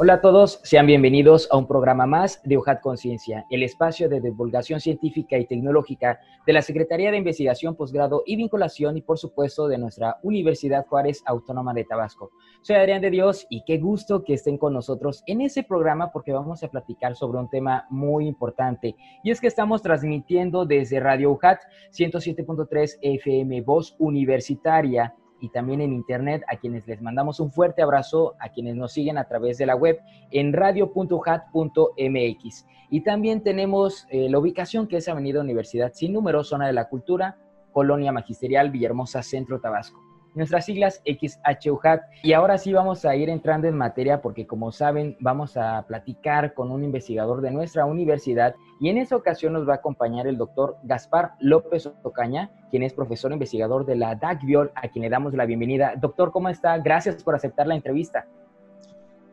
Hola 0.00 0.12
a 0.12 0.20
todos, 0.20 0.60
sean 0.62 0.86
bienvenidos 0.86 1.48
a 1.50 1.56
un 1.56 1.66
programa 1.66 2.06
más 2.06 2.40
de 2.44 2.56
UJAT 2.56 2.80
Conciencia, 2.80 3.46
el 3.50 3.64
espacio 3.64 4.08
de 4.08 4.20
divulgación 4.20 4.78
científica 4.78 5.36
y 5.36 5.44
tecnológica 5.44 6.20
de 6.46 6.52
la 6.52 6.62
Secretaría 6.62 7.10
de 7.10 7.16
Investigación, 7.16 7.74
Posgrado 7.74 8.22
y 8.24 8.36
Vinculación 8.36 8.96
y 8.96 9.02
por 9.02 9.18
supuesto 9.18 9.66
de 9.66 9.76
nuestra 9.76 10.18
Universidad 10.22 10.86
Juárez 10.86 11.20
Autónoma 11.26 11.74
de 11.74 11.82
Tabasco. 11.82 12.30
Soy 12.62 12.76
Adrián 12.76 13.00
de 13.02 13.10
Dios 13.10 13.44
y 13.50 13.64
qué 13.64 13.78
gusto 13.78 14.22
que 14.22 14.34
estén 14.34 14.56
con 14.56 14.72
nosotros 14.72 15.24
en 15.26 15.40
ese 15.40 15.64
programa 15.64 16.12
porque 16.12 16.32
vamos 16.32 16.62
a 16.62 16.68
platicar 16.68 17.16
sobre 17.16 17.40
un 17.40 17.50
tema 17.50 17.88
muy 17.90 18.28
importante 18.28 18.94
y 19.24 19.32
es 19.32 19.40
que 19.40 19.48
estamos 19.48 19.82
transmitiendo 19.82 20.64
desde 20.64 21.00
Radio 21.00 21.32
UJAT 21.32 21.58
107.3 21.90 22.98
FM 23.02 23.62
Voz 23.62 23.96
Universitaria 23.98 25.16
y 25.40 25.50
también 25.50 25.80
en 25.80 25.92
internet, 25.92 26.42
a 26.48 26.56
quienes 26.56 26.86
les 26.86 27.00
mandamos 27.00 27.40
un 27.40 27.52
fuerte 27.52 27.82
abrazo, 27.82 28.34
a 28.40 28.50
quienes 28.50 28.76
nos 28.76 28.92
siguen 28.92 29.18
a 29.18 29.28
través 29.28 29.58
de 29.58 29.66
la 29.66 29.76
web 29.76 30.00
en 30.30 30.52
radio.hat.mx. 30.52 31.46
Y 32.90 33.02
también 33.02 33.42
tenemos 33.42 34.06
eh, 34.10 34.28
la 34.30 34.38
ubicación 34.38 34.86
que 34.86 34.96
es 34.96 35.08
Avenida 35.08 35.40
Universidad 35.40 35.92
Sin 35.92 36.12
Número, 36.12 36.42
Zona 36.42 36.66
de 36.66 36.72
la 36.72 36.88
Cultura, 36.88 37.38
Colonia 37.72 38.12
Magisterial, 38.12 38.70
Villahermosa, 38.70 39.22
Centro, 39.22 39.60
Tabasco 39.60 40.07
nuestras 40.38 40.64
siglas 40.64 41.02
XHUHAT. 41.04 42.00
Y 42.22 42.32
ahora 42.32 42.56
sí 42.56 42.72
vamos 42.72 43.04
a 43.04 43.14
ir 43.16 43.28
entrando 43.28 43.68
en 43.68 43.76
materia 43.76 44.22
porque 44.22 44.46
como 44.46 44.72
saben 44.72 45.16
vamos 45.20 45.56
a 45.56 45.84
platicar 45.86 46.54
con 46.54 46.70
un 46.70 46.84
investigador 46.84 47.42
de 47.42 47.50
nuestra 47.50 47.84
universidad 47.84 48.54
y 48.80 48.88
en 48.88 48.98
esa 48.98 49.16
ocasión 49.16 49.52
nos 49.52 49.68
va 49.68 49.74
a 49.74 49.76
acompañar 49.76 50.26
el 50.26 50.38
doctor 50.38 50.76
Gaspar 50.84 51.32
López 51.40 51.90
Ocaña, 52.02 52.50
quien 52.70 52.84
es 52.84 52.94
profesor 52.94 53.32
investigador 53.32 53.84
de 53.84 53.96
la 53.96 54.14
DACVIOL, 54.14 54.70
a 54.74 54.88
quien 54.88 55.02
le 55.02 55.10
damos 55.10 55.34
la 55.34 55.44
bienvenida. 55.44 55.94
Doctor, 56.00 56.30
¿cómo 56.30 56.48
está? 56.48 56.78
Gracias 56.78 57.22
por 57.22 57.34
aceptar 57.34 57.66
la 57.66 57.74
entrevista. 57.74 58.26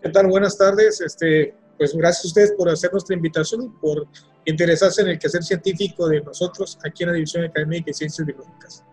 ¿Qué 0.01 0.09
tal? 0.09 0.27
Buenas 0.27 0.57
tardes. 0.57 0.99
Este, 1.01 1.53
pues 1.77 1.95
gracias 1.95 2.25
a 2.25 2.27
ustedes 2.27 2.51
por 2.53 2.69
hacer 2.69 2.91
nuestra 2.91 3.15
invitación 3.15 3.63
y 3.63 3.69
por 3.79 4.07
interesarse 4.45 5.03
en 5.03 5.09
el 5.09 5.19
quehacer 5.19 5.43
científico 5.43 6.07
de 6.07 6.21
nosotros 6.21 6.79
aquí 6.83 7.03
en 7.03 7.09
la 7.09 7.15
División 7.15 7.43
Académica 7.43 7.85
de 7.85 7.93
Ciencias 7.93 8.25
Biológicas 8.25 8.83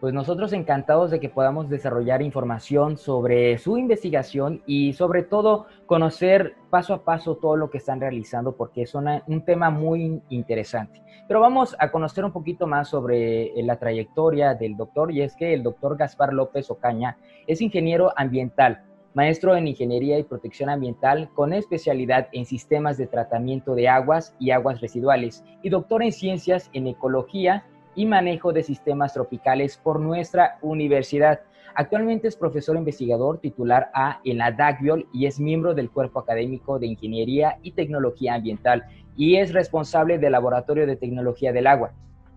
pues 0.00 0.12
nosotros 0.12 0.52
encantados 0.52 1.10
de 1.10 1.20
que 1.20 1.28
podamos 1.28 1.68
desarrollar 1.68 2.22
información 2.22 2.98
sobre 2.98 3.56
su 3.58 3.78
investigación 3.78 4.62
y 4.66 4.92
sobre 4.92 5.22
todo 5.22 5.66
conocer 5.86 6.54
paso 6.70 6.94
a 6.94 7.04
paso 7.04 7.36
todo 7.36 7.56
lo 7.56 7.70
que 7.70 7.78
están 7.78 8.00
realizando 8.00 8.56
porque 8.56 8.82
es 8.82 8.94
un 8.94 9.44
tema 9.44 9.70
muy 9.70 10.20
interesante. 10.28 11.02
Pero 11.26 11.40
vamos 11.40 11.74
a 11.78 11.90
conocer 11.90 12.24
un 12.24 12.32
poquito 12.32 12.66
más 12.66 12.88
sobre 12.88 13.46
eh, 13.46 13.62
la 13.62 13.78
trayectoria 13.78 14.54
del 14.54 14.76
doctor 14.76 15.10
y 15.10 15.22
es 15.22 15.34
que 15.34 15.54
el 15.54 15.62
doctor 15.62 15.96
Gaspar 15.96 16.32
López 16.32 16.70
Ocaña 16.70 17.16
es 17.48 17.60
ingeniero 17.60 18.12
ambiental, 18.16 18.84
maestro 19.12 19.56
en 19.56 19.66
ingeniería 19.66 20.18
y 20.18 20.22
protección 20.22 20.68
ambiental 20.68 21.30
con 21.34 21.52
especialidad 21.52 22.28
en 22.32 22.44
sistemas 22.44 22.96
de 22.96 23.08
tratamiento 23.08 23.74
de 23.74 23.88
aguas 23.88 24.36
y 24.38 24.50
aguas 24.50 24.80
residuales 24.80 25.42
y 25.62 25.70
doctor 25.70 26.02
en 26.02 26.12
ciencias 26.12 26.70
en 26.74 26.86
ecología 26.86 27.64
y 27.96 28.06
manejo 28.06 28.52
de 28.52 28.62
sistemas 28.62 29.14
tropicales 29.14 29.76
por 29.76 29.98
nuestra 29.98 30.58
universidad. 30.62 31.40
Actualmente 31.74 32.28
es 32.28 32.36
profesor 32.36 32.76
investigador 32.76 33.38
titular 33.38 33.90
A 33.92 34.20
en 34.24 34.38
la 34.38 34.52
DACVIOL 34.52 35.08
y 35.12 35.26
es 35.26 35.40
miembro 35.40 35.74
del 35.74 35.90
Cuerpo 35.90 36.20
Académico 36.20 36.78
de 36.78 36.86
Ingeniería 36.86 37.58
y 37.62 37.72
Tecnología 37.72 38.34
Ambiental 38.34 38.84
y 39.16 39.36
es 39.36 39.52
responsable 39.52 40.18
del 40.18 40.32
Laboratorio 40.32 40.86
de 40.86 40.96
Tecnología 40.96 41.52
del 41.52 41.66
Agua. 41.66 41.92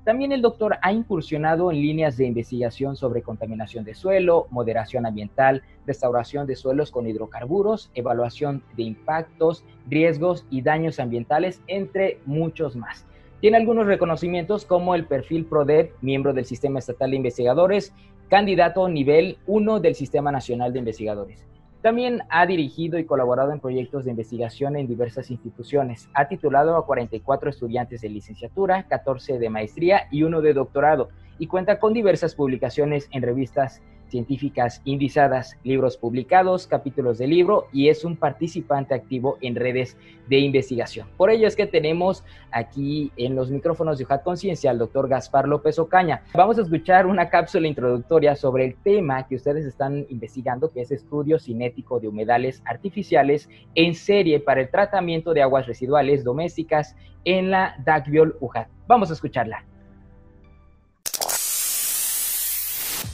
También 0.05 0.31
el 0.31 0.41
doctor 0.41 0.77
ha 0.81 0.91
incursionado 0.91 1.71
en 1.71 1.81
líneas 1.81 2.17
de 2.17 2.25
investigación 2.25 2.95
sobre 2.95 3.21
contaminación 3.21 3.83
de 3.83 3.93
suelo, 3.93 4.47
moderación 4.49 5.05
ambiental, 5.05 5.61
restauración 5.85 6.47
de 6.47 6.55
suelos 6.55 6.89
con 6.89 7.05
hidrocarburos, 7.05 7.91
evaluación 7.93 8.63
de 8.75 8.83
impactos, 8.83 9.65
riesgos 9.87 10.47
y 10.49 10.61
daños 10.61 10.99
ambientales, 10.99 11.61
entre 11.67 12.19
muchos 12.25 12.75
más. 12.75 13.05
Tiene 13.41 13.55
algunos 13.55 13.87
reconocimientos 13.87 14.65
como 14.65 14.95
el 14.95 15.05
perfil 15.05 15.45
PRODEP, 15.45 15.93
miembro 16.01 16.33
del 16.33 16.43
Sistema 16.43 16.79
Estatal 16.79 17.11
de 17.11 17.15
Investigadores, 17.15 17.93
candidato 18.27 18.89
nivel 18.89 19.37
1 19.47 19.79
del 19.79 19.95
Sistema 19.95 20.29
Nacional 20.29 20.73
de 20.73 20.79
Investigadores. 20.79 21.45
También 21.81 22.23
ha 22.29 22.45
dirigido 22.45 22.99
y 22.99 23.05
colaborado 23.05 23.53
en 23.53 23.61
proyectos 23.61 24.03
de 24.03 24.11
investigación 24.11 24.75
en 24.75 24.87
diversas 24.87 25.31
instituciones. 25.31 26.09
Ha 26.13 26.27
titulado 26.27 26.75
a 26.75 26.85
44 26.85 27.49
estudiantes 27.49 28.01
de 28.01 28.09
licenciatura, 28.09 28.83
14 28.89 29.39
de 29.39 29.49
maestría 29.49 30.07
y 30.11 30.23
uno 30.23 30.41
de 30.41 30.53
doctorado, 30.53 31.07
y 31.37 31.47
cuenta 31.47 31.79
con 31.79 31.93
diversas 31.93 32.35
publicaciones 32.35 33.07
en 33.13 33.21
revistas 33.21 33.81
científicas 34.09 34.81
indizadas, 34.85 35.57
libros 35.63 35.97
publicados, 35.97 36.67
capítulos 36.67 37.17
de 37.17 37.27
libro 37.27 37.67
y 37.71 37.89
es 37.89 38.03
un 38.03 38.15
participante 38.15 38.93
activo 38.93 39.37
en 39.41 39.55
redes 39.55 39.97
de 40.27 40.39
investigación. 40.39 41.07
Por 41.17 41.29
ello 41.29 41.47
es 41.47 41.55
que 41.55 41.67
tenemos 41.67 42.23
aquí 42.51 43.11
en 43.17 43.35
los 43.35 43.49
micrófonos 43.51 43.97
de 43.97 44.03
UJAT 44.03 44.23
Conciencia 44.23 44.71
al 44.71 44.77
doctor 44.77 45.07
Gaspar 45.07 45.47
López 45.47 45.79
Ocaña. 45.79 46.23
Vamos 46.33 46.57
a 46.57 46.61
escuchar 46.61 47.07
una 47.07 47.29
cápsula 47.29 47.67
introductoria 47.67 48.35
sobre 48.35 48.65
el 48.65 48.75
tema 48.75 49.27
que 49.27 49.35
ustedes 49.35 49.65
están 49.65 50.05
investigando, 50.09 50.71
que 50.71 50.81
es 50.81 50.91
estudio 50.91 51.39
cinético 51.39 51.99
de 51.99 52.07
humedales 52.07 52.61
artificiales 52.65 53.49
en 53.75 53.95
serie 53.95 54.39
para 54.39 54.61
el 54.61 54.69
tratamiento 54.69 55.33
de 55.33 55.41
aguas 55.41 55.67
residuales 55.67 56.23
domésticas 56.23 56.95
en 57.25 57.51
la 57.51 57.75
DACVIOL 57.85 58.37
UJAT. 58.39 58.67
Vamos 58.87 59.09
a 59.09 59.13
escucharla. 59.13 59.65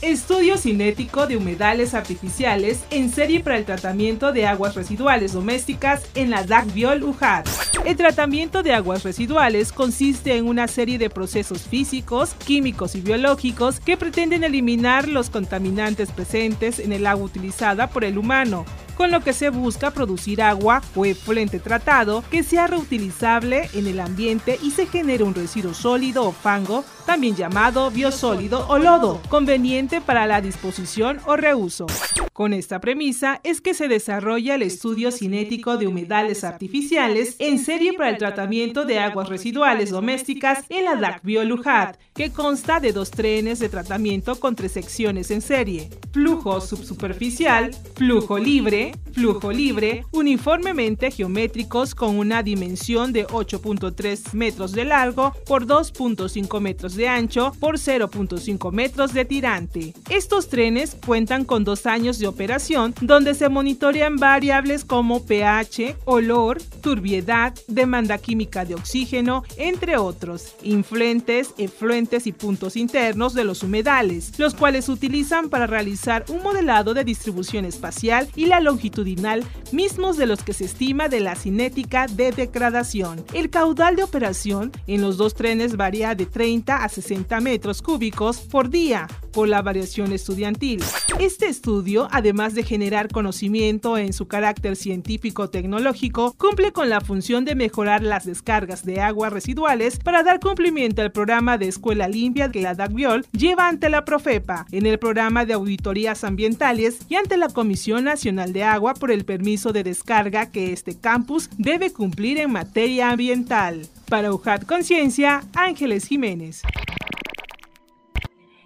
Estudio 0.01 0.57
cinético 0.57 1.25
de 1.25 1.37
humedales 1.37 1.93
artificiales 1.93 2.83
en 2.91 3.09
serie 3.09 3.39
para 3.39 3.57
el 3.57 3.65
tratamiento 3.65 4.33
de 4.33 4.45
aguas 4.45 4.75
residuales 4.75 5.31
domésticas 5.31 6.03
en 6.15 6.29
la 6.29 6.45
DAC-Biol 6.45 7.01
UJAR. 7.01 7.45
El 7.85 7.95
tratamiento 7.95 8.61
de 8.61 8.73
aguas 8.73 9.03
residuales 9.03 9.71
consiste 9.71 10.35
en 10.35 10.47
una 10.47 10.67
serie 10.67 10.97
de 10.97 11.09
procesos 11.09 11.61
físicos, 11.63 12.35
químicos 12.45 12.95
y 12.95 13.01
biológicos 13.01 13.79
que 13.79 13.95
pretenden 13.95 14.43
eliminar 14.43 15.07
los 15.07 15.29
contaminantes 15.29 16.11
presentes 16.11 16.79
en 16.79 16.91
el 16.91 17.07
agua 17.07 17.25
utilizada 17.25 17.87
por 17.87 18.03
el 18.03 18.17
humano, 18.17 18.65
con 18.95 19.11
lo 19.11 19.21
que 19.21 19.33
se 19.33 19.49
busca 19.49 19.91
producir 19.91 20.41
agua 20.41 20.81
o 20.95 21.05
efluente 21.05 21.59
tratado 21.59 22.23
que 22.29 22.43
sea 22.43 22.67
reutilizable 22.67 23.69
en 23.73 23.87
el 23.87 23.99
ambiente 23.99 24.59
y 24.61 24.71
se 24.71 24.87
genere 24.87 25.23
un 25.23 25.35
residuo 25.35 25.73
sólido 25.73 26.25
o 26.25 26.31
fango, 26.31 26.83
también 27.05 27.35
llamado 27.35 27.91
biosólido 27.91 28.65
o 28.67 28.77
lodo, 28.77 29.21
conveniente 29.29 30.01
para 30.01 30.25
la 30.25 30.41
disposición 30.41 31.19
o 31.25 31.35
reuso. 31.35 31.85
Con 32.35 32.51
esta 32.51 32.81
premisa 32.81 33.39
es 33.45 33.61
que 33.61 33.73
se 33.73 33.87
desarrolla 33.87 34.55
el 34.55 34.61
estudio 34.61 35.09
cinético 35.09 35.77
de 35.77 35.87
humedales 35.87 36.43
artificiales 36.43 37.37
en 37.39 37.57
serie 37.59 37.93
para 37.93 38.09
el 38.09 38.17
tratamiento 38.17 38.83
de 38.83 38.99
aguas 38.99 39.29
residuales 39.29 39.89
domésticas 39.89 40.65
en 40.67 40.83
la 40.83 40.97
DAC 40.97 41.23
Biolujat, 41.23 41.95
que 42.13 42.33
consta 42.33 42.81
de 42.81 42.91
dos 42.91 43.09
trenes 43.11 43.59
de 43.59 43.69
tratamiento 43.69 44.37
con 44.37 44.53
tres 44.53 44.73
secciones 44.73 45.31
en 45.31 45.39
serie, 45.39 45.89
flujo 46.11 46.59
subsuperficial, 46.59 47.73
flujo 47.95 48.37
libre, 48.37 48.91
flujo 49.13 49.53
libre, 49.53 50.03
uniformemente 50.11 51.11
geométricos 51.11 51.95
con 51.95 52.17
una 52.17 52.43
dimensión 52.43 53.13
de 53.13 53.25
8.3 53.27 54.33
metros 54.33 54.73
de 54.73 54.83
largo 54.83 55.31
por 55.47 55.65
2.5 55.65 56.59
metros 56.59 56.95
de 56.95 57.07
ancho 57.07 57.53
por 57.61 57.77
0.5 57.77 58.73
metros 58.73 59.13
de 59.13 59.23
tirante. 59.23 59.93
Estos 60.09 60.49
trenes 60.49 60.97
cuentan 61.05 61.45
con 61.45 61.63
dos 61.63 61.85
años 61.85 62.19
de 62.19 62.24
operación 62.27 62.93
donde 63.01 63.33
se 63.33 63.49
monitorean 63.49 64.17
variables 64.17 64.85
como 64.85 65.25
pH, 65.25 65.97
olor, 66.05 66.61
turbiedad, 66.81 67.53
demanda 67.67 68.17
química 68.17 68.65
de 68.65 68.75
oxígeno, 68.75 69.43
entre 69.57 69.97
otros, 69.97 70.55
influentes, 70.63 71.53
efluentes 71.57 72.27
y 72.27 72.31
puntos 72.31 72.75
internos 72.75 73.33
de 73.33 73.43
los 73.43 73.63
humedales, 73.63 74.37
los 74.37 74.53
cuales 74.53 74.85
se 74.85 74.91
utilizan 74.91 75.49
para 75.49 75.67
realizar 75.67 76.25
un 76.29 76.43
modelado 76.43 76.93
de 76.93 77.03
distribución 77.03 77.65
espacial 77.65 78.27
y 78.35 78.45
la 78.45 78.59
longitudinal, 78.59 79.43
mismos 79.71 80.17
de 80.17 80.25
los 80.25 80.43
que 80.43 80.53
se 80.53 80.65
estima 80.65 81.09
de 81.09 81.19
la 81.19 81.35
cinética 81.35 82.07
de 82.07 82.31
degradación. 82.31 83.23
El 83.33 83.49
caudal 83.49 83.95
de 83.95 84.03
operación 84.03 84.71
en 84.87 85.01
los 85.01 85.17
dos 85.17 85.33
trenes 85.33 85.75
varía 85.75 86.15
de 86.15 86.25
30 86.25 86.83
a 86.83 86.89
60 86.89 87.39
metros 87.41 87.81
cúbicos 87.81 88.37
por 88.39 88.69
día 88.69 89.07
por 89.31 89.47
la 89.49 89.61
variación 89.61 90.13
estudiantil. 90.13 90.81
Este 91.19 91.47
estudio 91.47 92.07
además 92.15 92.55
de 92.55 92.63
generar 92.63 93.09
conocimiento 93.09 93.97
en 93.97 94.13
su 94.13 94.27
carácter 94.27 94.77
científico-tecnológico, 94.77 96.33
cumple 96.37 96.71
con 96.71 96.89
la 96.89 97.01
función 97.01 97.43
de 97.43 97.55
mejorar 97.55 98.03
las 98.03 98.25
descargas 98.25 98.85
de 98.85 99.01
aguas 99.01 99.33
residuales 99.33 99.99
para 99.99 100.23
dar 100.23 100.39
cumplimiento 100.39 101.01
al 101.01 101.11
programa 101.11 101.57
de 101.57 101.67
escuela 101.67 102.07
limpia 102.07 102.51
que 102.51 102.61
la 102.61 102.73
DACBIOL 102.73 103.25
lleva 103.33 103.67
ante 103.67 103.89
la 103.89 104.05
Profepa 104.05 104.65
en 104.71 104.85
el 104.85 104.97
programa 104.97 105.45
de 105.45 105.53
auditorías 105.53 106.23
ambientales 106.23 106.99
y 107.09 107.15
ante 107.15 107.35
la 107.35 107.49
Comisión 107.49 108.05
Nacional 108.05 108.53
de 108.53 108.63
Agua 108.63 108.93
por 108.93 109.11
el 109.11 109.25
permiso 109.25 109.73
de 109.73 109.83
descarga 109.83 110.51
que 110.51 110.71
este 110.71 110.97
campus 110.97 111.49
debe 111.57 111.91
cumplir 111.91 112.37
en 112.39 112.51
materia 112.51 113.09
ambiental. 113.09 113.87
Para 114.07 114.31
UJAT 114.31 114.65
Conciencia, 114.65 115.43
Ángeles 115.53 116.05
Jiménez. 116.05 116.61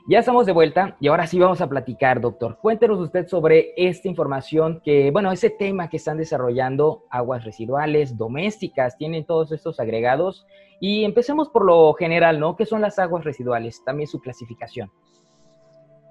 Ya 0.10 0.18
estamos 0.18 0.48
de 0.48 0.54
vuelta 0.54 0.98
y 1.00 1.08
ahora 1.08 1.28
sí 1.28 1.38
vamos 1.38 1.62
a 1.62 1.70
platicar, 1.70 2.20
doctor. 2.20 2.58
Cuéntenos 2.60 3.00
usted 3.00 3.28
sobre 3.28 3.76
esta 3.78 4.08
información 4.08 4.82
que, 4.84 5.12
bueno, 5.12 5.32
ese 5.32 5.52
tema 5.52 5.88
que 5.88 5.98
están 5.98 6.18
desarrollando 6.18 7.06
aguas 7.12 7.46
residuales, 7.46 8.18
domésticas, 8.18 8.98
tienen 8.98 9.24
todos 9.24 9.52
estos 9.52 9.80
agregados. 9.80 10.48
Y 10.80 11.04
empecemos 11.04 11.50
por 11.50 11.64
lo 11.64 11.94
general, 11.94 12.40
¿no? 12.40 12.56
¿Qué 12.56 12.66
son 12.66 12.82
las 12.82 12.98
aguas 12.98 13.24
residuales? 13.24 13.84
También 13.86 14.08
su 14.08 14.20
clasificación. 14.20 14.92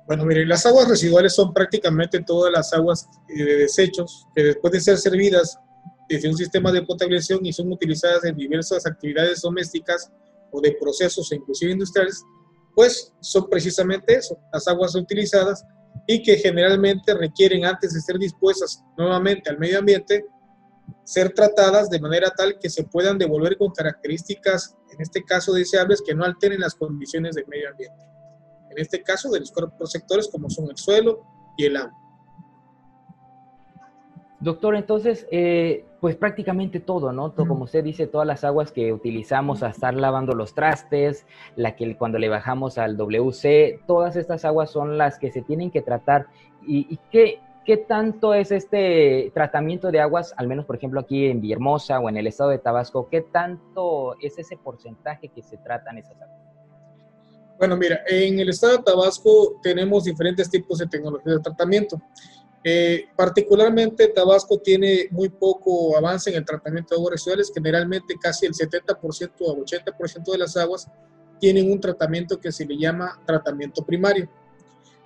Bueno, 0.06 0.25
mire, 0.25 0.47
las 0.47 0.65
aguas 0.65 0.89
residuales 0.89 1.35
son 1.35 1.53
prácticamente 1.53 2.23
todas 2.23 2.53
las 2.53 2.73
aguas 2.73 3.09
eh, 3.29 3.43
de 3.43 3.56
desechos 3.56 4.29
que 4.33 4.45
después 4.45 4.73
de 4.75 4.81
ser 4.81 4.99
servidas 4.99 5.59
desde 6.09 6.29
un 6.29 6.37
sistema 6.37 6.71
de 6.71 6.83
potabilización 6.83 7.45
y 7.45 7.53
son 7.53 7.73
utilizadas 7.73 8.25
en 8.27 8.37
diversas 8.37 8.87
actividades 8.87 9.43
domésticas 9.43 10.12
o 10.53 10.61
de 10.61 10.77
procesos 10.81 11.33
inclusive 11.33 11.73
industriales, 11.73 12.25
pues 12.78 13.12
son 13.19 13.50
precisamente 13.50 14.14
eso, 14.14 14.38
las 14.52 14.69
aguas 14.69 14.94
utilizadas 14.94 15.66
y 16.06 16.22
que 16.22 16.36
generalmente 16.36 17.12
requieren 17.12 17.64
antes 17.64 17.92
de 17.92 18.00
ser 18.00 18.20
dispuestas 18.20 18.84
nuevamente 18.96 19.50
al 19.50 19.58
medio 19.58 19.80
ambiente, 19.80 20.25
ser 21.02 21.34
tratadas 21.34 21.90
de 21.90 21.98
manera 21.98 22.30
tal 22.30 22.56
que 22.60 22.70
se 22.70 22.84
puedan 22.84 23.19
devolver 23.19 23.58
con 23.58 23.72
características, 23.72 24.76
en 24.92 25.00
este 25.00 25.25
caso 25.25 25.52
deseables, 25.52 26.00
que 26.06 26.14
no 26.14 26.25
alteren 26.25 26.60
las 26.60 26.76
condiciones 26.76 27.34
del 27.34 27.48
medio 27.48 27.69
ambiente. 27.69 28.06
En 28.70 28.78
este 28.78 29.02
caso 29.02 29.28
de 29.28 29.40
los 29.40 29.50
cuerpos 29.50 29.90
sectores 29.90 30.28
como 30.28 30.48
son 30.48 30.70
el 30.70 30.76
suelo 30.76 31.26
y 31.56 31.64
el 31.64 31.78
agua. 31.78 31.98
Doctor, 34.40 34.76
entonces, 34.76 35.26
eh, 35.32 35.85
pues 36.00 36.14
prácticamente 36.14 36.79
todo, 36.79 37.12
¿no? 37.12 37.35
como 37.35 37.64
usted 37.64 37.82
dice, 37.82 38.06
todas 38.06 38.26
las 38.26 38.44
aguas 38.44 38.70
que 38.70 38.93
utilizamos 38.93 39.64
a 39.64 39.70
estar 39.70 39.94
lavando 39.94 40.32
los 40.32 40.55
trastes, 40.55 41.26
la 41.56 41.75
que 41.75 41.96
cuando 41.96 42.19
le 42.19 42.29
bajamos 42.29 42.79
al 42.79 42.96
WC, 42.96 43.81
todas 43.87 44.14
estas 44.14 44.44
aguas 44.44 44.70
son 44.70 44.96
las 44.96 45.19
que 45.19 45.32
se 45.32 45.43
tienen 45.43 45.73
que 45.73 45.82
tratar. 45.82 46.26
¿Y, 46.64 46.99
qué, 47.11 47.40
qué, 47.64 47.79
tanto 47.79 48.32
es 48.32 48.52
este 48.52 49.32
tratamiento 49.35 49.90
de 49.90 50.00
aguas, 50.00 50.32
al 50.37 50.46
menos 50.46 50.67
por 50.67 50.76
ejemplo 50.76 51.00
aquí 51.00 51.26
en 51.26 51.40
Villahermosa 51.40 51.99
o 51.99 52.08
en 52.08 52.17
el 52.17 52.29
estado 52.29 52.50
de 52.50 52.58
Tabasco, 52.58 53.08
qué 53.11 53.23
tanto 53.23 54.17
es 54.20 54.38
ese 54.38 54.56
porcentaje 54.56 55.31
que 55.31 55.43
se 55.43 55.56
tratan 55.56 55.99
esas 55.99 56.20
aguas? 56.20 56.38
Bueno, 57.58 57.76
mira, 57.76 58.02
en 58.06 58.38
el 58.38 58.50
estado 58.50 58.76
de 58.76 58.85
Tabasco 58.85 59.58
tenemos 59.64 60.05
diferentes 60.05 60.49
tipos 60.49 60.79
de 60.79 60.87
tecnología 60.87 61.32
de 61.32 61.40
tratamiento. 61.40 62.00
Eh, 62.64 63.06
particularmente 63.16 64.08
Tabasco 64.08 64.58
tiene 64.58 65.06
muy 65.10 65.28
poco 65.28 65.96
avance 65.96 66.31
en 66.31 66.37
el 66.37 66.44
tratamiento 66.44 66.94
de 66.94 67.00
aguas 67.00 67.12
residuales, 67.12 67.52
generalmente 67.55 68.16
casi 68.20 68.46
el 68.46 68.52
70% 68.52 69.32
o 69.40 69.56
80% 69.56 70.32
de 70.32 70.38
las 70.38 70.56
aguas 70.56 70.88
tienen 71.38 71.70
un 71.70 71.81
tratamiento 71.81 72.40
que 72.40 72.50
se 72.50 72.66
le 72.66 72.76
llama 72.76 73.20
tratamiento 73.25 73.84
primario. 73.84 74.28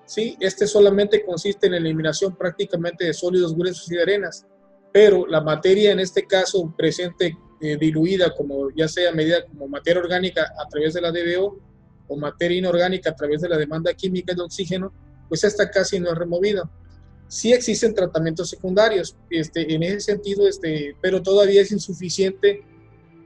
Sí, 0.07 0.37
este 0.41 0.67
solamente 0.67 1.25
consiste 1.25 1.67
en 1.67 1.73
la 1.73 1.79
eliminación 1.79 2.35
prácticamente 2.37 3.05
de 3.05 3.13
sólidos 3.13 3.55
gruesos 3.55 3.91
y 3.93 3.97
de 3.97 4.03
arenas, 4.03 4.47
pero 4.91 5.27
la 5.27 5.43
materia 5.43 5.93
en 5.93 6.01
este 6.01 6.27
caso 6.27 6.75
presente 6.77 7.37
eh, 7.61 7.77
diluida 7.77 8.35
como 8.35 8.71
ya 8.71 8.89
sea 8.89 9.13
medida 9.13 9.45
como 9.47 9.69
materia 9.69 10.01
orgánica 10.01 10.53
a 10.59 10.67
través 10.69 10.95
de 10.95 11.03
la 11.03 11.13
DBO 11.13 11.59
o 12.09 12.17
materia 12.17 12.59
inorgánica 12.59 13.11
a 13.11 13.15
través 13.15 13.43
de 13.43 13.49
la 13.49 13.59
demanda 13.59 13.93
química 13.95 14.35
de 14.35 14.43
oxígeno, 14.43 14.93
pues 15.29 15.45
esta 15.45 15.71
casi 15.71 16.01
no 16.01 16.11
es 16.11 16.19
removida 16.19 16.69
sí 17.33 17.51
existen 17.51 17.95
tratamientos 17.95 18.51
secundarios 18.51 19.17
este, 19.31 19.75
en 19.75 19.83
ese 19.83 20.01
sentido, 20.01 20.47
este, 20.47 20.95
pero 21.01 21.23
todavía 21.23 21.63
es 21.63 21.73
insuficiente 21.73 22.63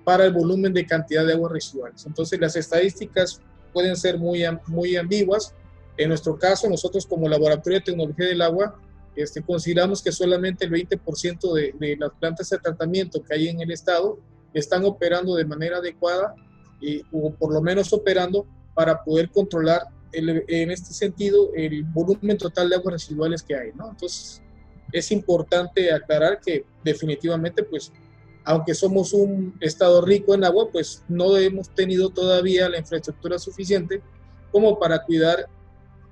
para 0.05 0.27
el 0.27 0.33
volumen 0.33 0.73
de 0.73 0.87
cantidad 0.87 1.27
de 1.27 1.33
aguas 1.33 1.51
residuales. 1.51 2.07
Entonces 2.07 2.39
las 2.39 2.55
estadísticas 2.55 3.41
pueden 3.73 3.97
ser 3.97 4.17
muy, 4.17 4.45
muy 4.69 4.95
ambiguas. 4.95 5.57
En 5.97 6.11
nuestro 6.11 6.39
caso, 6.39 6.71
nosotros 6.71 7.05
como 7.05 7.29
Laboratorio 7.29 7.81
de 7.81 7.85
Tecnología 7.85 8.27
del 8.27 8.43
Agua, 8.43 8.81
este, 9.17 9.43
consideramos 9.43 10.01
que 10.01 10.13
solamente 10.13 10.67
el 10.67 10.71
20% 10.71 11.53
de, 11.53 11.97
las 11.99 12.13
plantas 12.21 12.49
de 12.51 12.59
tratamiento 12.59 13.21
que 13.25 13.35
hay 13.35 13.49
en 13.49 13.61
el 13.61 13.73
estado 13.73 14.21
están 14.55 14.85
operando 14.85 15.35
de 15.35 15.47
manera 15.47 15.79
adecuada 15.79 16.33
y, 16.81 17.03
o 17.11 17.35
por 17.35 17.53
lo 17.53 17.61
menos 17.61 17.93
operando 17.93 18.47
para 18.73 19.03
poder 19.03 19.31
controlar 19.33 19.83
en 20.17 20.71
este 20.71 20.95
sentido 20.95 21.51
el 21.55 21.85
volumen 21.85 22.39
total 22.39 22.71
de 22.71 22.77
aguas 22.77 22.95
residuales 22.95 23.43
que 23.43 23.55
hay, 23.55 23.73
¿no? 23.75 23.91
Entonces, 23.91 24.43
es 24.93 25.11
importante 25.13 25.93
aclarar 25.93 26.41
que 26.41 26.65
definitivamente, 26.83 27.63
pues, 27.63 27.93
aunque 28.45 28.75
somos 28.75 29.13
un 29.13 29.57
estado 29.61 30.01
rico 30.01 30.35
en 30.35 30.45
agua, 30.45 30.71
pues 30.71 31.03
no 31.09 31.37
hemos 31.37 31.69
tenido 31.75 32.11
todavía 32.11 32.69
la 32.69 32.79
infraestructura 32.79 33.39
suficiente 33.39 34.01
como 34.53 34.79
para 34.79 35.03
cuidar 35.03 35.49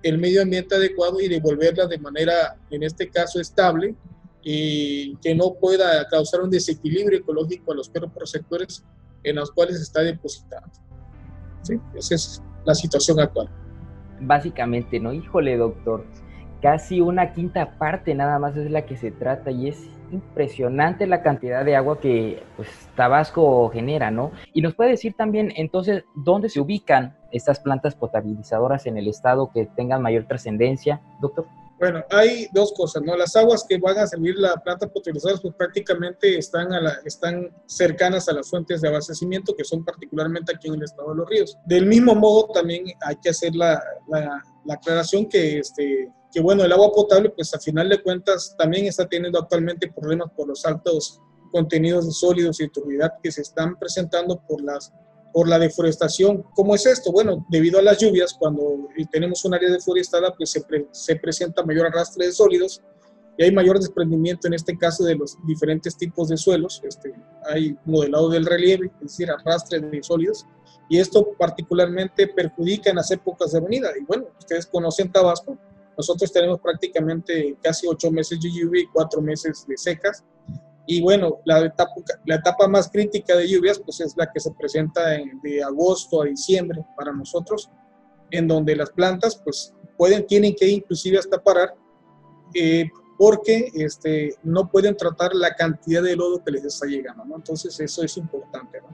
el 0.03 0.19
medio 0.19 0.43
ambiente 0.43 0.75
adecuado 0.75 1.21
y 1.21 1.29
devolverla 1.29 1.87
de 1.87 1.99
manera, 1.99 2.59
en 2.71 2.83
este 2.83 3.09
caso, 3.09 3.41
estable 3.41 3.95
y 4.43 5.17
que 5.17 5.35
no 5.35 5.55
pueda 5.55 6.07
causar 6.09 6.43
un 6.43 6.51
desequilibrio 6.51 7.21
ecológico 7.21 7.73
a 7.73 7.77
los 7.77 7.91
sectores 8.25 8.85
en 9.23 9.37
los 9.37 9.51
cuales 9.53 9.81
está 9.81 10.03
depositando. 10.03 10.71
¿Sí? 11.63 11.81
Esa 11.97 12.15
es 12.17 12.43
la 12.67 12.75
situación 12.75 13.21
actual 13.21 13.64
básicamente, 14.21 15.01
¿no? 15.01 15.13
Híjole, 15.13 15.57
doctor, 15.57 16.05
casi 16.63 17.01
una 17.01 17.33
quinta 17.33 17.77
parte 17.79 18.15
nada 18.15 18.39
más 18.39 18.57
es 18.57 18.71
la 18.71 18.87
que 18.87 18.97
se 18.97 19.11
trata 19.11 19.51
y 19.51 19.69
es 19.69 19.89
impresionante 20.11 21.07
la 21.07 21.23
cantidad 21.23 21.65
de 21.65 21.77
agua 21.77 22.01
que 22.01 22.43
pues 22.57 22.69
Tabasco 22.95 23.69
genera, 23.71 24.11
¿no? 24.11 24.31
Y 24.53 24.63
nos 24.63 24.75
puede 24.75 24.91
decir 24.91 25.15
también 25.15 25.53
entonces 25.57 26.05
dónde 26.15 26.49
se 26.49 26.61
ubican 26.61 27.17
estas 27.33 27.61
plantas 27.61 27.95
potabilizadoras 27.95 28.87
en 28.87 28.97
el 28.97 29.09
estado 29.09 29.51
que 29.53 29.67
tengan 29.67 30.03
mayor 30.03 30.25
trascendencia, 30.25 31.01
doctor. 31.21 31.47
Bueno, 31.79 32.05
hay 32.11 32.47
dos 32.53 32.73
cosas, 32.73 33.03
¿no? 33.03 33.17
Las 33.17 33.35
aguas 33.35 33.65
que 33.69 33.79
van 33.79 33.99
a 33.99 34.07
servir 34.07 34.37
la 34.37 34.55
planta 34.55 34.87
potabilizadora 34.87 35.41
pues 35.41 35.55
prácticamente 35.55 36.39
están, 36.39 36.73
a 36.73 36.81
la, 36.81 36.99
están 37.05 37.51
cercanas 37.67 38.29
a 38.29 38.33
las 38.33 38.49
fuentes 38.49 38.81
de 38.81 38.89
abastecimiento 38.89 39.55
que 39.57 39.65
son 39.65 39.85
particularmente 39.85 40.53
aquí 40.55 40.69
en 40.69 40.75
el 40.75 40.85
estado 40.85 41.11
de 41.11 41.17
los 41.17 41.29
ríos. 41.29 41.59
Del 41.67 41.87
mismo 41.87 42.15
modo 42.15 42.49
también 42.53 42.85
hay 43.01 43.17
que 43.17 43.31
hacer 43.31 43.55
la, 43.57 43.83
la, 44.09 44.43
la 44.65 44.75
aclaración 44.75 45.29
que, 45.29 45.59
este, 45.59 46.13
que, 46.33 46.41
bueno, 46.41 46.65
el 46.65 46.73
agua 46.73 46.93
potable 46.93 47.31
pues 47.31 47.53
a 47.55 47.59
final 47.59 47.89
de 47.89 48.03
cuentas 48.03 48.55
también 48.57 48.87
está 48.87 49.09
teniendo 49.09 49.39
actualmente 49.41 49.93
problemas 49.93 50.31
por 50.37 50.49
los 50.49 50.65
altos 50.65 51.21
contenidos 51.51 52.07
de 52.07 52.13
sólidos 52.13 52.61
y 52.61 52.69
turbidez 52.69 53.11
que 53.23 53.31
se 53.31 53.43
están 53.43 53.79
presentando 53.79 54.41
por 54.47 54.63
las 54.63 54.93
por 55.35 55.49
la 55.49 55.59
deforestación. 55.59 56.45
¿Cómo 56.55 56.77
es 56.77 56.87
esto? 56.87 57.11
Bueno, 57.11 57.45
debido 57.51 57.81
a 57.81 57.83
las 57.83 57.99
lluvias, 57.99 58.33
cuando 58.33 58.89
tenemos 59.11 59.45
un 59.45 59.55
área 59.55 59.69
deforestada, 59.69 60.33
pues 60.33 60.51
se, 60.51 60.65
se, 60.93 61.17
presenta 61.17 61.65
mayor 61.65 61.87
arrastre 61.87 62.27
de 62.27 62.33
sólidos 62.33 62.81
y 63.37 63.43
hay 63.43 63.51
mayor 63.51 63.81
desprendimiento 63.81 64.47
en 64.47 64.55
este 64.55 64.79
caso 64.79 65.03
de 65.03 65.17
los 65.17 65.37
diferentes 65.45 65.97
tipos 65.97 66.29
de 66.29 66.37
suelos. 66.37 66.81
Este, 66.85 67.13
hay 67.53 67.77
modelado 67.85 68.29
del 68.29 68.47
relieve, 68.47 68.87
es 68.87 69.01
decir, 69.01 69.29
arrastre 69.29 69.81
de 69.81 70.03
sólidos, 70.05 70.47
y 70.89 71.01
esto 71.01 71.27
particularmente 71.37 72.29
perjudica 72.29 72.91
en 72.91 72.97
las 72.97 73.11
épocas 73.11 73.51
de 73.51 73.61
venida. 73.61 73.91
Y 74.01 74.05
bueno, 74.05 74.27
ustedes 74.39 74.67
conocen 74.67 75.11
Tabasco, 75.11 75.59
nosotros 75.99 76.33
tenemos 76.33 76.61
prácticamente 76.61 77.57
casi 77.61 77.89
ocho 77.89 78.09
meses 78.13 78.41
de 78.41 78.53
lluvia 78.53 78.83
y 78.83 78.87
cuatro 78.87 79.21
meses 79.21 79.65
de 79.67 79.77
secas. 79.77 80.23
Y 80.87 81.01
bueno, 81.01 81.39
la 81.45 81.61
etapa, 81.61 81.93
la 82.27 82.37
etapa 82.37 82.69
más 82.69 82.91
crítica 82.91 83.37
de 83.37 83.49
lluvias 83.49 83.79
pues 83.79 84.01
es 84.01 84.15
la 84.17 84.31
que 84.31 84.41
se 84.41 84.51
presenta 84.53 85.03
de 85.43 85.63
agosto 85.63 86.23
a 86.23 86.27
diciembre 86.27 86.85
para 86.97 87.13
nosotros, 87.13 87.71
en 88.31 88.47
donde 88.47 88.77
las 88.77 88.91
plantas 88.91 89.37
pues 89.43 89.73
pueden, 89.97 90.27
tienen 90.27 90.55
que 90.55 90.69
inclusive 90.69 91.19
hasta 91.19 91.43
parar 91.43 91.75
eh, 92.55 92.91
porque 93.17 93.71
este, 93.75 94.35
no 94.43 94.69
pueden 94.71 94.97
tratar 94.97 95.35
la 95.35 95.55
cantidad 95.55 96.03
de 96.03 96.17
lodo 96.17 96.43
que 96.43 96.51
les 96.51 96.65
está 96.65 96.87
llegando, 96.87 97.25
¿no? 97.25 97.37
Entonces 97.37 97.79
eso 97.79 98.03
es 98.03 98.17
importante, 98.17 98.81
¿no? 98.81 98.89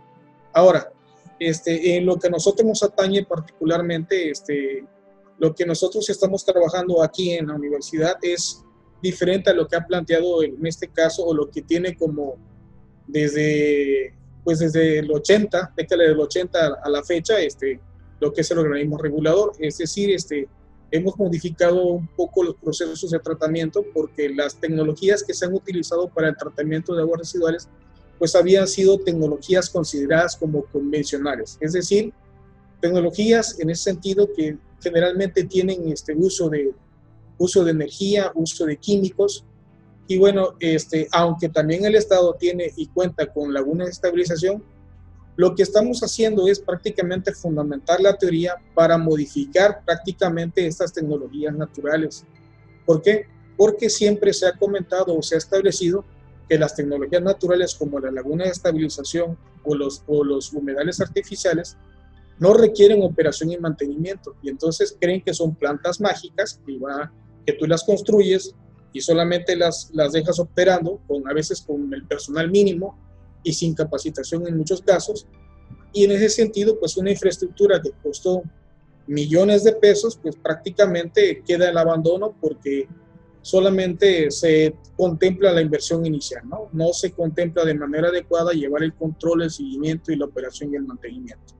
Ahora, 0.52 0.92
este, 1.38 1.97
en 1.97 2.04
lo 2.04 2.16
que 2.16 2.28
nosotros 2.28 2.66
nos 2.66 2.82
atañe 2.82 3.25
particularmente, 3.25 4.30
este, 4.30 4.85
lo 5.38 5.54
que 5.54 5.64
nosotros 5.64 6.09
estamos 6.11 6.44
trabajando 6.44 7.02
aquí 7.02 7.32
en 7.32 7.49
la 7.49 7.54
universidad 7.54 8.18
es 8.20 8.62
diferente 9.02 9.50
a 9.50 9.54
lo 9.54 9.66
que 9.66 9.76
ha 9.76 9.87
planteado 9.87 10.42
en 10.42 10.64
este 10.66 10.88
caso 10.88 11.25
o 11.25 11.35
lo 11.35 11.50
que 11.50 11.62
tiene 11.62 11.97
como 11.97 12.37
desde, 13.07 14.14
pues 14.45 14.59
desde 14.59 14.99
el 15.00 15.11
80, 15.11 15.73
década 15.76 16.04
del 16.04 16.21
80 16.21 16.80
a 16.83 16.88
la 16.88 17.02
fecha, 17.02 17.40
este, 17.40 17.80
lo 18.21 18.33
que 18.33 18.42
es 18.42 18.50
el 18.50 18.59
organismo 18.59 18.99
regulador. 18.99 19.52
Es 19.59 19.78
decir, 19.78 20.11
este, 20.11 20.49
hemos 20.90 21.16
modificado 21.19 21.83
un 21.85 22.07
poco 22.09 22.42
los 22.42 22.57
procesos 22.57 23.11
de 23.11 23.19
tratamiento 23.19 23.85
porque 23.95 24.28
las 24.28 24.57
tecnologías 24.57 25.23
que 25.23 25.35
se 25.35 25.47
han 25.47 25.54
utilizado 25.54 26.09
para 26.09 26.28
el 26.28 26.37
tratamiento 26.37 26.95
de 26.95 27.02
aguas 27.02 27.21
residuales 27.21 27.69
pues 28.19 28.35
habían 28.35 28.69
sido 28.69 28.99
tecnologías 28.99 29.71
consideradas 29.71 30.37
como 30.37 30.64
convencionales, 30.66 31.57
es 31.59 31.73
decir, 31.73 32.12
tecnologías 32.78 33.59
en 33.61 33.71
ese 33.71 33.85
sentido 33.85 34.28
que 34.37 34.59
generalmente 34.83 35.45
tienen 35.45 35.90
este 35.90 36.14
uso 36.14 36.50
de 36.50 36.71
uso 37.40 37.64
de 37.64 37.70
energía, 37.70 38.30
uso 38.35 38.66
de 38.66 38.76
químicos 38.76 39.44
y 40.06 40.18
bueno, 40.18 40.56
este 40.61 41.09
aunque 41.11 41.49
también 41.49 41.85
el 41.87 41.94
Estado 41.94 42.35
tiene 42.38 42.70
y 42.76 42.87
cuenta 42.88 43.32
con 43.32 43.54
lagunas 43.54 43.87
de 43.87 43.92
estabilización, 43.92 44.62
lo 45.37 45.54
que 45.54 45.62
estamos 45.62 46.00
haciendo 46.00 46.49
es 46.49 46.61
prácticamente 46.61 47.32
fundamentar 47.32 47.99
la 48.00 48.14
teoría 48.18 48.56
para 48.75 48.99
modificar 48.99 49.82
prácticamente 49.87 50.66
estas 50.66 50.92
tecnologías 50.92 51.54
naturales. 51.54 52.26
¿Por 52.85 53.00
qué? 53.00 53.25
Porque 53.56 53.88
siempre 53.88 54.35
se 54.35 54.47
ha 54.47 54.52
comentado 54.59 55.16
o 55.16 55.23
se 55.23 55.37
ha 55.37 55.38
establecido 55.38 56.04
que 56.47 56.59
las 56.59 56.75
tecnologías 56.75 57.23
naturales 57.23 57.75
como 57.75 57.99
la 58.00 58.11
laguna 58.11 58.44
de 58.44 58.50
estabilización 58.50 59.38
o 59.64 59.75
los, 59.75 60.02
o 60.06 60.25
los 60.25 60.52
humedales 60.52 61.00
artificiales 61.00 61.78
no 62.38 62.52
requieren 62.52 63.02
operación 63.02 63.52
y 63.52 63.59
mantenimiento 63.59 64.35
y 64.42 64.49
entonces 64.49 64.97
creen 65.00 65.23
que 65.23 65.32
son 65.32 65.54
plantas 65.54 66.00
mágicas 66.00 66.61
que, 66.66 66.78
va, 66.78 67.12
que 67.50 67.59
tú 67.59 67.66
las 67.66 67.85
construyes 67.85 68.54
y 68.92 69.00
solamente 69.00 69.57
las, 69.57 69.90
las 69.92 70.12
dejas 70.12 70.38
operando 70.38 71.00
con 71.07 71.28
a 71.28 71.33
veces 71.33 71.61
con 71.61 71.92
el 71.92 72.07
personal 72.07 72.50
mínimo 72.50 72.99
y 73.42 73.52
sin 73.52 73.75
capacitación 73.75 74.47
en 74.47 74.57
muchos 74.57 74.83
casos. 74.83 75.26
Y 75.92 76.04
en 76.04 76.12
ese 76.12 76.28
sentido, 76.28 76.78
pues 76.78 76.97
una 76.97 77.11
infraestructura 77.11 77.80
que 77.80 77.90
costó 78.02 78.42
millones 79.07 79.64
de 79.64 79.73
pesos, 79.73 80.19
pues 80.21 80.37
prácticamente 80.37 81.42
queda 81.47 81.71
el 81.71 81.78
abandono 81.78 82.37
porque 82.40 82.87
solamente 83.42 84.30
se 84.30 84.75
contempla 84.97 85.52
la 85.52 85.62
inversión 85.62 86.04
inicial, 86.04 86.49
¿no? 86.49 86.69
No 86.73 86.92
se 86.92 87.11
contempla 87.12 87.64
de 87.64 87.75
manera 87.75 88.09
adecuada 88.09 88.52
llevar 88.52 88.83
el 88.83 88.95
control, 88.95 89.42
el 89.42 89.50
seguimiento 89.50 90.12
y 90.12 90.16
la 90.16 90.26
operación 90.26 90.73
y 90.73 90.76
el 90.76 90.85
mantenimiento. 90.85 91.60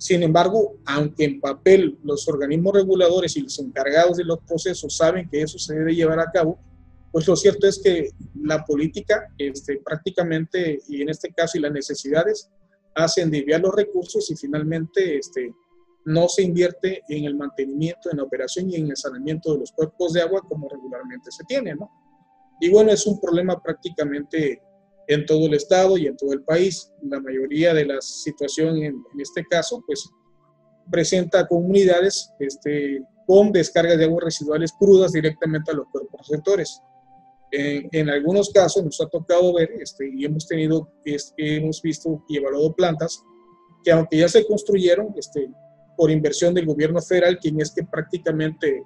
Sin 0.00 0.22
embargo, 0.22 0.78
aunque 0.86 1.24
en 1.24 1.40
papel 1.40 1.98
los 2.02 2.26
organismos 2.26 2.72
reguladores 2.72 3.36
y 3.36 3.42
los 3.42 3.58
encargados 3.58 4.16
de 4.16 4.24
los 4.24 4.38
procesos 4.38 4.96
saben 4.96 5.28
que 5.28 5.42
eso 5.42 5.58
se 5.58 5.74
debe 5.74 5.94
llevar 5.94 6.18
a 6.20 6.30
cabo, 6.30 6.58
pues 7.12 7.28
lo 7.28 7.36
cierto 7.36 7.66
es 7.66 7.78
que 7.78 8.08
la 8.42 8.64
política 8.64 9.28
este, 9.36 9.78
prácticamente, 9.84 10.80
y 10.88 11.02
en 11.02 11.10
este 11.10 11.30
caso 11.34 11.58
y 11.58 11.60
las 11.60 11.72
necesidades, 11.72 12.48
hacen 12.94 13.30
desviar 13.30 13.60
los 13.60 13.74
recursos 13.74 14.30
y 14.30 14.36
finalmente 14.36 15.18
este, 15.18 15.52
no 16.06 16.30
se 16.30 16.44
invierte 16.44 17.02
en 17.06 17.26
el 17.26 17.34
mantenimiento, 17.34 18.10
en 18.10 18.16
la 18.16 18.22
operación 18.22 18.70
y 18.70 18.76
en 18.76 18.88
el 18.88 18.96
saneamiento 18.96 19.52
de 19.52 19.58
los 19.58 19.72
cuerpos 19.72 20.14
de 20.14 20.22
agua 20.22 20.40
como 20.48 20.66
regularmente 20.66 21.30
se 21.30 21.44
tiene, 21.44 21.74
¿no? 21.74 21.90
Y 22.58 22.70
bueno, 22.70 22.90
es 22.90 23.06
un 23.06 23.20
problema 23.20 23.62
prácticamente 23.62 24.62
en 25.10 25.26
todo 25.26 25.46
el 25.46 25.54
estado 25.54 25.98
y 25.98 26.06
en 26.06 26.16
todo 26.16 26.32
el 26.32 26.42
país. 26.42 26.92
La 27.02 27.20
mayoría 27.20 27.74
de 27.74 27.84
la 27.84 28.00
situación 28.00 28.76
en, 28.76 28.94
en 29.12 29.20
este 29.20 29.44
caso, 29.44 29.82
pues 29.84 30.08
presenta 30.88 31.46
comunidades 31.48 32.32
este, 32.38 33.02
con 33.26 33.50
descargas 33.50 33.98
de 33.98 34.04
aguas 34.04 34.24
residuales 34.24 34.72
crudas 34.72 35.12
directamente 35.12 35.72
a 35.72 35.74
los 35.74 35.86
cuerpos 35.88 36.20
receptores. 36.28 36.80
En, 37.52 38.08
algunos 38.08 38.50
casos 38.50 38.84
nos 38.84 39.00
ha 39.00 39.08
tocado 39.08 39.54
ver 39.54 39.70
este, 39.80 40.08
y 40.14 40.24
hemos 40.24 40.46
tenido, 40.46 40.92
hemos 41.36 41.82
visto 41.82 42.24
y 42.28 42.36
evaluado 42.36 42.72
plantas 42.74 43.24
que 43.82 43.90
aunque 43.90 44.18
ya 44.18 44.28
se 44.28 44.46
construyeron 44.46 45.12
este, 45.16 45.50
por 45.96 46.12
inversión 46.12 46.54
del 46.54 46.66
gobierno 46.66 47.00
federal, 47.02 47.40
quien 47.40 47.60
es 47.60 47.72
que 47.72 47.82
prácticamente 47.82 48.84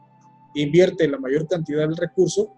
invierte 0.55 1.07
la 1.09 1.19
mayor 1.19 1.47
cantidad 1.47 1.81
del 1.81 1.97
recurso, 1.97 2.55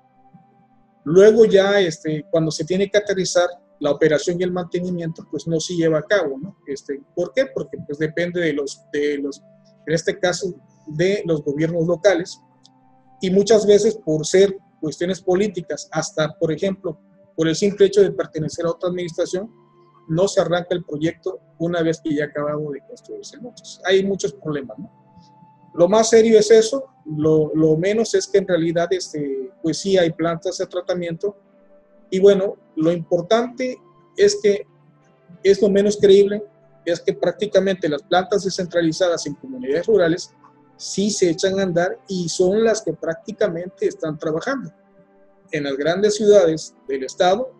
luego 1.06 1.44
ya 1.44 1.80
este, 1.80 2.26
cuando 2.30 2.50
se 2.50 2.64
tiene 2.64 2.90
que 2.90 2.98
aterrizar 2.98 3.48
la 3.78 3.92
operación 3.92 4.40
y 4.40 4.42
el 4.42 4.52
mantenimiento, 4.52 5.24
pues 5.30 5.46
no 5.46 5.60
se 5.60 5.74
lleva 5.74 5.98
a 5.98 6.02
cabo, 6.02 6.36
¿no? 6.38 6.56
Este, 6.66 7.00
¿Por 7.14 7.32
qué? 7.32 7.46
Porque 7.54 7.78
pues 7.86 7.98
depende 7.98 8.40
de 8.40 8.52
los, 8.52 8.82
de 8.92 9.18
los, 9.18 9.40
en 9.86 9.94
este 9.94 10.18
caso, 10.18 10.52
de 10.88 11.22
los 11.24 11.44
gobiernos 11.44 11.86
locales 11.86 12.40
y 13.20 13.30
muchas 13.30 13.66
veces 13.66 13.96
por 14.04 14.26
ser 14.26 14.56
cuestiones 14.80 15.20
políticas, 15.20 15.88
hasta, 15.92 16.36
por 16.38 16.52
ejemplo, 16.52 16.98
por 17.36 17.46
el 17.46 17.54
simple 17.54 17.86
hecho 17.86 18.02
de 18.02 18.10
pertenecer 18.10 18.66
a 18.66 18.70
otra 18.70 18.88
administración, 18.88 19.48
no 20.08 20.26
se 20.26 20.40
arranca 20.40 20.74
el 20.74 20.84
proyecto 20.84 21.38
una 21.58 21.82
vez 21.82 22.00
que 22.02 22.14
ya 22.14 22.24
ha 22.24 22.26
acabado 22.26 22.70
de 22.72 22.80
construirse. 22.80 23.38
hay 23.84 24.04
muchos 24.04 24.32
problemas. 24.32 24.76
¿no? 24.78 25.05
Lo 25.76 25.88
más 25.88 26.10
serio 26.10 26.38
es 26.38 26.50
eso, 26.50 26.84
lo, 27.04 27.76
menos 27.76 28.14
es 28.14 28.26
que 28.26 28.38
en 28.38 28.48
realidad 28.48 28.88
este, 28.90 29.50
pues 29.62 29.78
sí 29.78 29.98
hay 29.98 30.10
plantas 30.10 30.58
de 30.58 30.66
tratamiento 30.66 31.36
y 32.10 32.18
bueno, 32.18 32.56
lo 32.76 32.92
importante 32.92 33.78
es 34.16 34.38
que 34.42 34.66
es 35.42 35.60
lo 35.60 35.68
menos 35.68 35.98
creíble, 36.00 36.42
es 36.84 37.00
que 37.00 37.12
prácticamente 37.12 37.88
las 37.88 38.02
plantas 38.02 38.44
descentralizadas 38.44 39.26
en 39.26 39.34
comunidades 39.34 39.86
rurales 39.86 40.32
sí 40.76 41.10
se 41.10 41.30
echan 41.30 41.58
a 41.58 41.64
andar 41.64 41.98
y 42.08 42.28
son 42.28 42.62
las 42.64 42.82
que 42.82 42.92
prácticamente 42.92 43.86
están 43.86 44.18
trabajando. 44.18 44.72
En 45.50 45.64
las 45.64 45.76
grandes 45.76 46.16
ciudades 46.16 46.74
del 46.88 47.04
estado 47.04 47.52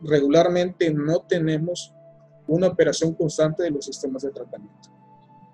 regularmente 0.00 0.92
no 0.92 1.20
tenemos 1.20 1.92
una 2.46 2.68
operación 2.68 3.14
constante 3.14 3.62
de 3.62 3.70
los 3.70 3.84
sistemas 3.84 4.22
de 4.22 4.30
tratamiento. 4.30 4.90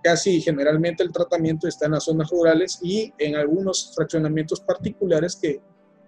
Casi 0.02 0.40
generalmente 0.40 1.02
el 1.02 1.12
tratamiento 1.12 1.66
está 1.66 1.86
en 1.86 1.92
las 1.92 2.04
zonas 2.04 2.30
rurales 2.30 2.78
y 2.82 3.12
en 3.18 3.36
algunos 3.36 3.92
fraccionamientos 3.94 4.60
particulares 4.60 5.36
que 5.36 5.60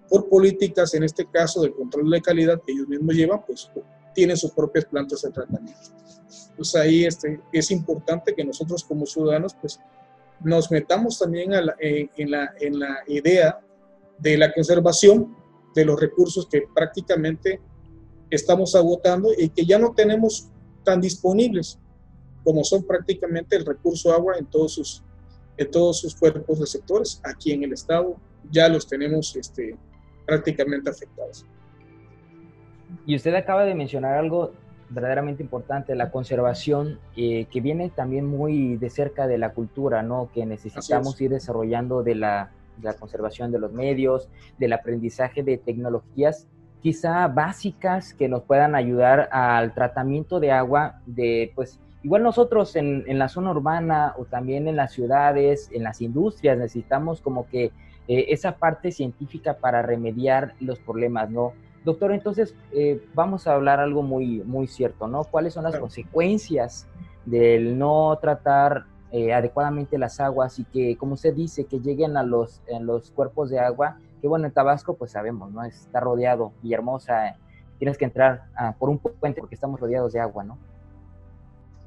por 0.09 0.29
políticas, 0.29 0.95
en 0.95 1.05
este 1.05 1.27
caso 1.27 1.63
de 1.63 1.73
control 1.73 2.11
de 2.11 2.21
calidad 2.21 2.61
que 2.67 2.73
ellos 2.73 2.89
mismos 2.89 3.15
llevan, 3.15 3.45
pues 3.47 3.71
tienen 4.15 4.37
sus 4.37 4.51
propias 4.51 4.85
plantas 4.85 5.23
de 5.23 5.31
tratamiento. 5.31 5.81
Pues 6.57 6.75
ahí 6.75 7.05
este, 7.05 7.41
es 7.53 7.71
importante 7.71 8.35
que 8.35 8.45
nosotros 8.45 8.85
como 8.85 9.07
ciudadanos 9.07 9.55
pues 9.61 9.81
nos 10.43 10.71
metamos 10.71 11.19
también 11.19 11.53
eh, 11.81 12.09
en, 12.17 12.31
la, 12.31 12.53
en 12.61 12.79
la 12.79 12.99
idea 13.07 13.61
de 14.19 14.37
la 14.37 14.53
conservación 14.53 15.37
de 15.75 15.85
los 15.85 16.01
recursos 16.01 16.47
que 16.47 16.65
prácticamente 16.75 17.61
estamos 18.31 18.75
agotando 18.75 19.31
y 19.37 19.49
que 19.51 19.65
ya 19.65 19.79
no 19.79 19.93
tenemos 19.95 20.49
tan 20.85 21.01
disponibles 21.01 21.79
como 22.51 22.65
son 22.65 22.83
prácticamente 22.83 23.55
el 23.55 23.65
recurso 23.65 24.13
agua 24.13 24.35
en 24.37 24.45
todos 24.45 24.75
sus, 24.75 25.05
en 25.57 25.71
todos 25.71 26.01
sus 26.01 26.17
cuerpos 26.17 26.59
receptores. 26.59 27.21
Aquí 27.23 27.53
en 27.53 27.63
el 27.63 27.73
estado 27.73 28.17
ya 28.51 28.69
los 28.69 28.89
tenemos 28.89 29.37
este, 29.37 29.77
prácticamente 30.27 30.91
afectados. 30.91 31.47
Y 33.07 33.15
usted 33.15 33.33
acaba 33.37 33.65
de 33.65 33.77
mencionar 33.77 34.17
algo 34.17 34.51
verdaderamente 34.89 35.45
importante, 35.45 35.95
la 35.95 36.11
conservación, 36.11 36.99
eh, 37.17 37.47
que 37.53 37.61
viene 37.61 37.89
también 37.89 38.27
muy 38.27 38.77
de 38.79 38.91
cerca 38.91 39.29
de 39.29 39.39
la 39.39 39.55
cultura, 39.55 40.03
¿no? 40.03 40.29
Que 40.35 40.45
necesitamos 40.45 41.21
ir 41.21 41.31
desarrollando 41.31 42.03
de 42.03 42.17
la, 42.17 42.51
la, 42.83 42.95
conservación 42.95 43.53
de 43.53 43.61
los 43.61 43.73
medios, 43.73 44.29
del 44.59 44.73
aprendizaje 44.73 45.45
de 45.45 45.57
tecnologías 45.57 46.49
quizá 46.81 47.29
básicas 47.29 48.15
que 48.15 48.29
nos 48.29 48.43
puedan 48.43 48.75
ayudar 48.75 49.29
al 49.33 49.75
tratamiento 49.75 50.41
de 50.41 50.51
agua 50.51 51.01
de, 51.07 51.53
pues, 51.55 51.79
igual 52.03 52.23
nosotros 52.23 52.77
en, 52.77 53.05
en 53.07 53.19
la 53.19 53.29
zona 53.29 53.51
urbana 53.51 54.15
o 54.19 54.25
también 54.25 54.69
en 54.69 54.77
las 54.77 54.93
ciudades, 54.93 55.71
en 55.73 55.83
las 55.83 56.01
industrias, 56.01 56.57
necesitamos 56.57 57.21
como 57.21 57.47
que 57.49 57.73
eh, 58.11 58.33
esa 58.33 58.57
parte 58.57 58.91
científica 58.91 59.59
para 59.59 59.83
remediar 59.83 60.55
los 60.59 60.81
problemas, 60.81 61.31
¿no? 61.31 61.53
Doctor, 61.85 62.11
entonces 62.11 62.57
eh, 62.73 63.01
vamos 63.15 63.47
a 63.47 63.55
hablar 63.55 63.79
algo 63.79 64.03
muy, 64.03 64.43
muy 64.43 64.67
cierto, 64.67 65.07
¿no? 65.07 65.23
¿Cuáles 65.23 65.55
son 65.55 65.63
las 65.63 65.79
consecuencias 65.79 66.89
del 67.25 67.79
no 67.79 68.19
tratar 68.21 68.87
eh, 69.13 69.33
adecuadamente 69.33 69.97
las 69.97 70.19
aguas 70.19 70.59
y 70.59 70.65
que, 70.65 70.97
como 70.97 71.15
usted 71.15 71.35
dice, 71.35 71.67
que 71.67 71.79
lleguen 71.79 72.17
a 72.17 72.25
los, 72.25 72.61
los 72.81 73.13
cuerpos 73.13 73.49
de 73.49 73.61
agua? 73.61 73.99
Que 74.21 74.27
bueno, 74.27 74.47
en 74.47 74.53
Tabasco, 74.53 74.95
pues 74.95 75.13
sabemos, 75.13 75.53
¿no? 75.53 75.63
Está 75.63 76.01
rodeado 76.01 76.51
y 76.65 76.75
hermosa. 76.75 77.37
Tienes 77.79 77.97
que 77.97 78.07
entrar 78.07 78.43
ah, 78.57 78.75
por 78.77 78.91
un 78.91 78.99
puente 78.99 79.41
porque 79.41 79.55
estamos 79.55 79.79
rodeados 79.79 80.13
de 80.13 80.19
agua, 80.19 80.43
¿no? 80.43 80.59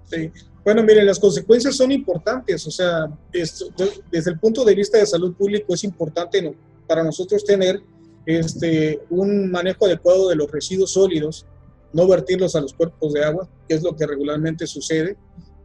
Sí. 0.06 0.32
Bueno, 0.64 0.82
miren, 0.84 1.06
las 1.06 1.20
consecuencias 1.20 1.76
son 1.76 1.92
importantes. 1.92 2.66
O 2.66 2.72
sea, 2.72 3.08
desde 3.32 4.32
el 4.32 4.40
punto 4.40 4.64
de 4.64 4.76
vista 4.76 4.98
de 4.98 5.06
salud 5.06 5.34
pública 5.34 5.66
es 5.70 5.84
importante 5.84 6.42
¿no? 6.42 6.56
para 6.88 7.04
nosotros 7.04 7.44
tener 7.44 7.82
este, 8.26 9.02
un 9.10 9.52
manejo 9.52 9.86
adecuado 9.86 10.30
de 10.30 10.36
los 10.36 10.50
residuos 10.50 10.94
sólidos, 10.94 11.46
no 11.92 12.08
vertirlos 12.08 12.56
a 12.56 12.62
los 12.62 12.74
cuerpos 12.74 13.14
de 13.14 13.24
agua, 13.24 13.50
que 13.68 13.76
es 13.76 13.84
lo 13.84 13.96
que 13.96 14.08
regularmente 14.08 14.66
sucede, 14.66 15.18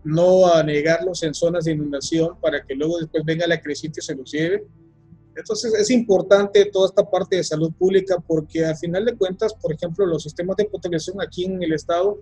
no 0.05 0.53
anegarlos 0.53 1.23
en 1.23 1.35
zonas 1.35 1.65
de 1.65 1.73
inundación 1.73 2.39
para 2.41 2.65
que 2.65 2.75
luego 2.75 2.99
después 2.99 3.25
venga 3.25 3.47
la 3.47 3.61
creciente 3.61 4.01
y 4.01 4.03
se 4.03 4.15
los 4.15 4.31
lleve. 4.31 4.67
Entonces 5.37 5.73
es 5.75 5.91
importante 5.91 6.65
toda 6.67 6.89
esta 6.89 7.09
parte 7.09 7.37
de 7.37 7.45
salud 7.45 7.73
pública 7.73 8.17
porque 8.27 8.65
al 8.65 8.77
final 8.77 9.05
de 9.05 9.17
cuentas, 9.17 9.55
por 9.55 9.73
ejemplo, 9.73 10.05
los 10.05 10.25
sistemas 10.25 10.57
de 10.57 10.65
potabilización 10.65 11.23
aquí 11.23 11.45
en 11.45 11.63
el 11.63 11.73
estado 11.73 12.21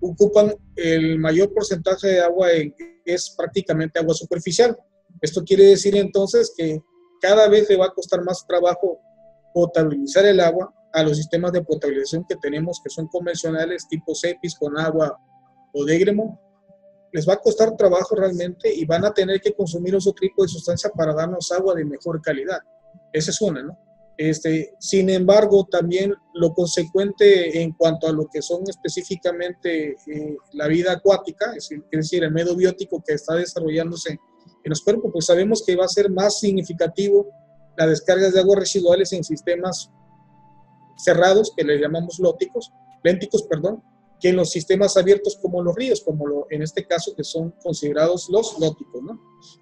ocupan 0.00 0.54
el 0.76 1.18
mayor 1.18 1.52
porcentaje 1.52 2.08
de 2.08 2.20
agua, 2.20 2.48
es 3.04 3.34
prácticamente 3.36 3.98
agua 3.98 4.14
superficial 4.14 4.76
Esto 5.20 5.42
quiere 5.44 5.64
decir 5.64 5.96
entonces 5.96 6.52
que 6.56 6.80
cada 7.20 7.48
vez 7.48 7.68
le 7.68 7.76
va 7.76 7.86
a 7.86 7.94
costar 7.94 8.22
más 8.22 8.46
trabajo 8.46 9.00
potabilizar 9.54 10.26
el 10.26 10.40
agua 10.40 10.72
a 10.92 11.02
los 11.02 11.16
sistemas 11.16 11.52
de 11.52 11.62
potabilización 11.62 12.24
que 12.28 12.36
tenemos, 12.36 12.80
que 12.82 12.90
son 12.90 13.06
convencionales, 13.08 13.88
tipo 13.88 14.14
CEPIS 14.14 14.54
con 14.54 14.78
agua 14.78 15.18
o 15.72 15.84
dégremo, 15.84 16.40
les 17.12 17.28
va 17.28 17.34
a 17.34 17.38
costar 17.38 17.76
trabajo 17.76 18.14
realmente 18.14 18.72
y 18.72 18.84
van 18.84 19.04
a 19.04 19.12
tener 19.12 19.40
que 19.40 19.54
consumir 19.54 19.94
otro 19.94 20.12
tipo 20.12 20.42
de 20.42 20.48
sustancia 20.48 20.90
para 20.90 21.14
darnos 21.14 21.50
agua 21.52 21.74
de 21.74 21.84
mejor 21.84 22.20
calidad. 22.20 22.58
Esa 23.12 23.30
es 23.30 23.40
una, 23.40 23.62
¿no? 23.62 23.78
Este, 24.18 24.74
sin 24.78 25.10
embargo, 25.10 25.66
también 25.70 26.14
lo 26.34 26.54
consecuente 26.54 27.60
en 27.60 27.72
cuanto 27.72 28.08
a 28.08 28.12
lo 28.12 28.26
que 28.28 28.40
son 28.40 28.62
específicamente 28.66 29.96
eh, 30.06 30.36
la 30.52 30.68
vida 30.68 30.92
acuática, 30.92 31.52
es 31.54 31.68
decir, 31.90 32.24
el 32.24 32.32
medio 32.32 32.56
biótico 32.56 33.02
que 33.06 33.14
está 33.14 33.34
desarrollándose 33.34 34.12
en 34.12 34.70
los 34.70 34.80
cuerpos, 34.80 35.10
pues 35.12 35.26
sabemos 35.26 35.62
que 35.64 35.76
va 35.76 35.84
a 35.84 35.88
ser 35.88 36.10
más 36.10 36.40
significativo 36.40 37.26
las 37.76 37.90
descargas 37.90 38.32
de 38.32 38.40
aguas 38.40 38.60
residuales 38.60 39.12
en 39.12 39.22
sistemas 39.22 39.90
cerrados, 40.96 41.52
que 41.54 41.64
le 41.64 41.78
llamamos 41.78 42.18
lóticos, 42.18 42.72
lénticos, 43.04 43.42
perdón, 43.42 43.82
que 44.26 44.30
en 44.30 44.36
los 44.36 44.50
sistemas 44.50 44.96
abiertos 44.96 45.38
como 45.40 45.62
los 45.62 45.74
ríos, 45.74 46.00
como 46.00 46.26
lo, 46.26 46.46
en 46.50 46.62
este 46.62 46.84
caso 46.86 47.14
que 47.14 47.22
son 47.22 47.52
considerados 47.62 48.28
los 48.28 48.58
lóticos. 48.58 49.02
¿no? 49.02 49.20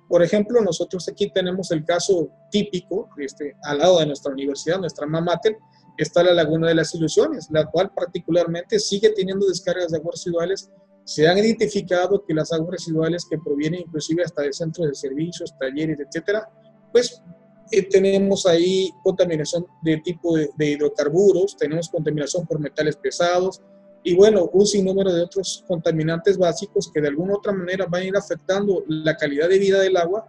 Por 0.09 0.23
ejemplo, 0.23 0.63
nosotros 0.63 1.07
aquí 1.09 1.31
tenemos 1.33 1.71
el 1.71 1.85
caso 1.85 2.31
típico, 2.51 3.09
este, 3.19 3.57
al 3.65 3.79
lado 3.79 3.99
de 3.99 4.07
nuestra 4.07 4.33
universidad, 4.33 4.79
nuestra 4.79 5.07
mamáter, 5.07 5.59
está 5.99 6.23
la 6.23 6.33
Laguna 6.33 6.69
de 6.69 6.77
las 6.77 6.95
Ilusiones, 6.95 7.49
la 7.51 7.67
cual 7.67 7.93
particularmente 7.95 8.79
sigue 8.79 9.11
teniendo 9.11 9.47
descargas 9.47 9.91
de 9.91 9.99
aguas 9.99 10.17
residuales. 10.17 10.71
Se 11.05 11.29
han 11.29 11.39
identificado 11.39 12.25
que 12.25 12.35
las 12.35 12.53
aguas 12.53 12.71
residuales 12.71 13.27
que 13.29 13.39
provienen 13.39 13.81
inclusive 13.81 14.25
hasta 14.25 14.43
de 14.43 14.53
centros 14.53 14.89
de 14.89 14.95
servicios, 14.95 15.55
talleres, 15.59 15.99
etcétera, 16.01 16.49
pues 16.91 17.23
eh, 17.71 17.83
tenemos 17.83 18.47
ahí 18.47 18.91
contaminación 19.03 19.67
de 19.83 19.99
tipo 19.99 20.37
de, 20.37 20.51
de 20.57 20.71
hidrocarburos, 20.71 21.57
tenemos 21.57 21.89
contaminación 21.89 22.47
por 22.47 22.59
metales 22.59 22.97
pesados, 22.97 23.61
y 24.07 24.15
bueno, 24.15 24.51
un 24.53 24.67
sinnúmero 24.67 25.11
de 25.13 25.23
otros 25.23 25.65
contaminantes 25.67 26.37
básicos 26.37 26.91
que 26.93 27.01
de 27.01 27.09
alguna 27.09 27.33
u 27.33 27.37
otra 27.39 27.53
manera 27.53 27.87
van 27.87 28.03
a 28.03 28.05
ir 28.05 28.17
afectando 28.17 28.85
la 28.87 29.17
calidad 29.17 29.49
de 29.49 29.59
vida 29.59 29.81
del 29.81 29.97
agua 29.97 30.29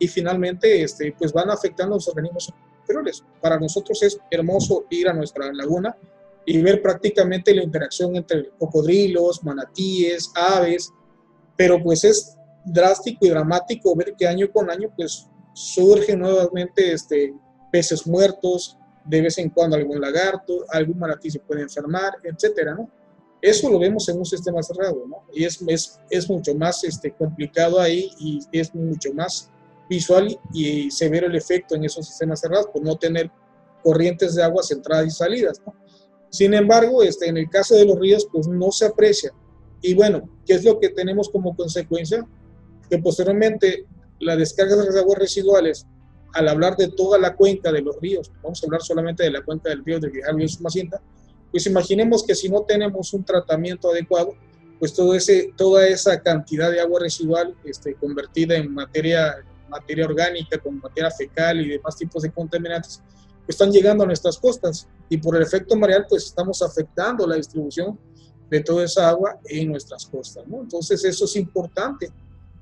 y 0.00 0.08
finalmente 0.08 0.82
este, 0.82 1.14
pues 1.16 1.32
van 1.32 1.48
afectando 1.48 1.94
a 1.94 1.98
los 1.98 2.08
organismos 2.08 2.52
superiores. 2.80 3.22
Para 3.40 3.60
nosotros 3.60 4.02
es 4.02 4.18
hermoso 4.28 4.86
ir 4.90 5.08
a 5.08 5.12
nuestra 5.12 5.52
laguna 5.52 5.96
y 6.44 6.60
ver 6.60 6.82
prácticamente 6.82 7.54
la 7.54 7.62
interacción 7.62 8.16
entre 8.16 8.50
cocodrilos, 8.58 9.42
manatíes, 9.44 10.32
aves, 10.34 10.92
pero 11.56 11.80
pues 11.80 12.02
es 12.02 12.36
drástico 12.64 13.24
y 13.24 13.30
dramático 13.30 13.94
ver 13.94 14.14
que 14.18 14.26
año 14.26 14.50
con 14.50 14.68
año 14.68 14.90
pues 14.96 15.28
surgen 15.54 16.18
nuevamente 16.18 16.92
este, 16.92 17.32
peces 17.70 18.04
muertos, 18.04 18.76
de 19.04 19.20
vez 19.20 19.38
en 19.38 19.50
cuando 19.50 19.76
algún 19.76 20.00
lagarto, 20.00 20.64
algún 20.70 20.98
manatí 20.98 21.30
se 21.30 21.38
puede 21.38 21.62
enfermar, 21.62 22.14
etcétera, 22.24 22.74
¿no? 22.74 22.90
Eso 23.46 23.70
lo 23.70 23.78
vemos 23.78 24.08
en 24.08 24.18
un 24.18 24.24
sistema 24.24 24.60
cerrado, 24.60 25.04
¿no? 25.06 25.22
Y 25.32 25.44
es, 25.44 25.62
es, 25.68 26.00
es 26.10 26.28
mucho 26.28 26.52
más 26.56 26.82
este, 26.82 27.12
complicado 27.12 27.78
ahí 27.80 28.10
y 28.18 28.40
es 28.50 28.74
mucho 28.74 29.12
más 29.14 29.50
visual 29.88 30.36
y 30.52 30.90
severo 30.90 31.28
el 31.28 31.36
efecto 31.36 31.76
en 31.76 31.84
esos 31.84 32.08
sistemas 32.08 32.40
cerrados 32.40 32.66
por 32.72 32.82
no 32.82 32.96
tener 32.96 33.30
corrientes 33.84 34.34
de 34.34 34.42
agua 34.42 34.64
entradas 34.68 35.06
y 35.06 35.10
salidas, 35.10 35.62
¿no? 35.64 35.72
Sin 36.28 36.54
embargo, 36.54 37.04
este, 37.04 37.28
en 37.28 37.36
el 37.36 37.48
caso 37.48 37.76
de 37.76 37.84
los 37.84 38.00
ríos, 38.00 38.26
pues 38.32 38.48
no 38.48 38.72
se 38.72 38.86
aprecia. 38.86 39.32
Y 39.80 39.94
bueno, 39.94 40.28
¿qué 40.44 40.54
es 40.54 40.64
lo 40.64 40.80
que 40.80 40.88
tenemos 40.88 41.28
como 41.28 41.54
consecuencia? 41.54 42.26
Que 42.90 42.98
posteriormente 42.98 43.86
las 44.18 44.38
descargas 44.38 44.92
de 44.92 44.98
aguas 44.98 45.18
residuales 45.20 45.86
al 46.34 46.48
hablar 46.48 46.76
de 46.76 46.88
toda 46.88 47.16
la 47.18 47.36
cuenca 47.36 47.70
de 47.70 47.80
los 47.80 47.96
ríos, 48.00 48.32
vamos 48.42 48.60
a 48.60 48.66
hablar 48.66 48.82
solamente 48.82 49.22
de 49.22 49.30
la 49.30 49.44
cuenca 49.44 49.70
del 49.70 49.84
río 49.84 50.00
de 50.00 50.10
Guijarro 50.10 50.40
y 50.40 50.48
Sumacinta, 50.48 51.00
pues 51.56 51.66
imaginemos 51.68 52.22
que 52.22 52.34
si 52.34 52.50
no 52.50 52.64
tenemos 52.64 53.14
un 53.14 53.24
tratamiento 53.24 53.90
adecuado, 53.90 54.34
pues 54.78 54.92
todo 54.92 55.14
ese, 55.14 55.54
toda 55.56 55.88
esa 55.88 56.20
cantidad 56.20 56.70
de 56.70 56.82
agua 56.82 57.00
residual 57.00 57.56
este, 57.64 57.94
convertida 57.94 58.56
en 58.56 58.74
materia, 58.74 59.36
materia 59.66 60.04
orgánica, 60.04 60.58
con 60.58 60.78
materia 60.80 61.10
fecal 61.10 61.62
y 61.62 61.70
demás 61.70 61.96
tipos 61.96 62.24
de 62.24 62.30
contaminantes, 62.30 63.00
pues 63.46 63.54
están 63.54 63.72
llegando 63.72 64.04
a 64.04 64.06
nuestras 64.06 64.36
costas 64.36 64.86
y 65.08 65.16
por 65.16 65.34
el 65.34 65.44
efecto 65.44 65.76
mareal 65.76 66.04
pues 66.06 66.26
estamos 66.26 66.60
afectando 66.60 67.26
la 67.26 67.36
distribución 67.36 67.98
de 68.50 68.60
toda 68.60 68.84
esa 68.84 69.08
agua 69.08 69.40
en 69.46 69.70
nuestras 69.70 70.04
costas. 70.04 70.46
¿no? 70.46 70.60
Entonces 70.60 71.02
eso 71.06 71.24
es 71.24 71.36
importante 71.36 72.10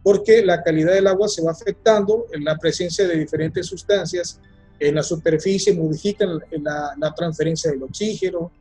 porque 0.05 0.47
la 0.47 0.63
calidad 0.63 0.93
del 0.93 1.09
agua 1.09 1.27
se 1.27 1.43
va 1.43 1.51
afectando 1.51 2.27
en 2.33 2.45
la 2.45 2.57
presencia 2.59 3.09
de 3.09 3.19
diferentes 3.19 3.67
sustancias 3.67 4.39
en 4.79 4.95
la 4.95 5.03
superficie, 5.03 5.75
modifican 5.75 6.39
la, 6.63 6.95
la, 6.97 7.13
transferencia 7.13 7.73
del 7.73 7.83
oxígeno, 7.83 8.53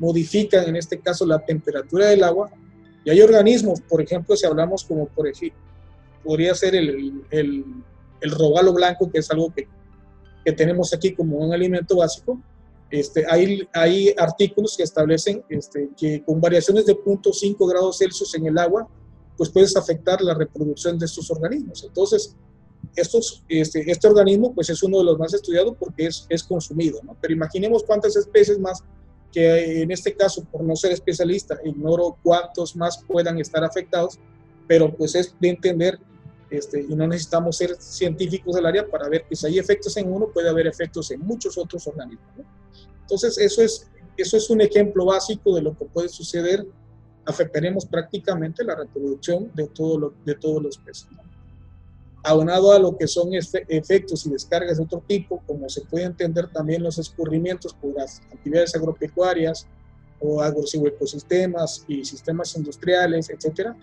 modifican 0.00 0.66
en 0.66 0.76
este 0.76 0.98
caso 0.98 1.24
la 1.24 1.38
temperatura 1.38 2.06
del 2.06 2.24
agua. 2.24 2.50
Y 3.04 3.10
hay 3.10 3.20
organismos, 3.20 3.80
por 3.82 4.00
ejemplo, 4.00 4.36
si 4.36 4.46
hablamos 4.46 4.84
como 4.84 5.06
por 5.06 5.28
ejemplo, 5.28 5.58
podría 6.24 6.54
ser 6.54 6.74
el, 6.74 7.22
el, 7.30 7.64
el 8.20 8.30
robalo 8.30 8.72
blanco, 8.72 9.10
que 9.10 9.18
es 9.18 9.30
algo 9.30 9.52
que, 9.54 9.68
que, 10.44 10.52
tenemos 10.52 10.92
aquí 10.92 11.14
como 11.14 11.38
un 11.38 11.52
alimento 11.52 11.96
básico, 11.96 12.40
este, 12.90 13.24
hay, 13.28 13.66
hay 13.72 14.14
artículos 14.18 14.76
que 14.76 14.82
establecen 14.82 15.44
este, 15.48 15.90
que 15.96 16.24
con 16.24 16.40
variaciones 16.40 16.86
de 16.86 16.94
0.5 16.94 17.68
grados 17.68 17.98
Celsius 17.98 18.34
en 18.34 18.46
el 18.46 18.58
agua, 18.58 18.88
pues 19.36 19.48
puedes 19.48 19.76
afectar 19.76 20.20
la 20.20 20.34
reproducción 20.34 20.98
de 20.98 21.06
estos 21.06 21.30
organismos. 21.30 21.84
Entonces, 21.84 22.36
estos, 22.96 23.44
este, 23.48 23.90
este 23.90 24.08
organismo 24.08 24.52
pues 24.54 24.68
es 24.70 24.82
uno 24.82 24.98
de 24.98 25.04
los 25.04 25.18
más 25.18 25.32
estudiados 25.32 25.74
porque 25.78 26.06
es, 26.06 26.26
es 26.28 26.42
consumido. 26.42 27.00
Pero 27.20 27.32
imaginemos 27.32 27.84
cuántas 27.84 28.16
especies 28.16 28.58
más 28.58 28.82
que 29.32 29.82
en 29.82 29.90
este 29.90 30.14
caso, 30.14 30.44
por 30.44 30.62
no 30.62 30.74
ser 30.76 30.92
especialista, 30.92 31.58
ignoro 31.64 32.16
cuántos 32.22 32.74
más 32.76 33.02
puedan 33.06 33.38
estar 33.38 33.64
afectados, 33.64 34.18
pero 34.66 34.94
pues 34.94 35.14
es 35.14 35.34
de 35.40 35.48
entender, 35.48 35.98
este, 36.50 36.80
y 36.82 36.94
no 36.94 37.06
necesitamos 37.06 37.56
ser 37.56 37.76
científicos 37.80 38.54
del 38.56 38.66
área 38.66 38.86
para 38.86 39.08
ver 39.08 39.24
que 39.28 39.36
si 39.36 39.46
hay 39.46 39.58
efectos 39.58 39.96
en 39.96 40.12
uno, 40.12 40.28
puede 40.32 40.48
haber 40.48 40.66
efectos 40.66 41.10
en 41.10 41.20
muchos 41.20 41.56
otros 41.56 41.86
organismos. 41.86 42.28
¿no? 42.36 42.44
Entonces, 43.02 43.38
eso 43.38 43.62
es, 43.62 43.88
eso 44.16 44.36
es 44.36 44.50
un 44.50 44.60
ejemplo 44.60 45.04
básico 45.06 45.54
de 45.54 45.62
lo 45.62 45.76
que 45.76 45.84
puede 45.84 46.08
suceder 46.08 46.66
afectaremos 47.30 47.86
prácticamente 47.86 48.64
la 48.64 48.74
reproducción 48.74 49.50
de, 49.54 49.68
todo 49.68 49.98
lo, 49.98 50.14
de 50.24 50.34
todos 50.34 50.62
los 50.62 50.78
peces. 50.78 51.08
Aunado 52.22 52.72
a 52.72 52.78
lo 52.78 52.96
que 52.98 53.06
son 53.06 53.30
efectos 53.32 54.26
y 54.26 54.30
descargas 54.30 54.76
de 54.76 54.84
otro 54.84 55.02
tipo, 55.06 55.42
como 55.46 55.68
se 55.68 55.80
puede 55.82 56.04
entender 56.04 56.50
también 56.52 56.82
los 56.82 56.98
escurrimientos 56.98 57.72
por 57.74 57.94
las 57.94 58.20
actividades 58.32 58.74
agropecuarias 58.74 59.66
o 60.20 60.42
agroecosistemas 60.42 61.84
y 61.88 62.04
sistemas 62.04 62.54
industriales, 62.56 63.30
etcétera, 63.30 63.74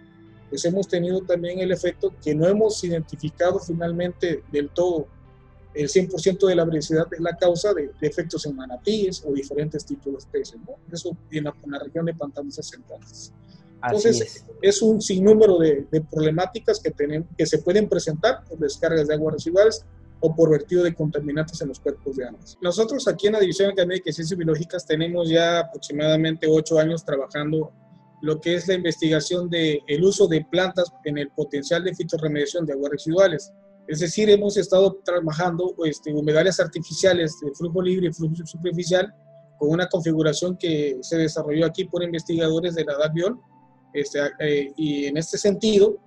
pues 0.50 0.64
hemos 0.66 0.88
tenido 0.88 1.22
también 1.22 1.60
el 1.60 1.72
efecto 1.72 2.14
que 2.24 2.36
no 2.36 2.48
hemos 2.48 2.84
identificado 2.84 3.60
finalmente 3.60 4.44
del 4.52 4.70
todo 4.70 5.08
el 5.78 5.88
100% 5.88 6.48
de 6.48 6.56
la 6.56 6.66
variedad 6.66 7.08
es 7.12 7.20
la 7.20 7.38
causa 7.38 7.74
de, 7.74 7.92
efectos 8.02 8.46
en 8.46 8.56
manatíes 8.56 9.24
o 9.26 9.32
diferentes 9.34 9.86
tipos 9.86 10.12
de 10.12 10.18
especies, 10.18 10.60
¿no? 10.66 10.76
Eso 10.92 11.16
en 11.32 11.44
la, 11.44 11.54
en 11.64 11.72
la 11.72 11.80
región 11.80 12.06
de 12.06 12.14
pantanos 12.14 12.56
centrales. 12.56 13.32
Entonces, 13.84 14.46
es. 14.62 14.82
un 14.82 15.02
sinnúmero 15.02 15.60
de, 15.60 15.88
de 15.92 16.02
problemáticas 16.02 16.80
que, 16.80 16.92
tienen, 16.92 17.28
que 17.38 17.46
se 17.46 17.60
pueden 17.60 17.88
presentar 17.88 18.44
por 18.46 18.58
descargas 18.58 19.08
de 19.08 19.14
aguas 19.14 19.36
residuales 19.36 19.86
o 20.20 20.36
por 20.36 20.50
vertido 20.50 20.84
de 20.84 20.94
contaminantes 20.94 21.62
en 21.62 21.70
los 21.70 21.80
cuerpos 21.80 22.16
de 22.16 22.26
aguas. 22.26 22.58
Nosotros 22.62 23.08
aquí 23.08 23.28
en 23.28 23.34
la 23.34 23.40
División 23.40 23.74
de 23.76 24.02
Ciencias 24.04 24.36
Biológicas 24.36 24.86
tenemos 24.86 25.30
ya 25.30 25.60
aproximadamente 25.60 26.48
ocho 26.50 26.80
años 26.80 27.06
trabajando 27.06 27.72
lo 28.22 28.42
que 28.42 28.56
es 28.56 28.68
la 28.68 28.74
investigación 28.74 29.50
del 29.50 29.80
el 29.88 30.04
uso 30.04 30.28
de 30.28 30.46
plantas 30.50 30.92
en 31.06 31.20
el 31.20 31.30
potencial 31.30 31.84
de 31.84 31.94
fitorremediación 31.94 32.66
de 32.66 32.74
aguas 32.74 32.92
residuales. 32.92 33.54
Es 33.88 34.00
decir, 34.00 34.30
hemos 34.30 34.58
estado 34.58 35.00
trabajando 35.06 35.76
este, 35.86 36.14
humedales 36.14 36.60
artificiales 36.60 37.40
de 37.42 37.54
flujo 37.54 37.82
libre 37.82 38.08
y 38.08 38.14
flujo 38.14 38.36
superficial 38.46 39.14
con 39.58 39.70
una 39.70 39.88
configuración 39.88 40.58
que 40.58 40.98
se 41.02 41.18
desarrolló 41.18 41.66
aquí 41.66 41.86
por 41.86 42.04
investigadores 42.04 42.76
de 42.76 42.86
la 42.86 42.98
DACBIOL. 42.98 43.40
Este, 43.94 44.20
eh, 44.40 44.74
y 44.76 45.06
en 45.06 45.18
este 45.18 45.38
sentido, 45.38 45.98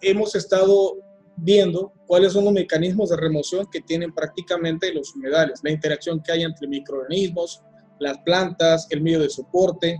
hemos 0.00 0.34
estado 0.34 0.96
viendo 1.36 1.92
cuáles 2.06 2.32
son 2.32 2.44
los 2.44 2.52
mecanismos 2.52 3.10
de 3.10 3.16
remoción 3.16 3.66
que 3.70 3.80
tienen 3.80 4.12
prácticamente 4.12 4.92
los 4.92 5.14
humedales, 5.14 5.60
la 5.62 5.70
interacción 5.70 6.20
que 6.22 6.32
hay 6.32 6.42
entre 6.42 6.66
microorganismos, 6.66 7.62
las 8.00 8.18
plantas, 8.18 8.86
el 8.90 9.02
medio 9.02 9.20
de 9.20 9.30
soporte. 9.30 9.98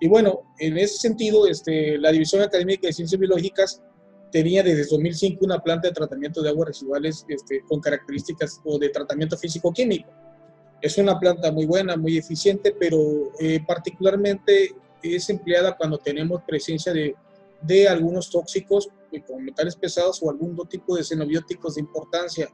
Y 0.00 0.08
bueno, 0.08 0.42
en 0.58 0.78
ese 0.78 0.96
sentido, 0.98 1.46
este, 1.46 1.98
la 1.98 2.10
División 2.10 2.42
Académica 2.42 2.86
de 2.86 2.92
Ciencias 2.92 3.18
Biológicas 3.18 3.82
tenía 4.30 4.62
desde 4.62 4.86
2005 4.86 5.44
una 5.44 5.58
planta 5.58 5.88
de 5.88 5.94
tratamiento 5.94 6.42
de 6.42 6.50
aguas 6.50 6.68
residuales 6.68 7.24
este, 7.28 7.62
con 7.68 7.80
características 7.80 8.60
o 8.64 8.78
de 8.78 8.88
tratamiento 8.88 9.36
físico-químico. 9.36 10.10
Es 10.80 10.96
una 10.96 11.18
planta 11.18 11.52
muy 11.52 11.66
buena, 11.66 11.96
muy 11.96 12.16
eficiente, 12.16 12.74
pero 12.78 13.32
eh, 13.38 13.60
particularmente 13.66 14.74
es 15.02 15.30
empleada 15.30 15.76
cuando 15.76 15.98
tenemos 15.98 16.42
presencia 16.46 16.92
de 16.92 17.14
de 17.60 17.88
algunos 17.88 18.30
tóxicos 18.30 18.88
como 19.26 19.40
metales 19.40 19.76
pesados 19.76 20.22
o 20.22 20.30
algún 20.30 20.56
tipo 20.68 20.96
de 20.96 21.04
xenobióticos 21.04 21.74
de 21.74 21.80
importancia. 21.80 22.48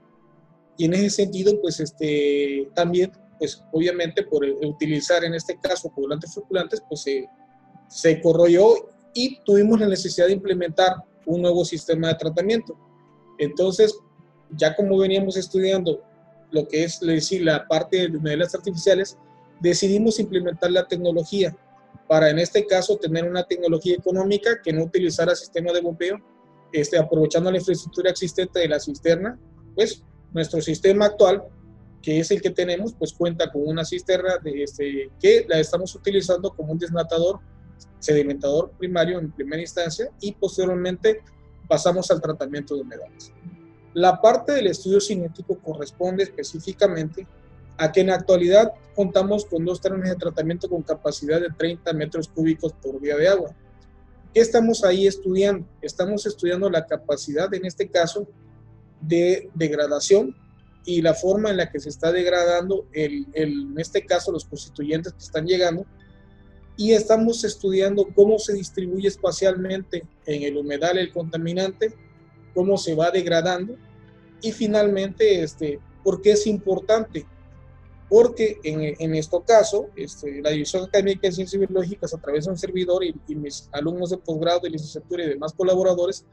Y 0.76 0.86
en 0.86 0.94
ese 0.94 1.10
sentido, 1.10 1.60
pues 1.60 1.80
este, 1.80 2.68
también, 2.74 3.12
pues 3.38 3.62
obviamente 3.72 4.22
por 4.24 4.44
utilizar 4.44 5.24
en 5.24 5.34
este 5.34 5.58
caso 5.60 5.90
coagulantes 5.90 6.34
fluculantes, 6.34 6.82
pues 6.88 7.02
se, 7.02 7.28
se 7.88 8.20
corroyó 8.20 8.88
y 9.14 9.38
tuvimos 9.44 9.80
la 9.80 9.88
necesidad 9.88 10.26
de 10.26 10.32
implementar 10.32 10.96
un 11.24 11.42
nuevo 11.42 11.64
sistema 11.64 12.08
de 12.08 12.14
tratamiento. 12.14 12.76
Entonces, 13.38 13.94
ya 14.56 14.74
como 14.74 14.98
veníamos 14.98 15.36
estudiando 15.36 16.02
lo 16.50 16.66
que 16.68 16.84
es 16.84 17.00
decir, 17.00 17.42
la 17.42 17.66
parte 17.66 18.08
de 18.08 18.18
modelos 18.18 18.54
artificiales, 18.54 19.18
decidimos 19.60 20.18
implementar 20.20 20.70
la 20.70 20.86
tecnología 20.86 21.56
para 22.08 22.30
en 22.30 22.38
este 22.38 22.66
caso 22.66 22.96
tener 22.96 23.28
una 23.28 23.44
tecnología 23.44 23.94
económica 23.94 24.60
que 24.62 24.72
no 24.72 24.84
utilizara 24.84 25.34
sistema 25.34 25.72
de 25.72 25.80
bombeo, 25.80 26.18
este, 26.72 26.98
aprovechando 26.98 27.50
la 27.50 27.58
infraestructura 27.58 28.10
existente 28.10 28.60
de 28.60 28.68
la 28.68 28.80
cisterna, 28.80 29.38
pues 29.74 30.02
nuestro 30.32 30.60
sistema 30.60 31.06
actual, 31.06 31.44
que 32.02 32.20
es 32.20 32.30
el 32.30 32.40
que 32.40 32.50
tenemos, 32.50 32.94
pues 32.94 33.12
cuenta 33.12 33.50
con 33.50 33.66
una 33.66 33.84
cisterna 33.84 34.38
de 34.42 34.62
este, 34.62 35.10
que 35.20 35.46
la 35.48 35.58
estamos 35.58 35.94
utilizando 35.94 36.50
como 36.50 36.72
un 36.72 36.78
desnatador, 36.78 37.40
sedimentador 37.98 38.70
primario 38.78 39.18
en 39.18 39.32
primera 39.32 39.62
instancia 39.62 40.08
y 40.20 40.32
posteriormente 40.32 41.22
pasamos 41.68 42.10
al 42.10 42.20
tratamiento 42.20 42.74
de 42.76 42.82
humedales. 42.82 43.32
La 43.94 44.20
parte 44.20 44.52
del 44.52 44.66
estudio 44.68 45.00
cinético 45.00 45.58
corresponde 45.58 46.24
específicamente 46.24 47.26
a 47.78 47.92
que 47.92 48.00
en 48.00 48.08
la 48.08 48.14
actualidad 48.14 48.72
contamos 48.94 49.44
con 49.44 49.64
dos 49.64 49.80
trenes 49.80 50.08
de 50.10 50.16
tratamiento 50.16 50.68
con 50.68 50.82
capacidad 50.82 51.40
de 51.40 51.48
30 51.56 51.92
metros 51.92 52.28
cúbicos 52.28 52.72
por 52.72 53.00
día 53.00 53.16
de 53.16 53.28
agua. 53.28 53.54
¿Qué 54.32 54.40
estamos 54.40 54.84
ahí 54.84 55.06
estudiando? 55.06 55.66
Estamos 55.80 56.26
estudiando 56.26 56.70
la 56.70 56.86
capacidad, 56.86 57.52
en 57.54 57.66
este 57.66 57.88
caso, 57.88 58.26
de 59.00 59.50
degradación 59.54 60.34
y 60.84 61.02
la 61.02 61.14
forma 61.14 61.50
en 61.50 61.56
la 61.56 61.70
que 61.70 61.80
se 61.80 61.88
está 61.88 62.12
degradando, 62.12 62.86
el, 62.92 63.26
en 63.34 63.74
este 63.78 64.04
caso, 64.04 64.32
los 64.32 64.44
constituyentes 64.44 65.12
que 65.12 65.24
están 65.24 65.46
llegando. 65.46 65.84
Y 66.76 66.92
estamos 66.92 67.44
estudiando 67.44 68.06
cómo 68.14 68.38
se 68.38 68.52
distribuye 68.52 69.08
espacialmente 69.08 70.04
en 70.26 70.42
el 70.42 70.56
humedal 70.56 70.98
el 70.98 71.12
contaminante, 71.12 71.94
cómo 72.54 72.76
se 72.76 72.94
va 72.94 73.10
degradando 73.10 73.76
y 74.42 74.52
finalmente, 74.52 75.42
este, 75.42 75.80
¿por 76.04 76.22
qué 76.22 76.32
es 76.32 76.46
importante? 76.46 77.26
Porque 78.08 78.58
en, 78.62 78.94
en 78.98 79.14
este 79.14 79.36
caso, 79.44 79.88
este, 79.96 80.40
la 80.40 80.50
División 80.50 80.84
Académica 80.84 81.26
de 81.26 81.32
Ciencias 81.32 81.60
Biológicas, 81.60 82.14
a 82.14 82.18
través 82.18 82.44
de 82.44 82.52
un 82.52 82.58
servidor 82.58 83.02
y, 83.04 83.14
mis 83.34 83.68
alumnos 83.72 84.10
de 84.10 84.18
posgrado, 84.18 84.60
de 84.60 84.70
licenciatura 84.70 85.24
y 85.24 85.28
demás 85.30 85.52
colaboradores, 85.52 86.24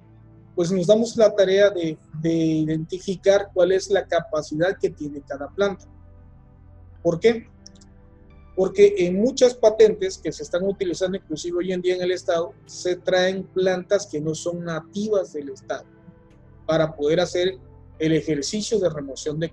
pues 0.56 0.72
nos 0.72 0.86
damos 0.86 1.18
la 1.18 1.34
tarea 1.34 1.72
de, 1.72 1.98
de, 2.22 2.32
identificar 2.32 3.50
cuál 3.54 3.72
es 3.72 3.90
la 3.90 4.06
capacidad 4.06 4.78
que 4.80 4.92
tiene 4.92 5.22
cada 5.28 5.48
planta. 5.50 5.86
¿Por 7.02 7.20
qué? 7.20 7.48
Porque 8.56 8.94
en 9.00 9.20
muchas 9.20 9.56
patentes 9.56 10.20
que 10.20 10.32
se 10.32 10.44
están 10.44 10.62
utilizando, 10.64 11.18
inclusive 11.18 11.58
hoy 11.58 11.74
en 11.74 11.82
día 11.82 11.96
en 11.96 12.04
el 12.04 12.12
Estado, 12.12 12.54
se 12.68 12.98
traen 12.98 13.46
plantas 13.48 14.06
que 14.06 14.22
no 14.22 14.36
son 14.36 14.64
nativas 14.64 15.34
del 15.34 15.50
Estado 15.50 15.86
para 16.68 16.96
poder 16.96 17.20
hacer 17.20 17.58
el 18.00 18.14
ejercicio 18.14 18.80
de 18.80 18.90
remoción 18.90 19.40
de, 19.40 19.52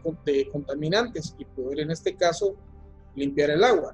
contaminantes 0.50 1.35
y 1.38 1.44
poder 1.44 1.81
en 1.81 1.90
este 1.90 2.16
caso 2.16 2.57
limpiar 3.14 3.50
el 3.50 3.64
agua. 3.64 3.92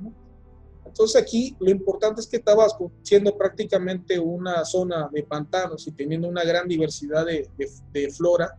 Entonces 0.84 1.20
aquí 1.20 1.56
lo 1.58 1.70
importante 1.70 2.20
es 2.20 2.26
que 2.26 2.38
Tabasco, 2.38 2.92
siendo 3.02 3.36
prácticamente 3.36 4.18
una 4.18 4.64
zona 4.64 5.08
de 5.12 5.24
pantanos 5.24 5.86
y 5.88 5.92
teniendo 5.92 6.28
una 6.28 6.44
gran 6.44 6.68
diversidad 6.68 7.26
de, 7.26 7.48
de, 7.92 8.10
flora, 8.10 8.58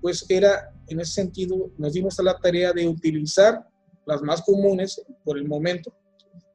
pues 0.00 0.24
era 0.28 0.72
en 0.86 1.00
ese 1.00 1.12
sentido, 1.12 1.70
nos 1.76 1.92
dimos 1.92 2.18
a 2.20 2.22
la 2.22 2.38
tarea 2.38 2.72
de 2.72 2.86
utilizar 2.86 3.66
las 4.06 4.22
más 4.22 4.42
comunes 4.42 5.02
por 5.24 5.36
el 5.36 5.46
momento, 5.46 5.92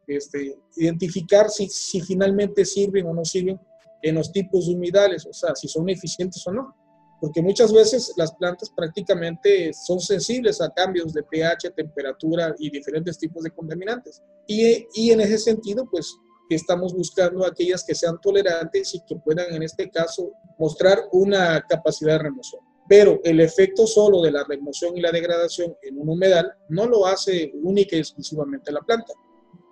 este, 0.08 0.56
identificar 0.78 1.50
si, 1.50 1.68
si 1.68 2.02
finalmente 2.02 2.66
sirven 2.66 3.06
o 3.08 3.14
no 3.14 3.26
sirven 3.26 3.60
en 4.02 4.16
los 4.16 4.32
tipos 4.32 4.68
de 4.68 4.74
humedales, 4.74 5.26
o 5.26 5.34
sea, 5.34 5.54
si 5.54 5.68
son 5.68 5.90
eficientes 5.90 6.46
o 6.48 6.52
no 6.52 6.83
porque 7.24 7.42
muchas 7.42 7.72
veces 7.72 8.14
las 8.18 8.34
plantas 8.34 8.70
prácticamente 8.76 9.72
son 9.74 10.02
sensibles 10.02 10.60
a 10.60 10.70
cambios 10.74 11.14
de 11.14 11.24
pH, 11.24 11.72
temperatura 11.74 12.54
y 12.60 12.70
diferentes 12.70 13.18
tipos 13.18 13.44
de 13.44 13.52
contaminantes. 13.52 14.22
Y, 14.46 14.86
y 14.94 15.12
en 15.12 15.22
ese 15.22 15.38
sentido, 15.38 15.88
pues 15.90 16.18
estamos 16.50 16.94
buscando 16.94 17.46
aquellas 17.46 17.86
que 17.86 17.96
sean 17.96 18.20
tolerantes 18.20 18.94
y 18.96 19.06
que 19.06 19.16
puedan 19.16 19.54
en 19.54 19.64
este 19.64 19.90
caso 19.90 20.34
mostrar 20.60 21.00
una 21.14 21.62
capacidad 21.62 22.18
de 22.18 22.24
remoción. 22.24 22.62
Pero 22.90 23.22
el 23.24 23.40
efecto 23.40 23.88
solo 23.88 24.22
de 24.22 24.32
la 24.34 24.44
remoción 24.44 24.98
y 24.98 25.00
la 25.00 25.14
degradación 25.14 25.78
en 25.82 25.98
un 25.98 26.10
humedal 26.10 26.52
no 26.68 26.88
lo 26.88 27.06
hace 27.06 27.54
única 27.64 27.96
y 27.96 28.00
exclusivamente 28.00 28.70
la 28.70 28.82
planta. 28.82 29.14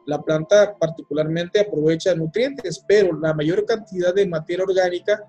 La 0.06 0.22
planta 0.22 0.78
particularmente 0.80 1.60
aprovecha 1.60 2.16
nutrientes, 2.16 2.82
pero 2.88 3.12
la 3.20 3.34
mayor 3.34 3.66
cantidad 3.66 4.16
de 4.16 4.26
materia 4.26 4.64
orgánica 4.64 5.22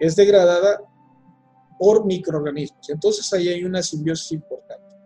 es 0.00 0.16
degradada 0.16 0.80
por 1.78 2.04
microorganismos. 2.04 2.88
Entonces 2.90 3.32
ahí 3.32 3.48
hay 3.48 3.64
una 3.64 3.82
simbiosis 3.82 4.32
importante. 4.32 4.96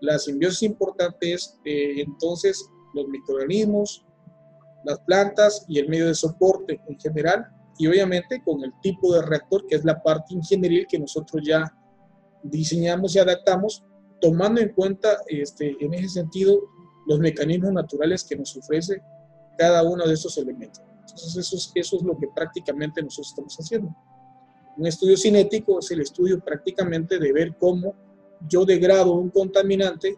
La 0.00 0.18
simbiosis 0.18 0.62
importante 0.62 1.32
es 1.32 1.58
eh, 1.64 2.02
entonces 2.02 2.68
los 2.94 3.08
microorganismos, 3.08 4.04
las 4.84 4.98
plantas 5.00 5.64
y 5.68 5.78
el 5.78 5.88
medio 5.88 6.08
de 6.08 6.14
soporte 6.14 6.80
en 6.88 6.98
general 6.98 7.46
y 7.78 7.86
obviamente 7.86 8.42
con 8.44 8.62
el 8.64 8.72
tipo 8.82 9.14
de 9.14 9.22
reactor 9.22 9.66
que 9.66 9.76
es 9.76 9.84
la 9.84 10.02
parte 10.02 10.34
ingenieril 10.34 10.86
que 10.86 10.98
nosotros 10.98 11.42
ya 11.46 11.72
diseñamos 12.42 13.14
y 13.14 13.20
adaptamos 13.20 13.84
tomando 14.20 14.60
en 14.60 14.72
cuenta 14.72 15.18
este, 15.28 15.76
en 15.80 15.94
ese 15.94 16.08
sentido 16.08 16.60
los 17.06 17.18
mecanismos 17.18 17.72
naturales 17.72 18.24
que 18.24 18.36
nos 18.36 18.56
ofrece 18.56 19.02
cada 19.58 19.82
uno 19.82 20.06
de 20.06 20.14
esos 20.14 20.36
elementos. 20.38 20.82
Entonces 21.00 21.36
eso 21.36 21.56
es, 21.56 21.72
eso 21.74 21.96
es 21.96 22.02
lo 22.02 22.16
que 22.16 22.28
prácticamente 22.34 23.02
nosotros 23.02 23.28
estamos 23.28 23.56
haciendo. 23.56 23.94
Un 24.76 24.86
estudio 24.86 25.16
cinético 25.16 25.78
es 25.78 25.90
el 25.90 26.00
estudio 26.00 26.40
prácticamente 26.40 27.18
de 27.18 27.32
ver 27.32 27.54
cómo 27.58 27.94
yo 28.48 28.64
degrado 28.64 29.14
un 29.14 29.30
contaminante 29.30 30.16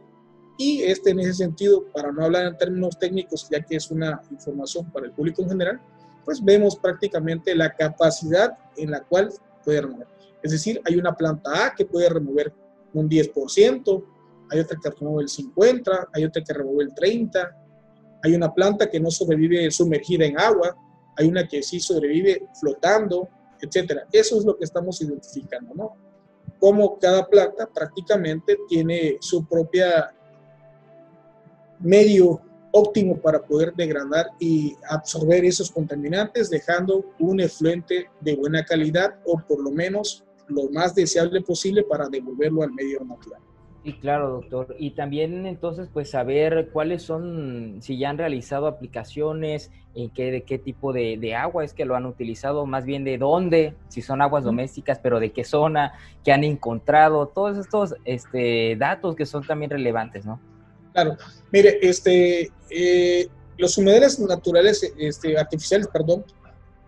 y 0.56 0.82
este 0.82 1.10
en 1.10 1.20
ese 1.20 1.34
sentido, 1.34 1.84
para 1.92 2.12
no 2.12 2.24
hablar 2.24 2.46
en 2.46 2.56
términos 2.56 2.98
técnicos, 2.98 3.48
ya 3.50 3.60
que 3.60 3.76
es 3.76 3.90
una 3.90 4.20
información 4.30 4.90
para 4.92 5.06
el 5.06 5.12
público 5.12 5.42
en 5.42 5.48
general, 5.48 5.80
pues 6.24 6.42
vemos 6.42 6.76
prácticamente 6.76 7.54
la 7.54 7.74
capacidad 7.74 8.56
en 8.76 8.92
la 8.92 9.00
cual 9.02 9.30
puede 9.64 9.82
remover. 9.82 10.06
Es 10.42 10.52
decir, 10.52 10.80
hay 10.84 10.96
una 10.96 11.14
planta 11.14 11.66
A 11.66 11.74
que 11.74 11.84
puede 11.84 12.08
remover 12.08 12.52
un 12.92 13.08
10%, 13.08 14.04
hay 14.50 14.60
otra 14.60 14.78
que 14.80 14.90
remueve 14.90 15.22
el 15.22 15.28
50%, 15.28 16.08
hay 16.12 16.24
otra 16.24 16.42
que 16.44 16.52
remueve 16.52 16.84
el 16.84 16.94
30%, 16.94 17.54
hay 18.22 18.34
una 18.34 18.54
planta 18.54 18.88
que 18.88 19.00
no 19.00 19.10
sobrevive 19.10 19.70
sumergida 19.70 20.24
en 20.24 20.38
agua, 20.38 20.76
hay 21.16 21.28
una 21.28 21.46
que 21.46 21.62
sí 21.62 21.80
sobrevive 21.80 22.48
flotando, 22.58 23.28
etcétera. 23.64 24.06
Eso 24.12 24.38
es 24.38 24.44
lo 24.44 24.56
que 24.56 24.64
estamos 24.64 25.00
identificando, 25.00 25.74
¿no? 25.74 25.96
Como 26.58 26.98
cada 26.98 27.26
planta 27.26 27.68
prácticamente 27.72 28.58
tiene 28.68 29.16
su 29.20 29.44
propia 29.46 30.14
medio 31.80 32.40
óptimo 32.72 33.20
para 33.20 33.40
poder 33.40 33.72
degradar 33.74 34.30
y 34.40 34.74
absorber 34.88 35.44
esos 35.44 35.70
contaminantes, 35.70 36.50
dejando 36.50 37.04
un 37.20 37.40
efluente 37.40 38.10
de 38.20 38.34
buena 38.34 38.64
calidad 38.64 39.14
o 39.24 39.40
por 39.46 39.62
lo 39.62 39.70
menos 39.70 40.24
lo 40.48 40.68
más 40.70 40.94
deseable 40.94 41.40
posible 41.40 41.84
para 41.84 42.08
devolverlo 42.08 42.62
al 42.62 42.72
medio 42.72 43.00
natural. 43.04 43.40
Sí, 43.84 43.92
claro, 43.92 44.30
doctor. 44.30 44.74
Y 44.78 44.92
también 44.92 45.44
entonces, 45.44 45.90
pues 45.92 46.08
saber 46.08 46.70
cuáles 46.72 47.02
son, 47.02 47.80
si 47.82 47.98
ya 47.98 48.08
han 48.08 48.16
realizado 48.16 48.66
aplicaciones, 48.66 49.70
en 49.94 50.08
qué, 50.08 50.30
de 50.30 50.42
qué 50.42 50.58
tipo 50.58 50.94
de, 50.94 51.34
agua 51.36 51.64
es 51.64 51.74
que 51.74 51.84
lo 51.84 51.94
han 51.94 52.06
utilizado, 52.06 52.64
más 52.64 52.86
bien 52.86 53.04
de 53.04 53.18
dónde, 53.18 53.74
si 53.88 54.00
son 54.00 54.22
aguas 54.22 54.42
domésticas, 54.42 54.98
pero 55.00 55.20
de 55.20 55.32
qué 55.32 55.44
zona, 55.44 55.92
qué 56.24 56.32
han 56.32 56.44
encontrado, 56.44 57.28
todos 57.28 57.58
estos 57.58 57.94
este, 58.06 58.74
datos 58.76 59.16
que 59.16 59.26
son 59.26 59.46
también 59.46 59.70
relevantes, 59.70 60.24
¿no? 60.24 60.40
Claro, 60.94 61.18
mire, 61.52 61.78
este, 61.82 62.50
eh, 62.70 63.28
los 63.58 63.76
humedales 63.76 64.18
naturales, 64.18 64.94
este, 64.98 65.36
artificiales, 65.36 65.88
perdón, 65.88 66.24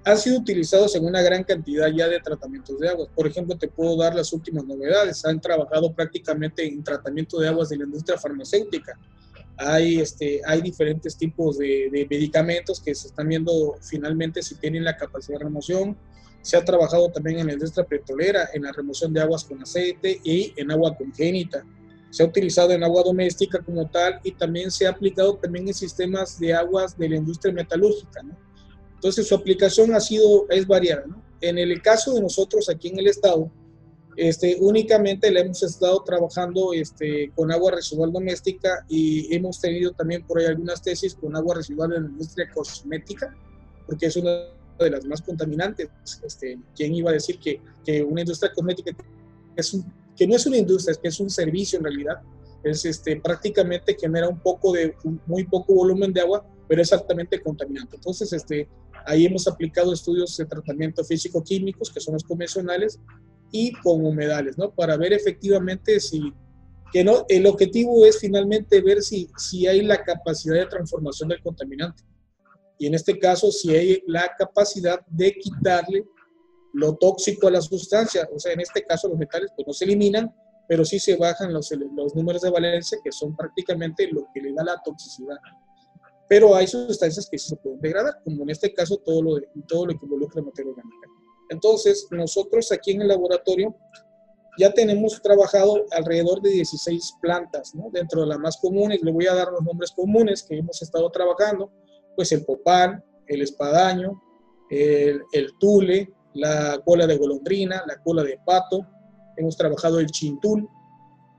han 0.07 0.17
sido 0.19 0.39
utilizados 0.39 0.95
en 0.95 1.05
una 1.05 1.21
gran 1.21 1.43
cantidad 1.43 1.89
ya 1.89 2.07
de 2.07 2.21
tratamientos 2.21 2.79
de 2.79 2.89
aguas. 2.89 3.09
Por 3.13 3.27
ejemplo, 3.27 3.59
te 3.59 3.67
puedo 3.67 3.97
dar 3.97 4.15
las 4.15 4.33
últimas 4.33 4.65
novedades. 4.65 5.25
Han 5.25 5.41
trabajado 5.41 5.93
prácticamente 5.93 6.65
en 6.65 6.85
tratamiento 6.85 7.41
de 7.41 7.49
aguas 7.49 7.71
de 7.71 7.79
la 7.79 7.87
industria 7.87 8.17
farmacéutica. 8.17 8.97
Hay, 9.57 9.99
este, 9.99 10.41
hay 10.47 10.63
diferentes 10.63 11.17
tipos 11.17 11.59
de, 11.59 11.91
de 11.91 12.07
medicamentos 12.09 12.81
que 12.81 12.95
se 12.95 13.09
están 13.09 13.29
viendo 13.29 13.79
finalmente 13.83 14.45
si 14.45 14.55
tienen 14.55 14.85
la 14.85 14.97
capacidad 14.97 15.41
de 15.41 15.47
remoción. 15.47 15.97
Se 16.41 16.57
ha 16.57 16.65
trabajado 16.65 17.11
también 17.11 17.41
en 17.41 17.49
la 17.49 17.55
industria 17.55 17.85
petrolera, 17.85 18.51
en 18.55 18.63
la 18.63 18.71
remoción 18.71 19.13
de 19.13 19.23
aguas 19.23 19.43
con 19.43 19.61
aceite 19.61 20.21
y 20.23 20.55
en 20.57 20.71
agua 20.71 20.97
congénita. 20.97 21.65
Se 22.11 22.23
ha 22.23 22.27
utilizado 22.27 22.71
en 22.71 22.85
agua 22.85 23.03
doméstica 23.03 23.59
como 23.59 23.91
tal 23.91 24.21
y 24.23 24.31
también 24.31 24.71
se 24.71 24.87
ha 24.87 24.91
aplicado 24.91 25.35
también 25.35 25.67
en 25.67 25.75
sistemas 25.75 26.39
de 26.39 26.55
aguas 26.55 26.97
de 26.97 27.09
la 27.09 27.17
industria 27.17 27.53
metalúrgica. 27.53 28.23
¿no? 28.23 28.46
Entonces 29.07 29.29
su 29.29 29.37
aplicación 29.37 29.95
ha 29.95 30.01
sido, 30.01 30.49
es 30.51 30.67
variada. 30.67 31.05
En 31.41 31.59
el 31.59 31.81
caso 31.81 32.15
de 32.15 32.21
nosotros 32.21 32.69
aquí 32.69 32.89
en 32.89 32.99
el 32.99 33.07
estado, 33.07 33.49
este, 34.17 34.57
únicamente 34.59 35.31
le 35.31 35.43
hemos 35.43 35.63
estado 35.63 36.03
trabajando 36.03 36.73
este, 36.73 37.31
con 37.37 37.53
agua 37.53 37.71
residual 37.71 38.11
doméstica 38.11 38.85
y 38.89 39.33
hemos 39.33 39.61
tenido 39.61 39.93
también 39.93 40.27
por 40.27 40.41
ahí 40.41 40.47
algunas 40.47 40.83
tesis 40.83 41.15
con 41.15 41.37
agua 41.37 41.55
residual 41.55 41.93
en 41.93 42.03
la 42.03 42.09
industria 42.09 42.51
cosmética, 42.53 43.33
porque 43.87 44.07
es 44.07 44.17
una 44.17 44.49
de 44.77 44.91
las 44.91 45.05
más 45.05 45.23
contaminantes. 45.23 45.89
Este, 46.25 46.59
¿Quién 46.75 46.93
iba 46.93 47.11
a 47.11 47.13
decir 47.13 47.39
que, 47.39 47.61
que 47.85 48.03
una 48.03 48.23
industria 48.23 48.53
cosmética 48.53 48.91
es 49.55 49.73
un, 49.73 49.85
que 50.17 50.27
no 50.27 50.35
es 50.35 50.45
una 50.47 50.57
industria, 50.57 50.91
es 50.91 50.99
que 50.99 51.09
es 51.09 51.21
un 51.21 51.31
servicio 51.31 51.79
en 51.79 51.85
realidad? 51.85 52.23
Es 52.65 52.85
este, 52.85 53.21
prácticamente 53.21 53.97
genera 53.97 54.29
un 54.29 54.41
poco 54.41 54.73
de, 54.73 54.97
muy 55.27 55.45
poco 55.45 55.75
volumen 55.75 56.13
de 56.13 56.23
agua, 56.23 56.45
pero 56.69 56.83
es 56.83 56.93
altamente 56.93 57.41
contaminante. 57.41 57.95
Entonces, 57.95 58.33
este, 58.33 58.69
ahí 59.07 59.27
hemos 59.27 59.47
aplicado 59.49 59.93
estudios 59.93 60.37
de 60.37 60.45
tratamiento 60.45 61.05
físico-químicos, 61.05 61.91
que 61.91 62.01
son 62.01 62.15
los 62.15 62.25
convencionales, 62.25 63.01
y 63.53 63.73
con 63.73 64.05
humedales, 64.05 64.59
¿no? 64.59 64.75
Para 64.75 64.97
ver 64.97 65.13
efectivamente 65.13 66.01
si, 66.01 66.33
que 66.93 67.05
no, 67.05 67.25
el 67.29 67.47
objetivo 67.47 68.05
es 68.05 68.19
finalmente 68.19 68.83
ver 68.83 69.03
si, 69.03 69.31
si 69.37 69.67
hay 69.67 69.83
la 69.83 70.03
capacidad 70.03 70.57
de 70.57 70.67
transformación 70.67 71.29
del 71.29 71.43
contaminante. 71.43 72.03
Y 72.79 72.87
en 72.87 72.95
este 72.95 73.19
caso, 73.19 73.51
si 73.51 73.75
hay 73.75 74.03
la 74.07 74.31
capacidad 74.37 75.01
de 75.07 75.33
quitarle 75.33 76.05
lo 76.77 76.95
tóxico 76.97 77.49
a 77.49 77.51
la 77.51 77.63
sustancia. 77.63 78.29
O 78.35 78.39
sea, 78.39 78.53
en 78.53 78.61
este 78.61 78.85
caso 78.85 79.09
los 79.09 79.19
metales 79.19 79.51
pues 79.57 79.67
no 79.67 79.73
se 79.73 79.87
eliminan, 79.87 80.33
pero 80.69 80.85
sí 80.85 80.99
se 80.99 81.17
bajan 81.17 81.53
los, 81.53 81.71
los 81.95 82.15
números 82.15 82.43
de 82.43 82.51
valencia, 82.51 82.99
que 83.03 83.13
son 83.13 83.35
prácticamente 83.35 84.09
lo 84.13 84.27
que 84.35 84.43
le 84.43 84.53
da 84.53 84.63
la 84.63 84.83
toxicidad. 84.85 85.37
Pero 86.29 86.55
hay 86.55 86.67
sustancias 86.67 87.29
que 87.31 87.39
sí 87.39 87.51
se 87.51 87.57
pueden 87.57 87.81
degradar, 87.81 88.21
como 88.25 88.43
en 88.43 88.51
este 88.51 88.73
caso 88.75 88.97
todo 88.99 89.23
lo, 89.23 89.35
de, 89.37 89.49
todo 89.69 89.87
lo 89.87 89.99
que 89.99 90.05
involucra 90.05 90.43
materia 90.43 90.71
orgánica. 90.71 91.09
Entonces, 91.51 92.09
nosotros 92.11 92.73
aquí 92.73 92.93
en 92.93 93.03
el 93.03 93.09
laboratorio 93.09 93.75
ya 94.59 94.73
tenemos 94.73 95.21
trabajado 95.23 95.85
alrededor 95.93 96.41
de 96.41 96.51
16 96.51 97.19
plantas. 97.21 97.73
Dentro 97.93 98.23
de 98.23 98.27
las 98.27 98.39
más 98.39 98.57
comunes, 98.57 99.03
le 99.03 99.13
voy 99.13 99.27
a 99.27 99.35
dar 99.35 99.53
los 99.53 99.63
nombres 99.63 99.93
comunes 99.93 100.43
que 100.43 100.59
hemos 100.59 100.81
estado 100.83 101.11
trabajando, 101.11 101.71
pues 102.17 102.33
el 102.33 102.45
popal, 102.45 103.05
el 103.27 103.43
espadaño, 103.43 104.21
el, 104.71 105.23
el 105.33 105.53
tule, 105.59 106.13
la 106.35 106.81
cola 106.85 107.07
de 107.07 107.17
golondrina, 107.17 107.85
la 107.87 108.03
cola 108.03 108.23
de 108.23 108.39
pato, 108.45 108.87
hemos 109.37 109.57
trabajado 109.57 110.01
el 110.01 110.07
chintul, 110.07 110.69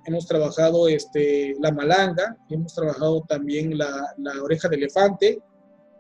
hemos 0.08 0.26
trabajado 0.26 0.88
este, 0.88 1.54
la 1.60 1.72
malanga, 1.72 2.38
hemos 2.50 2.74
trabajado 2.74 3.22
también 3.28 3.78
la, 3.78 4.14
la 4.18 4.42
oreja 4.42 4.70
de 4.70 4.78
elefante. 4.78 5.42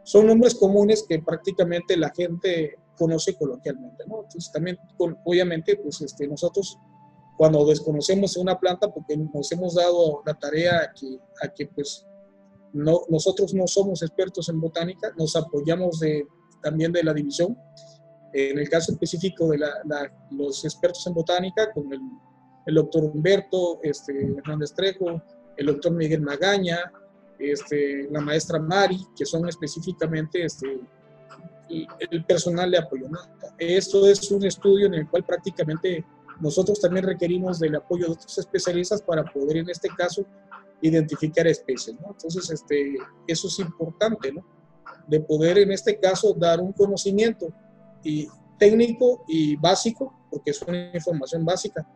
Son 0.03 0.25
nombres 0.25 0.55
comunes 0.55 1.05
que 1.07 1.19
prácticamente 1.19 1.97
la 1.97 2.09
gente 2.15 2.75
conoce 2.97 3.35
coloquialmente, 3.35 4.05
¿no? 4.07 4.23
Entonces 4.23 4.49
también, 4.51 4.77
obviamente, 4.97 5.75
pues 5.75 6.01
este, 6.01 6.25
nosotros 6.25 6.77
cuando 7.35 7.65
desconocemos 7.65 8.35
una 8.37 8.57
planta, 8.57 8.91
porque 8.91 9.15
nos 9.15 9.51
hemos 9.51 9.75
dado 9.75 10.23
la 10.25 10.33
tarea 10.33 10.79
a 10.79 10.93
que, 10.93 11.19
a 11.43 11.53
que 11.53 11.67
pues 11.67 12.07
no, 12.73 13.01
nosotros 13.09 13.53
no 13.53 13.67
somos 13.67 14.01
expertos 14.01 14.49
en 14.49 14.59
botánica, 14.59 15.11
nos 15.17 15.35
apoyamos 15.35 15.99
de, 15.99 16.25
también 16.63 16.91
de 16.91 17.03
la 17.03 17.13
división. 17.13 17.55
En 18.33 18.57
el 18.57 18.69
caso 18.69 18.91
específico 18.91 19.49
de 19.49 19.59
la, 19.59 19.69
los 20.31 20.63
expertos 20.65 21.05
en 21.07 21.13
botánica, 21.13 21.71
con 21.73 21.91
el, 21.93 21.99
el 22.67 22.75
doctor 22.75 23.05
Humberto 23.05 23.79
este, 23.81 24.13
Hernández 24.37 24.73
Trejo, 24.73 25.21
el 25.55 25.65
doctor 25.65 25.93
Miguel 25.93 26.21
Magaña, 26.21 26.91
este, 27.39 28.07
la 28.11 28.19
maestra 28.19 28.59
Mari, 28.59 28.99
que 29.17 29.25
son 29.25 29.47
específicamente 29.47 30.43
este, 30.43 30.79
el 32.11 32.25
personal 32.25 32.69
de 32.69 32.77
apoyo. 32.77 33.07
Esto 33.57 34.05
es 34.05 34.29
un 34.31 34.45
estudio 34.45 34.87
en 34.87 34.95
el 34.95 35.09
cual 35.09 35.23
prácticamente 35.23 36.05
nosotros 36.41 36.79
también 36.79 37.05
requerimos 37.05 37.59
del 37.59 37.75
apoyo 37.75 38.05
de 38.05 38.11
otros 38.11 38.37
especialistas 38.37 39.01
para 39.01 39.23
poder, 39.23 39.57
en 39.57 39.69
este 39.69 39.89
caso, 39.89 40.25
identificar 40.81 41.47
especies. 41.47 41.97
Entonces, 42.05 42.63
eso 43.27 43.47
es 43.47 43.59
importante, 43.59 44.33
de 45.07 45.19
poder, 45.21 45.57
en 45.59 45.71
este 45.71 45.97
caso, 45.99 46.33
dar 46.33 46.59
un 46.59 46.73
conocimiento 46.73 47.47
y 48.03 48.27
técnico 48.59 49.23
y 49.27 49.55
básico, 49.55 50.13
porque 50.29 50.51
es 50.51 50.61
una 50.61 50.91
información 50.93 51.45
básica, 51.45 51.87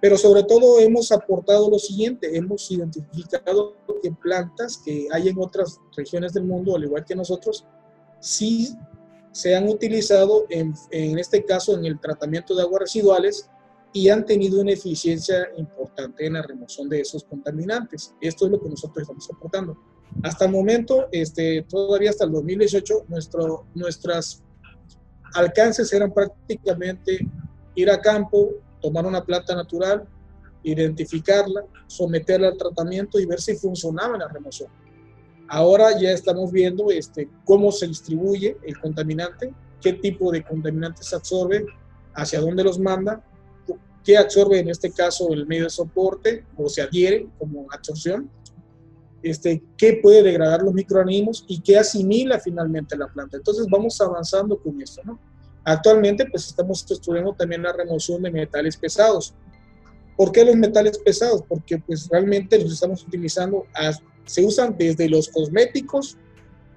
pero 0.00 0.16
sobre 0.16 0.44
todo 0.44 0.78
hemos 0.80 1.10
aportado 1.10 1.70
lo 1.70 1.78
siguiente, 1.78 2.36
hemos 2.36 2.70
identificado 2.70 3.76
que 4.02 4.12
plantas 4.12 4.80
que 4.84 5.08
hay 5.12 5.28
en 5.28 5.38
otras 5.38 5.80
regiones 5.96 6.32
del 6.32 6.44
mundo, 6.44 6.76
al 6.76 6.84
igual 6.84 7.04
que 7.04 7.16
nosotros, 7.16 7.66
sí 8.20 8.76
se 9.32 9.56
han 9.56 9.68
utilizado 9.68 10.46
en, 10.50 10.74
en, 10.90 11.18
este 11.18 11.44
caso 11.44 11.76
en 11.76 11.84
el 11.84 12.00
tratamiento 12.00 12.54
de 12.54 12.62
aguas 12.62 12.82
residuales 12.82 13.50
y 13.92 14.08
han 14.08 14.24
tenido 14.24 14.60
una 14.60 14.72
eficiencia 14.72 15.48
importante 15.56 16.26
en 16.26 16.34
la 16.34 16.42
remoción 16.42 16.88
de 16.88 17.00
esos 17.00 17.24
contaminantes. 17.24 18.14
Esto 18.20 18.46
es 18.46 18.52
lo 18.52 18.60
que 18.60 18.68
nosotros 18.68 19.02
estamos 19.02 19.28
aportando. 19.32 19.76
Hasta 20.22 20.46
el 20.46 20.52
momento, 20.52 21.08
este, 21.12 21.62
todavía 21.68 22.10
hasta 22.10 22.24
el 22.24 22.32
2018, 22.32 23.06
nuestro, 23.08 23.66
nuestras 23.74 24.42
alcances 25.34 25.92
eran 25.92 26.12
prácticamente 26.12 27.18
ir 27.74 27.90
a 27.90 28.00
campo, 28.00 28.50
tomar 28.80 29.06
una 29.06 29.24
planta 29.24 29.54
natural, 29.54 30.06
identificarla, 30.62 31.64
someterla 31.86 32.48
al 32.48 32.58
tratamiento 32.58 33.18
y 33.18 33.26
ver 33.26 33.40
si 33.40 33.56
funcionaba 33.56 34.14
en 34.14 34.20
la 34.20 34.28
remoción. 34.28 34.70
Ahora 35.48 35.98
ya 35.98 36.10
estamos 36.10 36.52
viendo 36.52 36.90
este, 36.90 37.28
cómo 37.44 37.72
se 37.72 37.86
distribuye 37.86 38.56
el 38.64 38.78
contaminante, 38.78 39.52
qué 39.80 39.94
tipo 39.94 40.30
de 40.30 40.44
contaminantes 40.44 41.06
se 41.06 41.16
absorbe, 41.16 41.66
hacia 42.14 42.40
dónde 42.40 42.64
los 42.64 42.78
manda, 42.78 43.24
qué 44.04 44.16
absorbe 44.16 44.58
en 44.58 44.68
este 44.68 44.90
caso 44.90 45.32
el 45.32 45.46
medio 45.46 45.64
de 45.64 45.70
soporte 45.70 46.44
o 46.56 46.68
se 46.68 46.82
adhiere 46.82 47.28
como 47.38 47.66
absorción, 47.70 48.30
este, 49.22 49.62
qué 49.76 50.00
puede 50.02 50.22
degradar 50.22 50.62
los 50.62 50.74
microorganismos 50.74 51.44
y 51.48 51.60
qué 51.60 51.78
asimila 51.78 52.38
finalmente 52.38 52.96
la 52.96 53.08
planta. 53.08 53.36
Entonces 53.36 53.66
vamos 53.70 54.00
avanzando 54.00 54.60
con 54.60 54.80
esto. 54.80 55.02
¿no? 55.04 55.18
Actualmente 55.68 56.24
pues 56.24 56.46
estamos 56.46 56.82
estudiando 56.90 57.34
también 57.34 57.62
la 57.62 57.74
remoción 57.74 58.22
de 58.22 58.30
metales 58.30 58.74
pesados. 58.74 59.34
¿Por 60.16 60.32
qué 60.32 60.42
los 60.42 60.56
metales 60.56 60.96
pesados? 60.98 61.42
Porque 61.46 61.76
pues 61.76 62.08
realmente 62.08 62.58
los 62.58 62.72
estamos 62.72 63.02
utilizando 63.02 63.66
se 64.24 64.46
usan 64.46 64.76
desde 64.78 65.10
los 65.10 65.28
cosméticos 65.28 66.16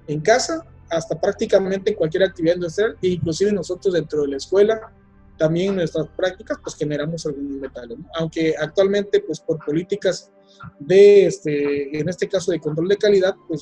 en 0.07 0.19
casa 0.19 0.65
hasta 0.89 1.19
prácticamente 1.19 1.91
en 1.91 1.95
cualquier 1.95 2.23
actividad 2.23 2.55
industrial 2.55 2.97
e 3.01 3.07
inclusive 3.07 3.53
nosotros 3.53 3.93
dentro 3.93 4.23
de 4.23 4.27
la 4.27 4.37
escuela 4.37 4.91
también 5.37 5.69
en 5.69 5.75
nuestras 5.77 6.07
prácticas 6.09 6.57
pues 6.61 6.75
generamos 6.75 7.25
algunos 7.25 7.61
metales 7.61 7.97
aunque 8.15 8.55
actualmente 8.59 9.21
pues 9.21 9.39
por 9.39 9.63
políticas 9.65 10.31
de 10.79 11.27
este 11.27 11.97
en 11.97 12.09
este 12.09 12.27
caso 12.27 12.51
de 12.51 12.59
control 12.59 12.89
de 12.89 12.97
calidad 12.97 13.35
pues 13.47 13.61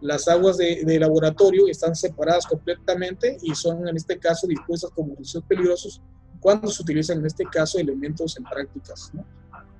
las 0.00 0.28
aguas 0.28 0.56
de, 0.56 0.84
de 0.84 0.98
laboratorio 0.98 1.66
están 1.68 1.94
separadas 1.94 2.46
completamente 2.46 3.38
y 3.42 3.54
son 3.54 3.86
en 3.88 3.96
este 3.96 4.18
caso 4.18 4.46
dispuestas 4.46 4.90
como 4.90 5.14
residuos 5.16 5.44
peligrosos 5.48 6.02
cuando 6.40 6.68
se 6.68 6.82
utilizan 6.82 7.18
en 7.18 7.26
este 7.26 7.44
caso 7.44 7.78
elementos 7.78 8.36
en 8.36 8.44
prácticas 8.44 9.10
¿no? 9.12 9.24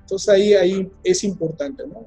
entonces 0.00 0.28
ahí 0.28 0.54
ahí 0.54 0.90
es 1.04 1.22
importante 1.24 1.86
¿no? 1.86 2.06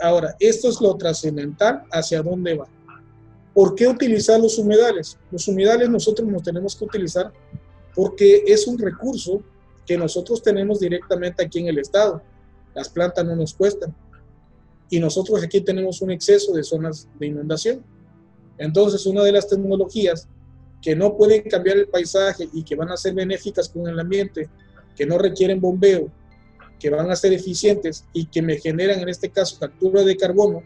Ahora, 0.00 0.34
esto 0.40 0.68
es 0.68 0.80
lo 0.80 0.96
trascendental, 0.96 1.84
hacia 1.92 2.22
dónde 2.22 2.56
va. 2.56 2.66
¿Por 3.52 3.74
qué 3.74 3.86
utilizar 3.86 4.40
los 4.40 4.58
humedales? 4.58 5.18
Los 5.30 5.46
humedales 5.46 5.90
nosotros 5.90 6.26
nos 6.26 6.42
tenemos 6.42 6.74
que 6.74 6.84
utilizar 6.84 7.32
porque 7.94 8.44
es 8.46 8.66
un 8.66 8.78
recurso 8.78 9.42
que 9.86 9.98
nosotros 9.98 10.42
tenemos 10.42 10.80
directamente 10.80 11.44
aquí 11.44 11.58
en 11.58 11.66
el 11.66 11.78
estado. 11.78 12.22
Las 12.74 12.88
plantas 12.88 13.24
no 13.26 13.36
nos 13.36 13.52
cuestan. 13.52 13.94
Y 14.90 14.98
nosotros 14.98 15.42
aquí 15.42 15.60
tenemos 15.60 16.02
un 16.02 16.10
exceso 16.10 16.52
de 16.52 16.64
zonas 16.64 17.08
de 17.18 17.28
inundación. 17.28 17.82
Entonces, 18.58 19.06
una 19.06 19.22
de 19.22 19.32
las 19.32 19.48
tecnologías 19.48 20.28
que 20.82 20.96
no 20.96 21.16
pueden 21.16 21.42
cambiar 21.42 21.76
el 21.76 21.88
paisaje 21.88 22.48
y 22.52 22.62
que 22.62 22.74
van 22.74 22.90
a 22.90 22.96
ser 22.96 23.14
benéficas 23.14 23.68
con 23.68 23.86
el 23.86 23.98
ambiente, 23.98 24.48
que 24.96 25.06
no 25.06 25.16
requieren 25.16 25.60
bombeo, 25.60 26.10
que 26.78 26.90
van 26.90 27.10
a 27.10 27.16
ser 27.16 27.32
eficientes 27.32 28.04
y 28.12 28.26
que 28.26 28.42
me 28.42 28.58
generan 28.58 29.00
en 29.00 29.08
este 29.08 29.30
caso 29.30 29.58
captura 29.60 30.02
de 30.02 30.16
carbono, 30.16 30.62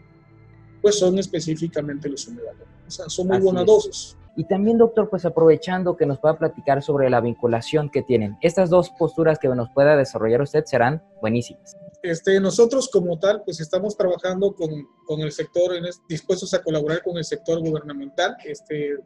pues 0.81 0.97
son 0.97 1.19
específicamente 1.19 2.09
los 2.09 2.27
humedales. 2.27 2.67
O 2.87 2.91
sea, 2.91 3.09
son 3.09 3.27
muy 3.27 3.39
bondadosos. 3.39 4.17
Y 4.35 4.45
también, 4.45 4.77
doctor, 4.77 5.09
pues 5.09 5.25
aprovechando 5.25 5.95
que 5.95 6.05
nos 6.05 6.19
pueda 6.19 6.37
platicar 6.37 6.83
sobre 6.83 7.09
la 7.09 7.21
vinculación 7.21 7.89
que 7.89 8.01
tienen, 8.01 8.37
estas 8.41 8.69
dos 8.69 8.89
posturas 8.89 9.39
que 9.39 9.47
nos 9.47 9.69
pueda 9.69 9.95
desarrollar 9.95 10.41
usted 10.41 10.65
serán 10.65 11.01
buenísimas. 11.21 11.77
Este, 12.03 12.39
nosotros 12.39 12.89
como 12.91 13.17
tal, 13.17 13.41
pues 13.43 13.59
estamos 13.59 13.97
trabajando 13.97 14.53
con, 14.53 14.69
con 15.05 15.21
el 15.21 15.31
sector, 15.31 15.71
dispuestos 16.07 16.53
a 16.53 16.61
colaborar 16.61 17.01
con 17.01 17.17
el 17.17 17.23
sector 17.23 17.59
gubernamental. 17.59 18.35
Este, 18.45 18.97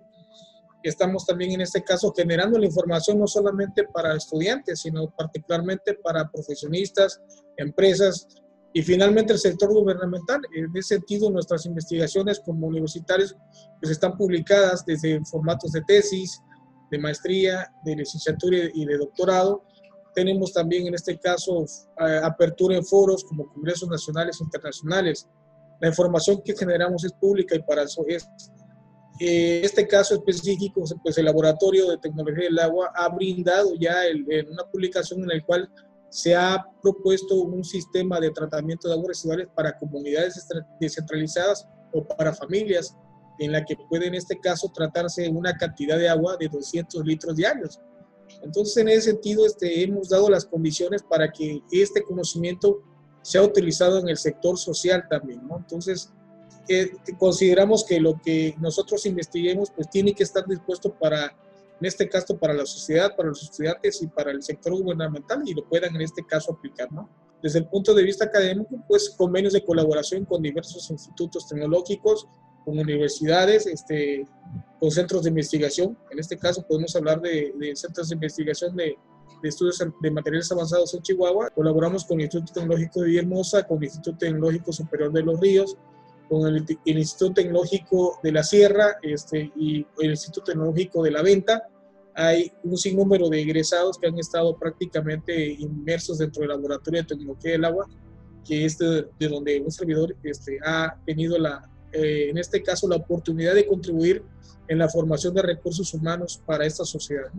Estamos 0.81 1.25
también 1.25 1.51
en 1.51 1.61
este 1.61 1.83
caso 1.83 2.13
generando 2.15 2.57
la 2.57 2.65
información 2.65 3.19
no 3.19 3.27
solamente 3.27 3.83
para 3.83 4.15
estudiantes, 4.15 4.79
sino 4.81 5.09
particularmente 5.09 5.93
para 5.95 6.29
profesionistas, 6.29 7.21
empresas, 7.57 8.27
Y 8.73 8.83
finalmente 8.83 9.33
el 9.33 9.39
sector 9.39 9.73
gubernamental. 9.73 10.41
En 10.53 10.69
ese 10.75 10.95
sentido, 10.95 11.29
nuestras 11.31 11.65
investigaciones 11.65 12.39
como 12.39 12.67
universitarios 12.67 13.35
pues 13.79 13.91
están 13.91 14.15
publicadas 14.15 14.85
desde 14.85 15.23
formatos 15.25 15.71
de 15.71 15.81
tesis, 15.81 16.39
de 16.91 16.99
maestría, 16.99 17.71
de 17.83 17.95
licenciatura 17.95 18.57
y 18.73 18.85
de 18.85 18.97
doctorado. 18.97 19.63
Tenemos 20.13 20.53
también 20.53 20.87
en 20.87 20.93
este 20.93 21.17
caso 21.17 21.65
apertura 22.23 22.75
en 22.75 22.85
foros 22.85 23.23
como 23.23 23.51
congresos 23.53 23.89
nacionales 23.89 24.39
e 24.39 24.43
internacionales. 24.43 25.27
La 25.81 25.87
información 25.87 26.41
que 26.43 26.55
generamos 26.55 27.03
es 27.03 27.13
pública 27.13 27.55
y 27.55 27.61
para 27.63 27.83
eso 27.83 28.03
es. 28.07 28.27
Eh, 29.19 29.61
este 29.63 29.85
caso 29.87 30.15
específico, 30.15 30.83
pues 31.03 31.17
el 31.17 31.25
Laboratorio 31.25 31.89
de 31.89 31.97
Tecnología 31.97 32.45
del 32.45 32.59
Agua 32.59 32.91
ha 32.95 33.09
brindado 33.09 33.73
ya 33.75 34.05
en 34.05 34.49
una 34.49 34.63
publicación 34.71 35.21
en 35.21 35.27
la 35.27 35.45
cual 35.45 35.69
se 36.09 36.35
ha 36.35 36.65
propuesto 36.81 37.35
un 37.35 37.63
sistema 37.63 38.19
de 38.19 38.31
tratamiento 38.31 38.87
de 38.87 38.95
aguas 38.95 39.09
residuales 39.09 39.47
para 39.55 39.77
comunidades 39.77 40.47
descentralizadas 40.79 41.67
o 41.93 42.03
para 42.03 42.33
familias 42.33 42.95
en 43.39 43.51
la 43.51 43.63
que 43.63 43.75
puede 43.89 44.07
en 44.07 44.15
este 44.15 44.39
caso 44.39 44.71
tratarse 44.73 45.29
una 45.29 45.55
cantidad 45.55 45.97
de 45.97 46.09
agua 46.09 46.35
de 46.37 46.49
200 46.49 47.05
litros 47.05 47.35
diarios. 47.35 47.79
Entonces, 48.41 48.77
en 48.77 48.89
ese 48.89 49.11
sentido, 49.11 49.45
este, 49.45 49.83
hemos 49.83 50.09
dado 50.09 50.29
las 50.29 50.45
condiciones 50.45 51.01
para 51.03 51.31
que 51.31 51.61
este 51.71 52.03
conocimiento 52.03 52.81
sea 53.21 53.43
utilizado 53.43 53.99
en 53.99 54.09
el 54.09 54.17
sector 54.17 54.57
social 54.57 55.05
también. 55.09 55.41
Entonces, 55.55 56.11
eh, 56.67 56.91
consideramos 57.17 57.83
que 57.83 57.99
lo 57.99 58.19
que 58.21 58.55
nosotros 58.59 59.05
investiguemos, 59.05 59.71
pues 59.71 59.89
tiene 59.89 60.13
que 60.13 60.23
estar 60.23 60.45
dispuesto 60.45 60.93
para 60.93 61.35
en 61.79 61.85
este 61.85 62.09
caso 62.09 62.37
para 62.37 62.53
la 62.53 62.65
sociedad, 62.65 63.15
para 63.15 63.29
los 63.29 63.43
estudiantes 63.43 64.01
y 64.01 64.07
para 64.07 64.31
el 64.31 64.43
sector 64.43 64.73
gubernamental 64.73 65.41
y 65.45 65.53
lo 65.53 65.67
puedan 65.67 65.95
en 65.95 66.01
este 66.01 66.25
caso 66.25 66.53
aplicar, 66.53 66.91
¿no? 66.91 67.09
Desde 67.41 67.59
el 67.59 67.67
punto 67.67 67.93
de 67.93 68.03
vista 68.03 68.25
académico, 68.25 68.83
pues 68.87 69.15
convenios 69.17 69.53
de 69.53 69.63
colaboración 69.63 70.25
con 70.25 70.41
diversos 70.41 70.89
institutos 70.89 71.47
tecnológicos, 71.47 72.27
con 72.65 72.77
universidades, 72.77 73.65
este, 73.65 74.25
con 74.79 74.91
centros 74.91 75.23
de 75.23 75.29
investigación. 75.29 75.97
En 76.11 76.19
este 76.19 76.37
caso 76.37 76.65
podemos 76.67 76.93
hablar 76.97 77.21
de, 77.21 77.53
centros 77.75 78.09
de 78.09 78.15
investigación 78.15 78.75
de, 78.75 78.97
de, 79.41 79.49
estudios 79.49 79.81
de 80.01 80.11
materiales 80.11 80.51
avanzados 80.51 80.93
en 80.93 81.01
Chihuahua. 81.01 81.49
Colaboramos 81.51 82.03
con 82.03 82.19
el 82.19 82.25
Instituto 82.25 82.53
Tecnológico 82.59 83.01
de 83.01 83.07
Villahermosa, 83.07 83.65
con 83.65 83.77
el 83.77 83.85
Instituto 83.85 84.17
Tecnológico 84.17 84.73
Superior 84.73 85.13
de 85.13 85.23
los 85.23 85.39
Ríos, 85.39 85.77
con 86.29 86.55
el, 86.55 86.65
Instituto 86.85 87.33
Tecnológico 87.33 88.19
de 88.21 88.31
la 88.31 88.43
Sierra 88.43 88.97
este, 89.01 89.51
y 89.55 89.85
el 89.99 90.11
Instituto 90.11 90.51
Tecnológico 90.51 91.03
de 91.03 91.11
la 91.11 91.23
Venta. 91.23 91.67
Hay 92.13 92.51
un 92.63 92.77
sinnúmero 92.77 93.29
de 93.29 93.41
egresados 93.41 93.97
que 93.97 94.07
han 94.07 94.17
estado 94.19 94.55
prácticamente 94.57 95.51
inmersos 95.53 96.19
dentro 96.19 96.41
del 96.41 96.49
Laboratorio 96.49 97.01
de 97.01 97.07
Tecnología 97.07 97.51
del 97.51 97.65
Agua, 97.65 97.87
que 98.45 98.65
es 98.65 98.77
de, 98.77 99.07
donde 99.19 99.59
un 99.59 99.71
servidor 99.71 100.15
este, 100.23 100.59
ha 100.63 100.95
tenido, 101.05 101.37
la, 101.39 101.67
eh, 101.91 102.27
en 102.29 102.37
este 102.37 102.61
caso, 102.61 102.87
la 102.87 102.97
oportunidad 102.97 103.55
de 103.55 103.65
contribuir 103.65 104.23
en 104.67 104.77
la 104.77 104.87
formación 104.87 105.33
de 105.33 105.41
recursos 105.41 105.93
humanos 105.93 106.41
para 106.45 106.65
esta 106.65 106.85
sociedad. 106.85 107.31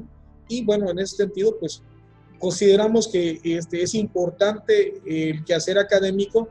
Y 0.48 0.64
bueno, 0.64 0.90
en 0.90 0.98
ese 0.98 1.16
sentido, 1.16 1.57
pues 1.61 1.83
consideramos 2.40 3.07
que 3.07 3.40
este, 3.44 3.83
es 3.83 3.94
importante 3.94 5.00
el 5.07 5.44
quehacer 5.44 5.79
académico 5.79 6.48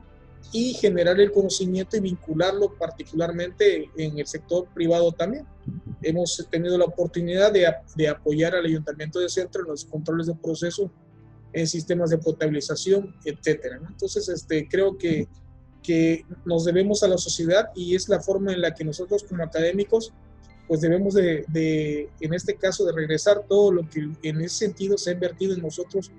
y 0.52 0.74
generar 0.74 1.20
el 1.20 1.32
conocimiento 1.32 1.98
y 1.98 2.00
vincularlo 2.00 2.74
particularmente 2.78 3.90
en 3.98 4.18
el 4.18 4.28
sector 4.28 4.68
privado 4.74 5.12
también. 5.12 5.46
Hemos 6.02 6.48
tenido 6.50 6.78
la 6.78 6.86
oportunidad 6.86 7.52
de, 7.52 7.72
de 7.96 8.08
apoyar 8.08 8.56
al 8.56 8.66
Ayuntamiento 8.66 9.20
de 9.20 9.30
Centro 9.30 9.62
en 9.62 9.70
los 9.70 9.86
controles 9.86 10.28
de 10.28 10.36
proceso 10.36 10.92
en 11.54 11.68
sistemas 11.68 12.10
de 12.10 12.18
potabilización, 12.18 13.16
etcétera. 13.26 13.80
Entonces, 13.88 14.30
este, 14.30 14.68
creo 14.68 14.98
que, 14.98 15.28
que 15.84 16.26
nos 16.46 16.66
debemos 16.66 17.04
a 17.04 17.08
la 17.08 17.18
sociedad 17.18 17.70
y 17.76 17.96
es 17.96 18.10
la 18.10 18.20
forma 18.20 18.54
en 18.54 18.62
la 18.62 18.74
que 18.74 18.84
nosotros 18.84 19.24
como 19.24 19.44
académicos 19.44 20.14
pues 20.68 20.82
debemos 20.82 21.16
de, 21.16 21.46
de, 21.48 22.12
en 22.22 22.34
este 22.36 22.56
caso, 22.56 22.86
de 22.86 22.92
regresar 22.92 23.44
todo 23.50 23.72
lo 23.72 23.90
que 23.90 24.08
en 24.22 24.42
ese 24.42 24.68
sentido 24.68 25.00
se 25.00 25.10
ha 25.10 25.14
invertido 25.14 25.56
en 25.56 25.64
nosotros 25.64 26.12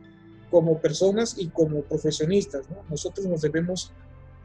como 0.51 0.81
personas 0.81 1.37
y 1.39 1.49
como 1.51 1.83
profesionistas. 1.83 2.69
¿no? 2.69 2.83
Nosotros 2.91 3.27
nos 3.27 3.43
debemos 3.43 3.93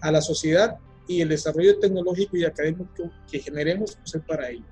a 0.02 0.12
la 0.12 0.22
sociedad 0.22 0.78
y 1.08 1.22
el 1.22 1.30
desarrollo 1.30 1.80
tecnológico 1.80 2.38
y 2.38 2.46
académico 2.46 3.10
que 3.30 3.40
generemos 3.40 3.96
pues, 3.96 4.16
es 4.16 4.22
para 4.24 4.50
ello. 4.50 4.66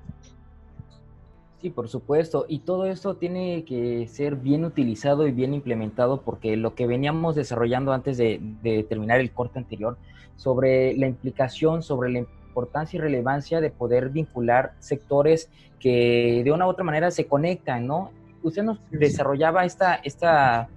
Sí, 1.64 1.70
por 1.70 1.88
supuesto. 1.88 2.46
Y 2.50 2.60
todo 2.60 2.88
esto 2.88 3.16
tiene 3.16 3.64
que 3.64 4.06
ser 4.08 4.36
bien 4.36 4.66
utilizado 4.66 5.28
y 5.28 5.32
bien 5.32 5.54
implementado 5.54 6.22
porque 6.22 6.58
lo 6.58 6.76
que 6.76 6.88
veníamos 6.88 7.36
desarrollando 7.36 7.94
antes 7.94 8.18
de, 8.18 8.86
terminar 8.90 9.22
el 9.22 9.32
corte 9.32 9.60
anterior 9.60 9.98
sobre 10.36 10.94
la 10.98 11.08
implicación, 11.08 11.82
sobre 11.82 12.12
la 12.12 12.20
importancia 12.20 12.98
y 12.98 13.02
relevancia 13.02 13.62
de 13.62 13.70
poder 13.70 14.10
vincular 14.10 14.74
sectores 14.80 15.50
que 15.80 16.42
de 16.44 16.52
una 16.52 16.68
u 16.68 16.70
otra 16.70 16.84
manera 16.84 17.12
se 17.12 17.28
conectan, 17.28 17.88
¿no? 17.88 18.12
Usted 18.42 18.64
nos 18.64 18.80
desarrollaba 18.92 19.64
esta, 19.64 19.96
esta, 19.96 20.68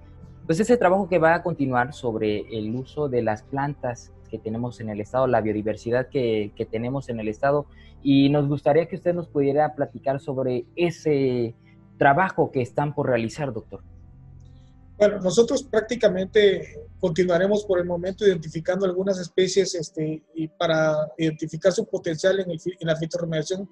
pues 0.47 0.61
ese 0.61 0.77
trabajo 0.77 1.09
que 1.09 1.19
va 1.19 1.35
a 1.35 1.43
continuar 1.43 1.95
sobre 1.95 2.43
el 2.57 2.73
uso 2.77 3.09
de 3.09 3.23
las 3.23 3.43
plantas 3.43 4.13
que 4.27 4.39
tenemos 4.39 4.81
en 4.81 4.91
el 4.91 5.01
estado, 5.01 5.27
la 5.27 5.41
biodiversidad 5.41 6.09
que, 6.09 6.53
que, 6.57 6.65
tenemos 6.65 7.09
en 7.09 7.21
el 7.21 7.29
estado. 7.29 7.67
Y 8.03 8.29
nos 8.29 8.49
gustaría 8.49 8.87
que 8.87 8.97
usted 8.97 9.15
nos 9.15 9.29
pudiera 9.29 9.75
platicar 9.75 10.21
sobre 10.21 10.67
ese 10.77 11.55
trabajo 11.99 12.51
que 12.51 12.63
están 12.63 12.95
por 12.95 13.09
realizar, 13.09 13.53
doctor. 13.53 13.83
Bueno, 14.99 15.21
nosotros 15.21 15.63
prácticamente 15.63 16.87
continuaremos 16.99 17.65
por 17.65 17.79
el 17.79 17.85
momento 17.85 18.27
identificando 18.27 18.87
algunas 18.87 19.19
especies 19.19 19.75
este, 19.75 20.23
y 20.35 20.49
para 20.49 21.13
identificar 21.19 21.71
su 21.73 21.85
potencial 21.87 22.41
en, 22.41 22.51
el, 22.51 22.59
en 22.81 22.87
la 22.87 22.97
fitorremediación 22.97 23.69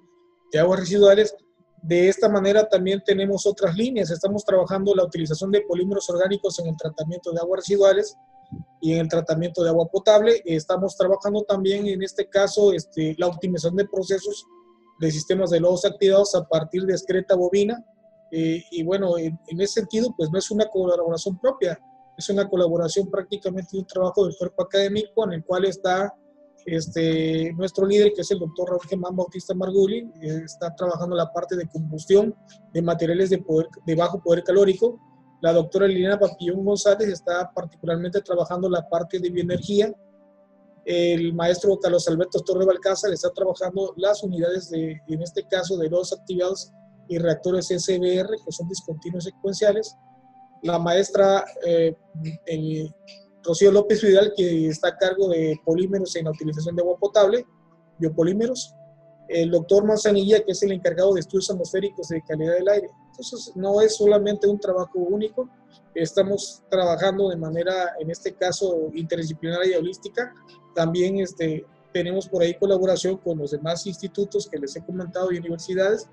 de 0.51 0.59
aguas 0.59 0.81
residuales. 0.81 1.35
De 1.81 2.09
esta 2.09 2.29
manera 2.29 2.69
también 2.69 3.01
tenemos 3.03 3.47
otras 3.47 3.75
líneas. 3.75 4.11
Estamos 4.11 4.45
trabajando 4.45 4.93
la 4.93 5.03
utilización 5.03 5.51
de 5.51 5.61
polímeros 5.61 6.07
orgánicos 6.11 6.59
en 6.59 6.67
el 6.67 6.77
tratamiento 6.77 7.31
de 7.31 7.39
aguas 7.39 7.61
residuales 7.61 8.15
y 8.81 8.93
en 8.93 8.99
el 8.99 9.07
tratamiento 9.07 9.63
de 9.63 9.69
agua 9.69 9.87
potable. 9.87 10.41
Estamos 10.45 10.95
trabajando 10.95 11.43
también 11.43 11.87
en 11.87 12.03
este 12.03 12.29
caso 12.29 12.73
este, 12.73 13.15
la 13.17 13.27
optimización 13.27 13.75
de 13.75 13.87
procesos 13.87 14.45
de 14.99 15.11
sistemas 15.11 15.49
de 15.49 15.59
lodos 15.59 15.85
activados 15.85 16.35
a 16.35 16.47
partir 16.47 16.83
de 16.83 16.93
excreta 16.93 17.35
bovina. 17.35 17.83
Eh, 18.31 18.63
y 18.71 18.83
bueno, 18.83 19.17
en, 19.17 19.37
ese 19.59 19.81
sentido, 19.81 20.13
pues 20.17 20.29
no 20.31 20.39
es 20.39 20.51
una 20.51 20.65
colaboración 20.67 21.39
propia, 21.39 21.79
es 22.17 22.29
una 22.29 22.47
colaboración 22.49 23.09
prácticamente 23.09 23.69
de 23.73 23.79
un 23.79 23.87
trabajo 23.87 24.25
del 24.25 24.35
cuerpo 24.37 24.63
académico 24.63 25.25
en 25.25 25.33
el 25.33 25.43
cual 25.43 25.65
está 25.65 26.13
este, 26.65 27.53
nuestro 27.53 27.85
líder, 27.85 28.13
que 28.13 28.21
es 28.21 28.31
el 28.31 28.39
doctor 28.39 28.69
Raúl 28.69 28.81
Germán 28.89 29.15
Bautista 29.15 29.53
Marguli, 29.53 30.09
eh, 30.21 30.41
está 30.45 30.73
trabajando 30.75 31.15
la 31.15 31.31
parte 31.31 31.55
de 31.55 31.67
combustión 31.67 32.35
de 32.73 32.81
materiales 32.81 33.29
de, 33.29 33.37
poder, 33.37 33.67
de 33.85 33.95
bajo 33.95 34.21
poder 34.21 34.43
calórico, 34.43 34.99
la 35.41 35.53
doctora 35.53 35.87
Liliana 35.87 36.19
Papillón 36.19 36.63
González 36.63 37.09
está 37.09 37.51
particularmente 37.53 38.21
trabajando 38.21 38.69
la 38.69 38.87
parte 38.87 39.19
de 39.19 39.29
bioenergía. 39.29 39.93
El 40.85 41.33
maestro 41.33 41.77
Carlos 41.79 42.07
Alberto 42.07 42.39
Torre 42.41 42.65
Balcázar 42.65 43.11
está 43.11 43.31
trabajando 43.31 43.93
las 43.97 44.23
unidades 44.23 44.69
de, 44.69 45.01
en 45.07 45.21
este 45.21 45.43
caso, 45.47 45.77
de 45.77 45.89
los 45.89 46.13
activados 46.13 46.71
y 47.07 47.17
reactores 47.17 47.67
SBR, 47.67 48.29
que 48.45 48.51
son 48.51 48.67
discontinuos 48.67 49.25
secuenciales. 49.25 49.95
La 50.63 50.79
maestra 50.79 51.43
eh, 51.65 51.95
Rocío 53.43 53.71
López 53.71 54.01
Vidal, 54.01 54.33
que 54.35 54.67
está 54.67 54.89
a 54.89 54.97
cargo 54.97 55.29
de 55.29 55.59
polímeros 55.63 56.15
en 56.15 56.25
la 56.25 56.31
utilización 56.31 56.75
de 56.75 56.81
agua 56.81 56.97
potable, 56.97 57.45
biopolímeros. 57.99 58.73
El 59.27 59.51
doctor 59.51 59.85
Manzanilla, 59.85 60.43
que 60.43 60.51
es 60.51 60.63
el 60.63 60.71
encargado 60.71 61.13
de 61.13 61.21
estudios 61.21 61.49
atmosféricos 61.49 62.09
de 62.09 62.21
calidad 62.21 62.53
del 62.53 62.67
aire. 62.69 62.89
Entonces, 63.09 63.51
no 63.55 63.81
es 63.81 63.95
solamente 63.95 64.47
un 64.47 64.59
trabajo 64.59 64.99
único, 64.99 65.49
estamos 65.95 66.61
trabajando 66.69 67.29
de 67.29 67.37
manera, 67.37 67.95
en 67.99 68.11
este 68.11 68.33
caso, 68.33 68.89
interdisciplinaria 68.93 69.75
y 69.75 69.79
holística. 69.79 70.33
También 70.73 71.19
este, 71.19 71.65
tenemos 71.93 72.27
por 72.27 72.41
ahí 72.41 72.53
colaboración 72.55 73.17
con 73.17 73.37
los 73.37 73.51
demás 73.51 73.87
institutos 73.87 74.49
que 74.49 74.59
les 74.59 74.75
he 74.75 74.85
comentado 74.85 75.31
y 75.31 75.37
universidades. 75.37 76.09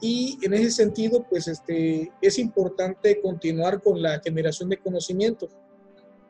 Y 0.00 0.38
en 0.42 0.54
ese 0.54 0.70
sentido, 0.70 1.24
pues 1.28 1.48
este, 1.48 2.12
es 2.20 2.38
importante 2.38 3.20
continuar 3.20 3.82
con 3.82 4.00
la 4.00 4.20
generación 4.20 4.68
de 4.68 4.78
conocimiento. 4.78 5.48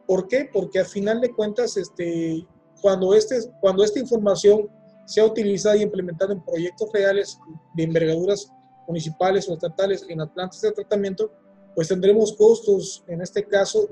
¿Por 0.06 0.28
qué? 0.28 0.48
Porque 0.50 0.78
al 0.78 0.86
final 0.86 1.20
de 1.20 1.32
cuentas, 1.32 1.76
este, 1.76 2.46
cuando, 2.80 3.14
este, 3.14 3.36
cuando 3.60 3.84
esta 3.84 4.00
información 4.00 4.68
sea 5.06 5.24
utilizada 5.24 5.76
y 5.76 5.82
implementada 5.82 6.32
en 6.32 6.44
proyectos 6.44 6.90
reales 6.92 7.38
de 7.74 7.82
envergaduras 7.84 8.50
municipales 8.86 9.48
o 9.48 9.54
estatales 9.54 10.04
en 10.08 10.18
las 10.18 10.30
plantas 10.30 10.60
de 10.60 10.72
tratamiento, 10.72 11.30
pues 11.74 11.88
tendremos 11.88 12.32
costos, 12.34 13.04
en 13.06 13.22
este 13.22 13.44
caso, 13.46 13.88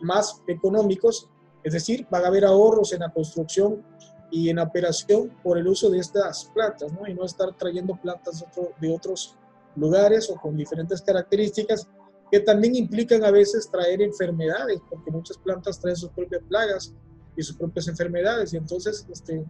más 0.00 0.42
económicos, 0.46 1.28
es 1.62 1.72
decir, 1.72 2.06
va 2.12 2.18
a 2.18 2.26
haber 2.26 2.44
ahorros 2.44 2.92
en 2.92 3.00
la 3.00 3.12
construcción 3.12 3.84
y 4.30 4.48
en 4.48 4.56
la 4.56 4.64
operación 4.64 5.32
por 5.42 5.58
el 5.58 5.66
uso 5.66 5.90
de 5.90 5.98
estas 5.98 6.46
plantas, 6.54 6.92
¿no? 6.92 7.06
Y 7.06 7.14
no 7.14 7.24
estar 7.24 7.56
trayendo 7.56 7.96
plantas 8.00 8.44
de, 8.80 8.94
otros 8.94 9.36
lugares 9.76 10.30
o 10.30 10.36
con 10.36 10.56
diferentes 10.56 11.02
características 11.02 11.86
que 12.30 12.40
también 12.40 12.74
implican 12.74 13.24
a 13.24 13.30
veces 13.30 13.70
traer 13.70 14.02
enfermedades, 14.02 14.80
porque 14.90 15.10
muchas 15.10 15.38
plantas 15.38 15.78
traen 15.78 15.96
sus 15.96 16.10
propias 16.10 16.42
plagas 16.48 16.92
y 17.36 17.42
sus 17.42 17.56
propias 17.56 17.86
enfermedades, 17.86 18.52
y 18.52 18.56
entonces 18.56 19.06
este, 19.10 19.44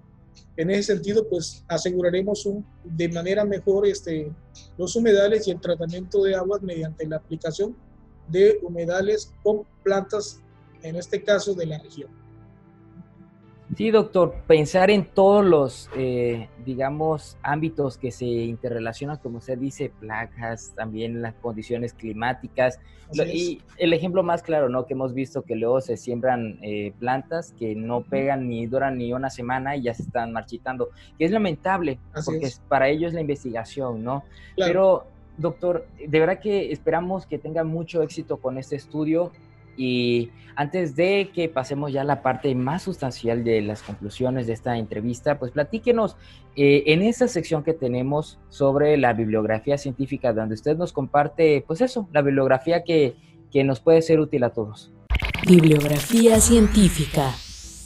en 0.56 0.70
ese 0.70 0.94
sentido, 0.94 1.28
pues 1.28 1.64
aseguraremos 1.68 2.46
un, 2.46 2.66
de 2.84 3.08
manera 3.08 3.44
mejor 3.44 3.86
este, 3.86 4.32
los 4.78 4.96
humedales 4.96 5.46
y 5.46 5.50
el 5.50 5.60
tratamiento 5.60 6.22
de 6.22 6.34
aguas 6.34 6.62
mediante 6.62 7.06
la 7.06 7.16
aplicación 7.16 7.76
de 8.28 8.58
humedales 8.62 9.32
con 9.42 9.62
plantas, 9.82 10.40
en 10.82 10.96
este 10.96 11.22
caso 11.22 11.54
de 11.54 11.66
la 11.66 11.78
región. 11.78 12.25
Sí, 13.74 13.90
doctor, 13.90 14.32
pensar 14.46 14.90
en 14.90 15.04
todos 15.04 15.44
los, 15.44 15.90
eh, 15.96 16.48
digamos, 16.64 17.36
ámbitos 17.42 17.98
que 17.98 18.12
se 18.12 18.24
interrelacionan, 18.24 19.16
como 19.16 19.38
usted 19.38 19.58
dice, 19.58 19.90
plagas, 20.00 20.72
también 20.76 21.20
las 21.20 21.34
condiciones 21.34 21.92
climáticas. 21.92 22.78
y 23.12 23.60
el 23.76 23.92
ejemplo 23.92 24.22
más 24.22 24.42
claro, 24.42 24.68
¿no? 24.68 24.86
Que 24.86 24.94
hemos 24.94 25.14
visto 25.14 25.42
que 25.42 25.56
luego 25.56 25.80
se 25.80 25.96
siembran 25.96 26.58
eh, 26.62 26.92
plantas 26.98 27.52
que 27.52 27.74
no 27.74 28.02
pegan 28.02 28.48
ni 28.48 28.66
duran 28.66 28.98
ni 28.98 29.12
una 29.12 29.30
semana 29.30 29.76
y 29.76 29.82
ya 29.82 29.94
se 29.94 30.02
están 30.02 30.32
marchitando, 30.32 30.90
que 31.18 31.24
es 31.24 31.30
lamentable, 31.30 31.98
porque 32.24 32.50
para 32.68 32.88
ellos 32.88 33.12
la 33.12 33.20
investigación, 33.20 34.02
¿no? 34.02 34.24
Pero, 34.56 35.06
doctor, 35.38 35.86
de 36.04 36.20
verdad 36.20 36.40
que 36.40 36.72
esperamos 36.72 37.26
que 37.26 37.38
tenga 37.38 37.62
mucho 37.62 38.02
éxito 38.02 38.38
con 38.38 38.58
este 38.58 38.76
estudio 38.76 39.32
y 39.76 40.30
antes 40.56 40.96
de 40.96 41.30
que 41.34 41.48
pasemos 41.48 41.92
ya 41.92 42.00
a 42.00 42.04
la 42.04 42.22
parte 42.22 42.54
más 42.54 42.82
sustancial 42.82 43.44
de 43.44 43.60
las 43.60 43.82
conclusiones 43.82 44.46
de 44.46 44.54
esta 44.54 44.78
entrevista, 44.78 45.38
pues 45.38 45.52
platíquenos 45.52 46.16
eh, 46.56 46.84
en 46.86 47.02
esa 47.02 47.28
sección 47.28 47.62
que 47.62 47.74
tenemos 47.74 48.38
sobre 48.48 48.96
la 48.96 49.12
bibliografía 49.12 49.76
científica, 49.76 50.32
donde 50.32 50.54
usted 50.54 50.76
nos 50.76 50.92
comparte, 50.92 51.62
pues 51.66 51.82
eso, 51.82 52.08
la 52.12 52.22
bibliografía 52.22 52.82
que, 52.84 53.16
que 53.52 53.64
nos 53.64 53.80
puede 53.80 54.00
ser 54.00 54.18
útil 54.18 54.44
a 54.44 54.50
todos. 54.50 54.92
Bibliografía 55.46 56.40
científica. 56.40 57.34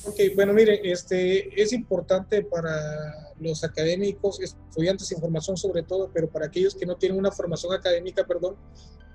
Ok, 0.06 0.18
bueno, 0.34 0.54
mire, 0.54 0.80
este, 0.90 1.60
es 1.60 1.72
importante 1.72 2.42
para 2.42 3.34
los 3.38 3.62
académicos, 3.64 4.40
estudiantes 4.40 5.10
de 5.10 5.16
información 5.16 5.56
sobre 5.56 5.82
todo, 5.82 6.10
pero 6.12 6.28
para 6.28 6.46
aquellos 6.46 6.74
que 6.74 6.86
no 6.86 6.96
tienen 6.96 7.18
una 7.18 7.30
formación 7.30 7.72
académica, 7.72 8.26
perdón, 8.26 8.56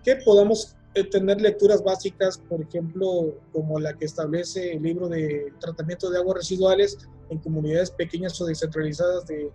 que 0.04 0.18
podamos 0.18 0.76
eh, 0.94 1.04
tener 1.04 1.42
lecturas 1.42 1.84
básicas, 1.84 2.38
por 2.38 2.62
ejemplo, 2.62 3.36
como 3.52 3.80
la 3.80 3.98
que 3.98 4.06
establece 4.06 4.74
el 4.74 4.84
libro 4.84 5.10
de 5.10 5.52
tratamiento 5.60 6.10
de 6.10 6.20
aguas 6.20 6.38
residuales 6.38 6.98
en 7.30 7.40
comunidades 7.40 7.90
pequeñas 7.90 8.40
o 8.40 8.46
descentralizadas 8.46 9.26
de, 9.26 9.52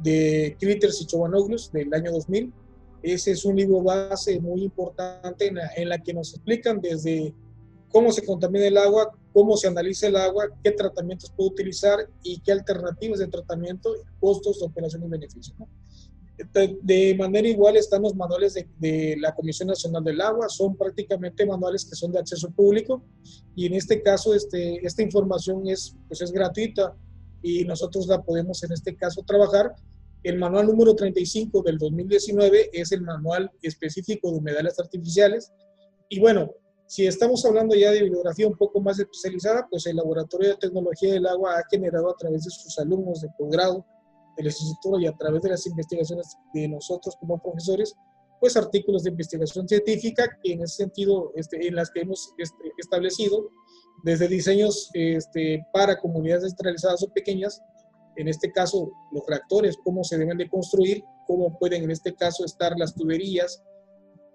de 0.00 0.56
Critters 0.60 1.00
y 1.00 1.06
Chovanoglu's 1.06 1.72
del 1.72 1.92
año 1.94 2.12
2000. 2.12 2.52
Ese 3.02 3.32
es 3.32 3.44
un 3.46 3.56
libro 3.56 3.82
base 3.82 4.38
muy 4.38 4.62
importante 4.64 5.46
en 5.46 5.56
la, 5.56 5.70
en 5.74 5.88
la 5.88 5.98
que 5.98 6.12
nos 6.12 6.34
explican 6.34 6.80
desde 6.80 7.34
cómo 7.90 8.12
se 8.12 8.24
contamina 8.24 8.66
el 8.66 8.76
agua, 8.76 9.12
cómo 9.32 9.56
se 9.56 9.68
analiza 9.68 10.08
el 10.08 10.16
agua, 10.16 10.48
qué 10.62 10.72
tratamientos 10.72 11.32
puede 11.36 11.50
utilizar 11.50 11.98
y 12.22 12.40
qué 12.40 12.52
alternativas 12.52 13.18
de 13.18 13.28
tratamiento, 13.28 13.94
costos, 14.20 14.62
operaciones 14.62 15.08
beneficios. 15.08 15.54
De 16.82 17.14
manera 17.16 17.46
igual 17.46 17.76
están 17.76 18.02
los 18.02 18.16
manuales 18.16 18.54
de, 18.54 19.16
la 19.18 19.34
Comisión 19.34 19.68
Nacional 19.68 20.02
del 20.02 20.20
Agua, 20.20 20.48
son 20.48 20.76
prácticamente 20.76 21.46
manuales 21.46 21.84
que 21.84 21.94
son 21.94 22.10
de 22.10 22.18
acceso 22.18 22.50
público 22.50 23.02
y 23.54 23.66
en 23.66 23.74
este 23.74 24.02
caso 24.02 24.34
este, 24.34 24.84
esta 24.84 25.02
información 25.02 25.68
es, 25.68 25.94
pues 26.08 26.20
es 26.20 26.32
gratuita 26.32 26.96
y 27.42 27.64
nosotros 27.64 28.06
la 28.06 28.22
podemos 28.22 28.62
en 28.64 28.72
este 28.72 28.96
caso 28.96 29.22
trabajar. 29.22 29.74
El 30.22 30.38
manual 30.38 30.66
número 30.66 30.94
35 30.94 31.62
del 31.62 31.78
2019 31.78 32.70
es 32.72 32.92
el 32.92 33.02
manual 33.02 33.50
específico 33.60 34.30
de 34.30 34.38
humedales 34.38 34.78
artificiales 34.78 35.52
y 36.08 36.18
bueno, 36.18 36.54
si 36.92 37.06
estamos 37.06 37.42
hablando 37.46 37.74
ya 37.74 37.90
de 37.90 38.02
bibliografía 38.02 38.46
un 38.46 38.54
poco 38.54 38.78
más 38.78 38.98
especializada, 38.98 39.66
pues 39.70 39.86
el 39.86 39.96
Laboratorio 39.96 40.50
de 40.50 40.56
Tecnología 40.56 41.14
del 41.14 41.26
Agua 41.26 41.56
ha 41.56 41.62
generado 41.70 42.10
a 42.10 42.16
través 42.18 42.44
de 42.44 42.50
sus 42.50 42.78
alumnos 42.78 43.22
de 43.22 43.30
posgrado 43.38 43.86
de 44.36 44.42
licenciatura 44.42 45.00
y 45.00 45.06
a 45.06 45.16
través 45.16 45.40
de 45.40 45.48
las 45.48 45.66
investigaciones 45.66 46.36
de 46.52 46.68
nosotros 46.68 47.16
como 47.18 47.40
profesores, 47.40 47.94
pues 48.38 48.58
artículos 48.58 49.04
de 49.04 49.10
investigación 49.10 49.66
científica 49.66 50.38
que 50.42 50.52
en 50.52 50.64
ese 50.64 50.82
sentido, 50.84 51.32
este, 51.34 51.66
en 51.66 51.76
las 51.76 51.90
que 51.90 52.00
hemos 52.00 52.34
este, 52.36 52.72
establecido, 52.76 53.48
desde 54.04 54.28
diseños 54.28 54.90
este, 54.92 55.66
para 55.72 55.98
comunidades 55.98 56.42
descentralizadas 56.42 57.02
o 57.04 57.08
pequeñas, 57.08 57.62
en 58.16 58.28
este 58.28 58.52
caso 58.52 58.92
los 59.12 59.24
reactores, 59.26 59.78
cómo 59.82 60.04
se 60.04 60.18
deben 60.18 60.36
de 60.36 60.50
construir, 60.50 61.02
cómo 61.26 61.58
pueden 61.58 61.84
en 61.84 61.90
este 61.90 62.14
caso 62.14 62.44
estar 62.44 62.78
las 62.78 62.94
tuberías, 62.94 63.62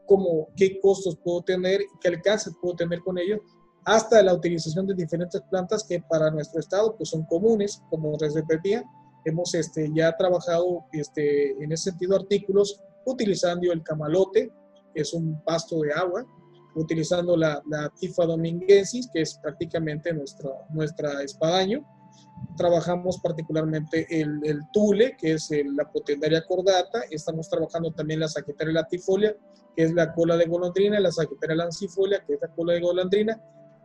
cómo, 0.07 0.47
qué 0.55 0.79
costos 0.79 1.15
puedo 1.23 1.41
tener, 1.41 1.81
qué 2.01 2.07
alcance 2.07 2.51
puedo 2.59 2.75
tener 2.75 3.01
con 3.01 3.19
ello, 3.19 3.41
hasta 3.85 4.21
la 4.23 4.33
utilización 4.33 4.87
de 4.87 4.95
diferentes 4.95 5.41
plantas 5.49 5.85
que 5.87 6.01
para 6.01 6.31
nuestro 6.31 6.59
estado 6.59 6.95
pues 6.97 7.09
son 7.09 7.23
comunes, 7.25 7.81
como 7.89 8.17
les 8.19 8.33
repetía, 8.33 8.83
hemos 9.23 9.53
este, 9.53 9.89
ya 9.93 10.15
trabajado 10.17 10.85
este, 10.91 11.51
en 11.63 11.71
ese 11.71 11.91
sentido 11.91 12.15
artículos 12.15 12.81
utilizando 13.05 13.71
el 13.71 13.83
camalote, 13.83 14.51
que 14.93 15.01
es 15.01 15.13
un 15.13 15.41
pasto 15.43 15.79
de 15.81 15.93
agua, 15.93 16.25
utilizando 16.75 17.35
la, 17.35 17.61
la 17.69 17.89
tifa 17.99 18.25
dominguensis, 18.25 19.09
que 19.13 19.21
es 19.21 19.37
prácticamente 19.41 20.13
nuestra, 20.13 20.49
nuestra 20.69 21.23
espadaño. 21.23 21.85
Trabajamos 22.55 23.19
particularmente 23.19 24.07
el, 24.09 24.39
el 24.43 24.61
tule, 24.71 25.15
que 25.17 25.33
es 25.33 25.49
la 25.75 25.91
potendaria 25.91 26.43
cordata. 26.45 27.01
Estamos 27.09 27.49
trabajando 27.49 27.91
también 27.91 28.19
la 28.19 28.27
saquetaria 28.27 28.73
latifolia, 28.73 29.35
que 29.75 29.83
es 29.83 29.93
la 29.93 30.13
cola 30.13 30.37
de 30.37 30.45
golondrina, 30.45 30.99
la 30.99 31.11
saquetaria 31.11 31.55
lancifolia, 31.55 32.23
que 32.25 32.33
es 32.33 32.41
la 32.41 32.47
cola 32.49 32.73
de 32.73 32.81
golondrina, 32.81 33.41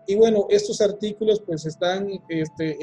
y 0.07 0.17
bueno, 0.17 0.47
estos 0.51 0.81
artículos 0.81 1.41
pues 1.41 1.65
están 1.65 2.09
este, 2.29 2.77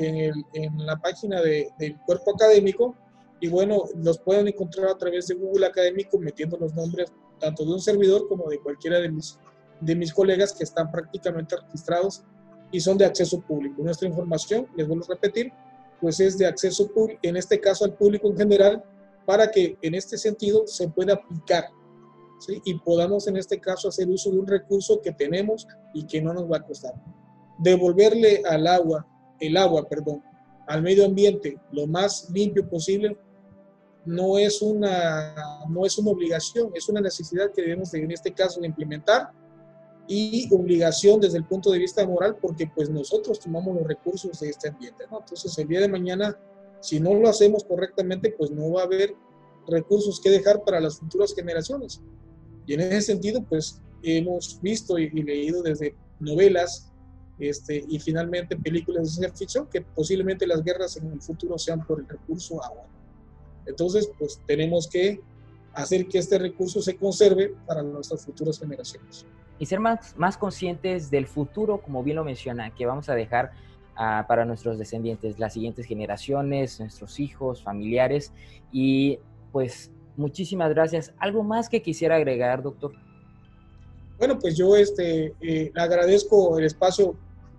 en, 0.54 0.86
la 0.86 0.98
página 0.98 1.42
de, 1.42 1.70
del 1.78 1.98
cuerpo 2.06 2.34
académico 2.36 2.96
y 3.42 3.50
bueno, 3.50 3.84
los 3.96 4.20
pueden 4.20 4.48
encontrar 4.48 4.88
a 4.88 4.98
través 4.98 5.28
de 5.28 5.36
Google 5.36 5.66
Académico 5.66 6.18
metiendo 6.18 6.58
los 6.58 6.74
nombres 6.74 7.12
tanto 7.40 7.66
de 7.66 7.72
un 7.72 7.82
servidor 7.82 8.28
como 8.28 8.50
de 8.50 8.60
cualquiera 8.60 9.00
de 9.00 9.96
mis 9.96 10.14
colegas 10.14 10.54
que 10.54 10.64
están 10.64 10.92
prácticamente 10.92 11.56
registrados 11.58 12.24
y 12.72 12.80
son 12.80 12.98
de 12.98 13.06
acceso 13.06 13.40
público. 13.42 13.82
Nuestra 13.82 14.08
información, 14.08 14.68
les 14.76 14.88
vuelvo 14.88 15.06
a 15.06 15.16
repetir, 15.16 15.52
pues 16.00 16.20
es 16.20 16.38
de 16.38 16.46
acceso 16.46 16.88
público, 16.88 17.20
en 17.24 17.38
este 17.38 17.60
caso 17.60 17.86
al 17.86 17.94
público 17.94 18.30
en 18.30 18.38
general, 18.38 18.84
para 19.26 19.50
que 19.52 19.78
en 19.82 19.96
este 19.96 20.18
sentido 20.18 20.66
se 20.66 20.88
pueda 20.88 21.14
aplicar 21.14 21.66
y 22.64 22.74
podamos 22.80 23.28
en 23.28 23.38
este 23.38 23.60
caso 23.60 23.90
hacer 23.90 24.10
uso 24.10 24.32
de 24.32 24.40
un 24.40 24.48
recurso 24.48 25.02
que 25.02 25.12
tenemos 25.12 25.68
y 25.94 26.06
que 26.06 26.22
no 26.22 26.34
nos 26.34 26.50
va 26.50 26.58
a 26.58 26.66
costar. 26.66 26.94
Devolverle 27.58 28.42
al 28.50 28.66
agua, 28.68 29.06
el 29.40 29.58
agua, 29.58 29.88
perdón, 29.88 30.24
al 30.68 30.82
medio 30.82 31.06
ambiente 31.06 31.58
lo 31.72 31.88
más 31.88 32.30
limpio 32.32 32.68
posible 32.70 33.18
no 34.06 34.38
es 34.38 34.62
una, 34.62 35.36
no 35.70 35.86
es 35.86 35.98
una 35.98 36.12
obligación, 36.12 36.72
es 36.74 36.88
una 36.88 37.02
necesidad 37.02 37.52
que 37.52 37.62
debemos 37.62 37.94
en 37.94 38.12
este 38.12 38.34
caso 38.34 38.62
de 38.62 38.68
implementar 38.68 39.32
y 40.12 40.52
obligación 40.52 41.22
desde 41.22 41.38
el 41.38 41.46
punto 41.46 41.70
de 41.70 41.78
vista 41.78 42.06
moral 42.06 42.36
porque 42.42 42.66
pues 42.74 42.90
nosotros 42.90 43.40
tomamos 43.40 43.76
los 43.76 43.86
recursos 43.86 44.40
de 44.40 44.50
este 44.50 44.70
ambiente, 44.70 45.06
¿no? 45.12 45.20
Entonces 45.20 45.56
el 45.60 45.68
día 45.68 45.82
de 45.82 45.88
mañana, 45.88 46.36
si 46.82 47.00
no 47.00 47.14
lo 47.14 47.30
hacemos 47.30 47.64
correctamente, 47.64 48.34
pues 48.36 48.50
no 48.50 48.72
va 48.72 48.82
a 48.82 48.86
haber 48.86 49.16
recursos 49.68 50.20
que 50.20 50.32
dejar 50.32 50.64
para 50.64 50.80
las 50.80 50.98
futuras 50.98 51.36
generaciones. 51.36 52.02
Y 52.66 52.74
en 52.74 52.82
ese 52.82 53.04
sentido, 53.04 53.44
pues 53.44 53.84
hemos 54.02 54.60
visto 54.64 54.98
y, 54.98 55.12
leído 55.12 55.62
desde 55.62 55.96
novelas 56.20 56.92
este, 57.38 57.86
y 57.88 58.00
finalmente 58.00 58.58
películas 58.58 59.04
de 59.04 59.10
ciencia 59.10 59.38
ficción 59.38 59.68
que 59.68 59.82
posiblemente 59.82 60.48
las 60.48 60.64
guerras 60.64 60.98
en 60.98 61.12
el 61.12 61.22
futuro 61.22 61.56
sean 61.60 61.86
por 61.86 62.00
el 62.00 62.08
recurso 62.08 62.64
agua. 62.64 62.88
Entonces, 63.68 64.10
pues 64.18 64.42
tenemos 64.48 64.88
que 64.88 65.22
hacer 65.74 66.08
que 66.08 66.18
este 66.18 66.40
recurso 66.40 66.82
se 66.82 66.98
conserve 66.98 67.54
para 67.68 67.84
nuestras 67.84 68.26
futuras 68.26 68.58
generaciones. 68.58 69.24
Y 69.60 69.66
ser 69.66 69.80
más, 69.80 70.16
más 70.18 70.38
conscientes 70.38 71.12
del 71.12 71.28
futuro, 71.28 71.80
como 71.80 72.04
bien 72.04 72.16
lo 72.16 72.24
menciona, 72.24 72.74
que 72.74 72.86
vamos 72.86 73.10
a 73.10 73.16
dejar 73.16 73.52
ah, 73.96 74.26
para 74.28 74.46
nuestros 74.46 74.80
descendientes, 74.80 75.38
las 75.38 75.54
siguientes 75.54 75.86
generaciones, 75.86 76.80
nuestros 76.80 77.20
hijos, 77.20 77.62
familiares, 77.62 78.32
y 78.72 79.20
pues 79.52 79.92
Muchísimas 80.20 80.72
gracias. 80.72 81.14
¿Algo 81.18 81.44
más 81.44 81.70
que 81.70 81.82
quisiera 81.82 82.18
agregar, 82.18 82.62
doctor? 82.62 82.92
Bueno, 84.18 84.38
pues 84.38 84.58
yo 84.58 84.76
este, 84.76 85.34
eh, 85.40 85.72
agradezco 85.76 86.60
el 86.60 86.66
espacio 86.66 87.16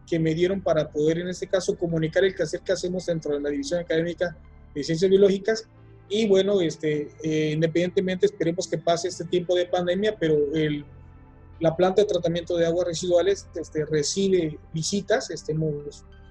que 0.07 0.19
me 0.19 0.35
dieron 0.35 0.61
para 0.61 0.91
poder 0.91 1.21
en 1.21 1.29
este 1.29 1.47
caso 1.47 1.75
comunicar 1.79 2.23
el 2.23 2.35
quehacer 2.35 2.61
que 2.61 2.73
hacemos 2.73 3.07
dentro 3.07 3.33
de 3.33 3.41
la 3.41 3.49
División 3.49 3.81
Académica 3.81 4.37
de 4.75 4.85
Ciencias 4.85 5.11
Biológicas. 5.11 5.67
Y 6.11 6.29
bueno, 6.29 6.61
este, 6.61 7.09
eh, 7.23 7.53
independientemente 7.53 8.27
esperemos 8.27 8.69
que 8.69 8.77
pase 8.77 9.09
este 9.09 9.25
tiempo 9.25 9.55
de 9.55 9.65
pandemia, 9.65 10.15
pero 10.21 10.35
el, 10.53 10.85
la 11.61 11.77
planta 11.77 12.03
de 12.03 12.09
tratamiento 12.09 12.57
de 12.57 12.67
aguas 12.67 12.87
residuales 12.87 13.49
este, 13.55 13.85
recibe 13.85 14.59
visitas, 14.73 15.31
este, 15.31 15.55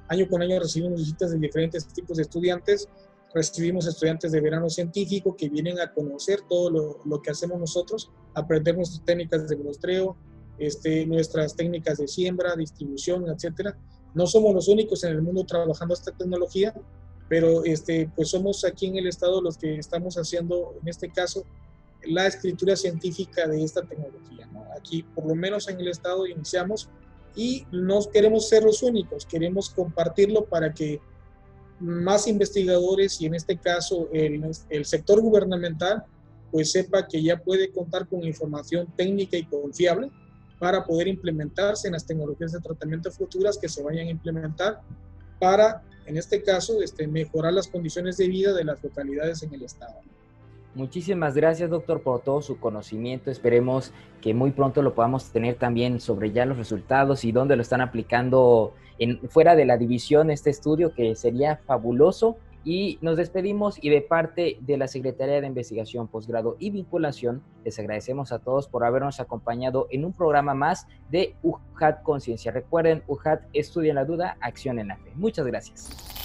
año 0.07 0.27
con 0.27 0.41
año 0.41 0.59
recibimos 0.59 0.99
visitas 0.99 1.32
de 1.32 1.38
diferentes 1.38 1.88
tipos 1.88 2.17
de 2.17 2.23
estudiantes 2.23 2.89
recibimos 3.34 3.86
estudiantes 3.88 4.32
de 4.32 4.41
verano 4.41 4.69
científico 4.69 5.36
que 5.36 5.49
vienen 5.49 5.80
a 5.80 5.93
conocer 5.93 6.41
todo 6.47 7.01
lo, 7.05 7.21
que 7.21 7.32
hacemos 7.32 7.59
nosotros, 7.59 8.11
aprender 8.34 8.75
nuestras 8.75 9.03
técnicas 9.05 9.47
de 9.47 9.55
muestreo, 9.57 10.17
este, 10.57 11.05
nuestras 11.05 11.55
técnicas 11.55 11.99
de 11.99 12.07
siembra, 12.07 12.55
distribución, 12.55 13.30
etcétera. 13.30 13.77
No 14.13 14.25
somos 14.25 14.53
los 14.53 14.67
únicos 14.67 15.03
en 15.03 15.11
el 15.11 15.21
mundo 15.21 15.45
trabajando 15.45 15.93
esta 15.93 16.11
tecnología, 16.11 16.73
pero 17.27 17.63
este, 17.63 18.09
pues 18.15 18.30
somos 18.30 18.65
aquí 18.65 18.88
en 18.88 18.97
el 18.97 19.07
estado 19.07 19.41
los 19.41 19.57
que 19.57 19.77
estamos 19.77 20.15
haciendo, 20.15 20.75
en 20.82 20.88
este 20.88 21.11
caso, 21.11 21.43
la 22.03 22.27
escritura 22.27 22.75
científica 22.75 23.47
de 23.47 23.63
esta 23.63 23.81
tecnología. 23.83 24.49
Aquí, 24.77 25.03
por 25.03 25.25
lo 25.25 25.35
menos 25.35 25.67
en 25.67 25.79
el 25.79 25.87
estado, 25.87 26.25
iniciamos 26.25 26.89
y 27.35 27.65
no 27.71 27.99
queremos 28.11 28.49
ser 28.49 28.63
los 28.63 28.81
únicos, 28.83 29.25
queremos 29.25 29.69
compartirlo 29.69 30.45
para 30.45 30.73
que 30.73 30.99
más 31.79 32.27
investigadores 32.27 33.21
y 33.21 33.25
en 33.25 33.35
este 33.35 33.57
caso 33.57 34.09
el, 34.11 34.43
el 34.69 34.85
sector 34.85 35.21
gubernamental 35.21 36.03
pues 36.51 36.71
sepa 36.71 37.07
que 37.07 37.21
ya 37.21 37.37
puede 37.37 37.71
contar 37.71 38.07
con 38.07 38.23
información 38.25 38.87
técnica 38.97 39.37
y 39.37 39.45
confiable 39.45 40.11
para 40.59 40.83
poder 40.83 41.07
implementarse 41.07 41.87
en 41.87 41.93
las 41.93 42.05
tecnologías 42.05 42.51
de 42.51 42.59
tratamiento 42.59 43.11
futuras 43.11 43.57
que 43.57 43.69
se 43.69 43.81
vayan 43.81 44.07
a 44.07 44.11
implementar 44.11 44.81
para, 45.39 45.81
en 46.05 46.17
este 46.17 46.43
caso, 46.43 46.81
este, 46.81 47.07
mejorar 47.07 47.53
las 47.53 47.67
condiciones 47.67 48.17
de 48.17 48.27
vida 48.27 48.53
de 48.53 48.65
las 48.65 48.83
localidades 48.83 49.41
en 49.43 49.53
el 49.53 49.63
estado. 49.63 49.95
Muchísimas 50.76 51.36
gracias, 51.36 51.70
doctor, 51.70 52.01
por 52.01 52.22
todo 52.22 52.41
su 52.41 52.59
conocimiento. 52.59 53.32
Esperemos 53.32 53.91
que 54.22 54.34
muy 54.34 54.51
pronto 54.51 54.82
lo 54.82 54.93
podamos 54.93 55.32
tener 55.32 55.55
también 55.55 55.99
sobre 55.99 56.32
ya 56.32 56.45
los 56.45 56.57
resultados 56.57 57.26
y 57.26 57.32
dónde 57.32 57.55
lo 57.55 57.63
están 57.63 57.82
aplicando 57.82 58.74
en, 58.99 59.20
fuera 59.30 59.55
de 59.55 59.65
la 59.65 59.78
división 59.78 60.30
este 60.30 60.51
estudio, 60.51 60.93
que 60.93 61.15
sería 61.15 61.57
fabuloso. 61.65 62.38
Y 62.65 62.99
nos 63.01 63.17
despedimos 63.17 63.82
y 63.82 63.89
de 63.89 64.01
parte 64.01 64.57
de 64.59 64.78
la 64.78 64.88
Secretaría 64.88 65.39
de 65.41 65.47
Investigación, 65.47 66.07
Posgrado 66.07 66.57
y 66.59 66.70
Vinculación, 66.72 67.41
les 67.63 67.80
agradecemos 67.80 68.32
a 68.32 68.39
todos 68.39 68.67
por 68.67 68.84
habernos 68.84 69.20
acompañado 69.20 69.88
en 69.89 70.03
un 70.03 70.13
programa 70.13 70.53
más 70.53 70.86
de 71.09 71.36
UJAT 71.41 72.03
Conciencia. 72.03 72.51
Recuerden, 72.51 73.01
UJAT 73.07 73.43
estudia 73.53 73.93
la 73.93 74.05
duda, 74.05 74.38
acción 74.41 74.78
en 74.78 74.89
la 74.89 74.97
fe. 74.97 75.11
Muchas 75.15 75.47
gracias. 75.47 76.18